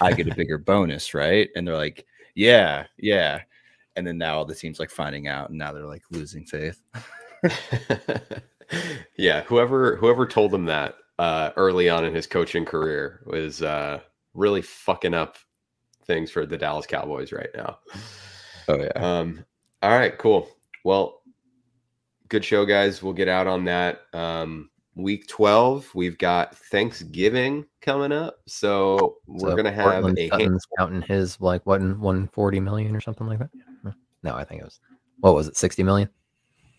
I 0.00 0.12
get 0.12 0.28
a 0.28 0.34
bigger 0.34 0.58
bonus, 0.58 1.14
right? 1.14 1.48
And 1.56 1.66
they're 1.66 1.76
like, 1.76 2.06
yeah, 2.34 2.84
yeah. 2.96 3.40
And 3.96 4.06
then 4.06 4.18
now 4.18 4.36
all 4.36 4.44
the 4.44 4.54
teams 4.54 4.78
like 4.78 4.90
finding 4.90 5.26
out, 5.26 5.48
and 5.48 5.58
now 5.58 5.72
they're 5.72 5.86
like 5.86 6.04
losing 6.10 6.44
faith. 6.44 6.80
yeah, 9.16 9.42
whoever 9.42 9.96
whoever 9.96 10.26
told 10.26 10.52
him 10.52 10.64
that 10.66 10.96
uh, 11.18 11.50
early 11.56 11.88
on 11.88 12.04
in 12.04 12.14
his 12.14 12.26
coaching 12.26 12.64
career 12.64 13.20
was 13.26 13.62
uh, 13.62 14.00
really 14.34 14.62
fucking 14.62 15.14
up 15.14 15.36
things 16.06 16.30
for 16.30 16.46
the 16.46 16.56
Dallas 16.56 16.86
Cowboys 16.86 17.32
right 17.32 17.50
now. 17.54 17.78
Oh 18.68 18.76
yeah. 18.76 18.92
Um, 18.94 19.44
all 19.82 19.90
right, 19.90 20.16
cool. 20.18 20.48
Well, 20.84 21.22
good 22.28 22.44
show, 22.44 22.64
guys. 22.64 23.02
We'll 23.02 23.12
get 23.12 23.28
out 23.28 23.46
on 23.46 23.64
that. 23.64 24.02
Um, 24.12 24.70
week 24.94 25.28
12, 25.28 25.90
we've 25.94 26.18
got 26.18 26.56
Thanksgiving 26.56 27.64
coming 27.80 28.12
up. 28.12 28.38
So 28.46 29.18
we're 29.26 29.50
so 29.50 29.56
gonna 29.56 29.72
have 29.72 29.84
Courtland 29.92 30.18
a 30.18 30.28
hand- 30.36 30.60
counting 30.76 31.02
his 31.02 31.40
like 31.40 31.64
what 31.64 31.80
140 31.80 32.60
million 32.60 32.94
or 32.94 33.00
something 33.00 33.26
like 33.26 33.38
that. 33.38 33.50
No, 34.24 34.34
I 34.34 34.44
think 34.44 34.62
it 34.62 34.64
was 34.64 34.80
what 35.20 35.34
was 35.34 35.48
it, 35.48 35.56
60 35.56 35.82
million? 35.82 36.08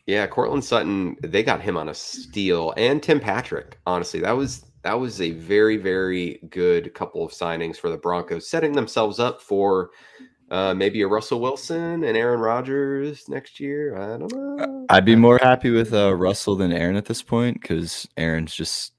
Yeah, 0.09 0.25
Courtland 0.25 0.65
Sutton, 0.65 1.17
they 1.21 1.43
got 1.43 1.61
him 1.61 1.77
on 1.77 1.89
a 1.89 1.93
steal, 1.93 2.73
and 2.77 3.01
Tim 3.01 3.19
Patrick. 3.19 3.77
Honestly, 3.85 4.19
that 4.21 4.31
was 4.31 4.65
that 4.81 4.99
was 4.99 5.21
a 5.21 5.33
very 5.33 5.77
very 5.77 6.39
good 6.49 6.95
couple 6.95 7.23
of 7.23 7.31
signings 7.31 7.77
for 7.77 7.91
the 7.91 7.97
Broncos, 7.97 8.49
setting 8.49 8.71
themselves 8.71 9.19
up 9.19 9.39
for 9.39 9.91
uh, 10.49 10.73
maybe 10.73 11.03
a 11.03 11.07
Russell 11.07 11.39
Wilson 11.41 12.03
and 12.03 12.17
Aaron 12.17 12.39
Rodgers 12.39 13.29
next 13.29 13.59
year. 13.59 13.97
I 13.97 14.17
don't 14.17 14.33
know. 14.33 14.87
I'd 14.89 15.05
be 15.05 15.15
more 15.15 15.37
happy 15.43 15.69
with 15.69 15.93
uh, 15.93 16.15
Russell 16.15 16.55
than 16.55 16.71
Aaron 16.71 16.95
at 16.95 17.05
this 17.05 17.21
point 17.21 17.61
because 17.61 18.07
Aaron's 18.17 18.55
just 18.55 18.93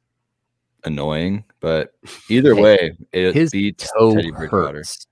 annoying. 0.85 1.43
But 1.59 1.93
either 2.29 2.55
way, 2.55 2.97
it 3.11 3.35
his 3.35 3.51
beats 3.51 3.91
Teddy 3.99 4.31
Bridgewater. 4.31 4.77
Hurts. 4.77 5.09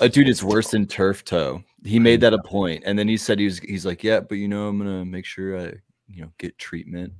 Uh, 0.00 0.08
dude, 0.08 0.28
it's 0.28 0.42
worse 0.42 0.72
than 0.72 0.86
turf 0.86 1.24
toe. 1.24 1.62
He 1.84 1.98
made 1.98 2.20
that 2.20 2.32
a 2.32 2.42
point, 2.42 2.84
and 2.86 2.98
then 2.98 3.08
he 3.08 3.16
said 3.16 3.38
he 3.38 3.46
was. 3.46 3.58
He's 3.58 3.84
like, 3.84 4.04
yeah, 4.04 4.20
but 4.20 4.36
you 4.36 4.48
know, 4.48 4.68
I'm 4.68 4.78
gonna 4.78 5.04
make 5.04 5.24
sure 5.24 5.58
I, 5.58 5.74
you 6.08 6.22
know, 6.22 6.32
get 6.38 6.56
treatment. 6.58 7.12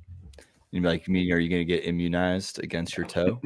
And 0.72 0.84
like, 0.84 1.08
me, 1.08 1.30
are 1.32 1.38
you 1.38 1.48
gonna 1.48 1.64
get 1.64 1.84
immunized 1.84 2.60
against 2.62 2.96
your 2.96 3.06
toe? 3.06 3.40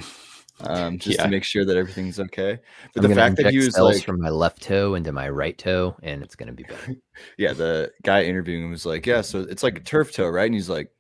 Um, 0.61 0.99
just 0.99 1.19
yeah. 1.19 1.25
to 1.25 1.31
make 1.31 1.45
sure 1.45 1.65
that 1.65 1.77
everything's 1.77 2.21
okay. 2.21 2.59
But 2.95 3.05
I'm 3.05 3.11
the 3.11 3.17
fact 3.17 3.37
that 3.37 3.51
he 3.51 3.59
was 3.59 3.79
like 3.79 4.05
from 4.05 4.21
my 4.21 4.29
left 4.29 4.63
toe 4.63 4.95
into 4.95 5.11
my 5.11 5.29
right 5.29 5.57
toe, 5.57 5.97
and 6.03 6.23
it's 6.23 6.37
gonna 6.37 6.53
be 6.53 6.65
better. 6.65 6.97
yeah, 7.39 7.55
the 7.55 7.93
guy 8.03 8.25
interviewing 8.25 8.65
him 8.65 8.71
was 8.71 8.85
like, 8.87 9.07
yeah, 9.07 9.23
so 9.23 9.41
it's 9.41 9.63
like 9.63 9.79
a 9.79 9.83
turf 9.83 10.13
toe, 10.13 10.29
right? 10.29 10.47
And 10.47 10.55
he's 10.55 10.69
like, 10.69 10.91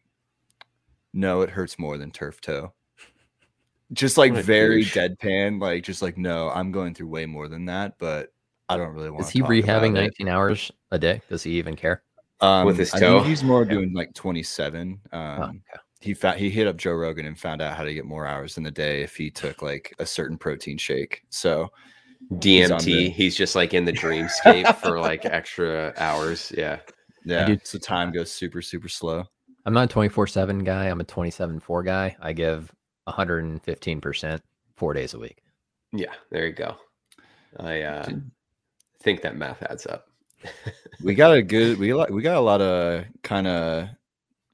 no, 1.12 1.42
it 1.42 1.50
hurts 1.50 1.78
more 1.78 1.98
than 1.98 2.10
turf 2.10 2.40
toe 2.40 2.72
just 3.92 4.18
like 4.18 4.32
very 4.32 4.82
douche. 4.82 4.96
deadpan, 4.96 5.60
like 5.60 5.84
just 5.84 6.02
like 6.02 6.18
no, 6.18 6.50
I'm 6.50 6.72
going 6.72 6.94
through 6.94 7.08
way 7.08 7.26
more 7.26 7.48
than 7.48 7.66
that, 7.66 7.98
but 7.98 8.32
I 8.68 8.76
don't 8.76 8.94
really 8.94 9.10
want. 9.10 9.24
Is 9.24 9.30
he 9.30 9.42
rehabbing 9.42 9.92
19 9.92 10.28
hours 10.28 10.70
a 10.90 10.98
day? 10.98 11.22
Does 11.28 11.42
he 11.42 11.52
even 11.52 11.76
care? 11.76 12.02
Um, 12.40 12.66
With 12.66 12.78
his 12.78 12.90
toe, 12.90 13.22
he's 13.22 13.42
more 13.42 13.62
yeah. 13.62 13.70
doing 13.70 13.92
like 13.94 14.12
27. 14.14 15.00
Um, 15.12 15.20
oh, 15.20 15.42
okay. 15.44 15.58
He 16.00 16.14
found 16.14 16.38
he 16.38 16.50
hit 16.50 16.66
up 16.66 16.76
Joe 16.76 16.92
Rogan 16.92 17.26
and 17.26 17.38
found 17.38 17.62
out 17.62 17.76
how 17.76 17.84
to 17.84 17.94
get 17.94 18.04
more 18.04 18.26
hours 18.26 18.58
in 18.58 18.62
the 18.62 18.70
day 18.70 19.02
if 19.02 19.16
he 19.16 19.30
took 19.30 19.62
like 19.62 19.94
a 19.98 20.06
certain 20.06 20.36
protein 20.36 20.76
shake. 20.76 21.22
So 21.30 21.68
DMT, 22.34 22.84
he's, 22.84 23.16
he's 23.16 23.36
just 23.36 23.54
like 23.54 23.72
in 23.72 23.84
the 23.84 23.92
dreamscape 23.92 24.76
for 24.76 25.00
like 25.00 25.24
extra 25.24 25.94
hours. 25.96 26.52
Yeah, 26.56 26.80
yeah. 27.24 27.56
So 27.64 27.78
time 27.78 28.12
goes 28.12 28.30
super 28.30 28.60
super 28.60 28.88
slow. 28.88 29.24
I'm 29.64 29.72
not 29.72 29.84
a 29.84 29.92
24 29.92 30.26
seven 30.26 30.64
guy. 30.64 30.84
I'm 30.84 31.00
a 31.00 31.04
27 31.04 31.60
four 31.60 31.82
guy. 31.82 32.16
I 32.20 32.32
give 32.32 32.72
115% 33.08 34.40
four 34.76 34.92
days 34.92 35.14
a 35.14 35.18
week. 35.18 35.42
Yeah, 35.92 36.12
there 36.30 36.46
you 36.46 36.52
go. 36.52 36.76
I 37.58 37.82
uh, 37.82 38.08
think 39.06 39.22
that 39.22 39.36
math 39.36 39.62
adds 39.62 39.86
up. 39.86 40.08
we 41.02 41.14
got 41.14 41.32
a 41.32 41.40
good 41.40 41.78
we 41.78 41.88
got 41.88 42.10
we 42.10 42.22
got 42.22 42.38
a 42.38 42.40
lot 42.40 42.60
of 42.60 43.04
kind 43.22 43.46
of 43.46 43.88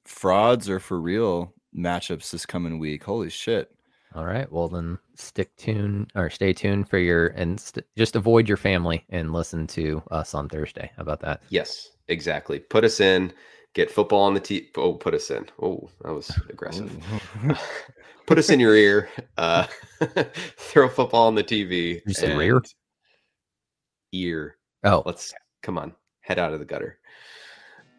frauds 0.05 0.69
or 0.69 0.79
for 0.79 1.01
real 1.01 1.55
matchups 1.75 2.31
this 2.31 2.45
coming 2.45 2.79
week. 2.79 3.03
Holy 3.03 3.31
shit. 3.31 3.75
All 4.15 4.27
right. 4.27 4.51
Well, 4.53 4.69
then 4.69 4.99
stick 5.15 5.57
tuned 5.57 6.13
or 6.15 6.29
stay 6.29 6.53
tuned 6.53 6.87
for 6.87 6.99
your 6.99 7.29
and 7.29 7.59
st- 7.59 7.87
just 7.97 8.15
avoid 8.15 8.47
your 8.47 8.59
family 8.59 9.07
and 9.09 9.33
listen 9.33 9.67
to 9.69 10.03
us 10.11 10.35
on 10.35 10.51
Thursday. 10.51 10.91
How 10.97 11.03
about 11.03 11.21
that? 11.21 11.43
Yes, 11.49 11.93
exactly. 12.09 12.59
Put 12.59 12.85
us 12.85 13.01
in, 13.01 13.33
get 13.73 13.91
football 13.91 14.21
on 14.21 14.35
the 14.35 14.41
t. 14.41 14.69
Oh, 14.77 14.93
put 14.93 15.15
us 15.15 15.31
in. 15.31 15.47
Oh, 15.63 15.89
that 16.03 16.13
was 16.13 16.31
aggressive. 16.51 16.95
put 18.27 18.37
us 18.37 18.51
in 18.51 18.61
your 18.61 18.77
ear, 18.77 19.09
uh, 19.39 19.67
throw 20.59 20.91
football 20.91 21.27
on 21.27 21.37
the 21.37 21.45
TV. 21.45 22.03
You 22.07 22.13
said 22.13 22.37
rear? 22.37 22.63
Ear. 24.13 24.57
Oh, 24.85 25.03
let's 25.07 25.33
come 25.63 25.79
on, 25.79 25.95
head 26.21 26.39
out 26.39 26.53
of 26.53 26.59
the 26.59 26.65
gutter. 26.65 26.99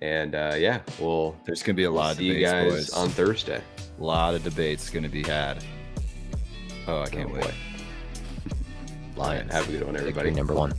And 0.02 0.36
uh, 0.36 0.56
yeah, 0.58 0.82
well, 1.00 1.36
there's 1.46 1.64
gonna 1.64 1.76
be 1.76 1.86
a 1.86 1.92
lot 1.92 2.12
of 2.12 2.18
debates, 2.18 2.40
you 2.40 2.46
guys 2.46 2.72
boys. 2.72 2.90
on 2.92 3.10
Thursday. 3.10 3.62
A 4.00 4.04
lot 4.04 4.36
of 4.36 4.44
debates 4.44 4.90
gonna 4.90 5.10
be 5.10 5.24
had. 5.24 5.64
Oh, 6.88 7.02
I 7.02 7.08
can't 7.08 7.30
oh, 7.32 7.36
wait. 7.36 7.54
Lions. 9.16 9.46
Right, 9.46 9.54
have 9.54 9.70
a 9.70 9.72
good 9.72 9.86
one, 9.86 9.96
everybody. 9.96 10.32
Number 10.32 10.54
one. 10.54 10.74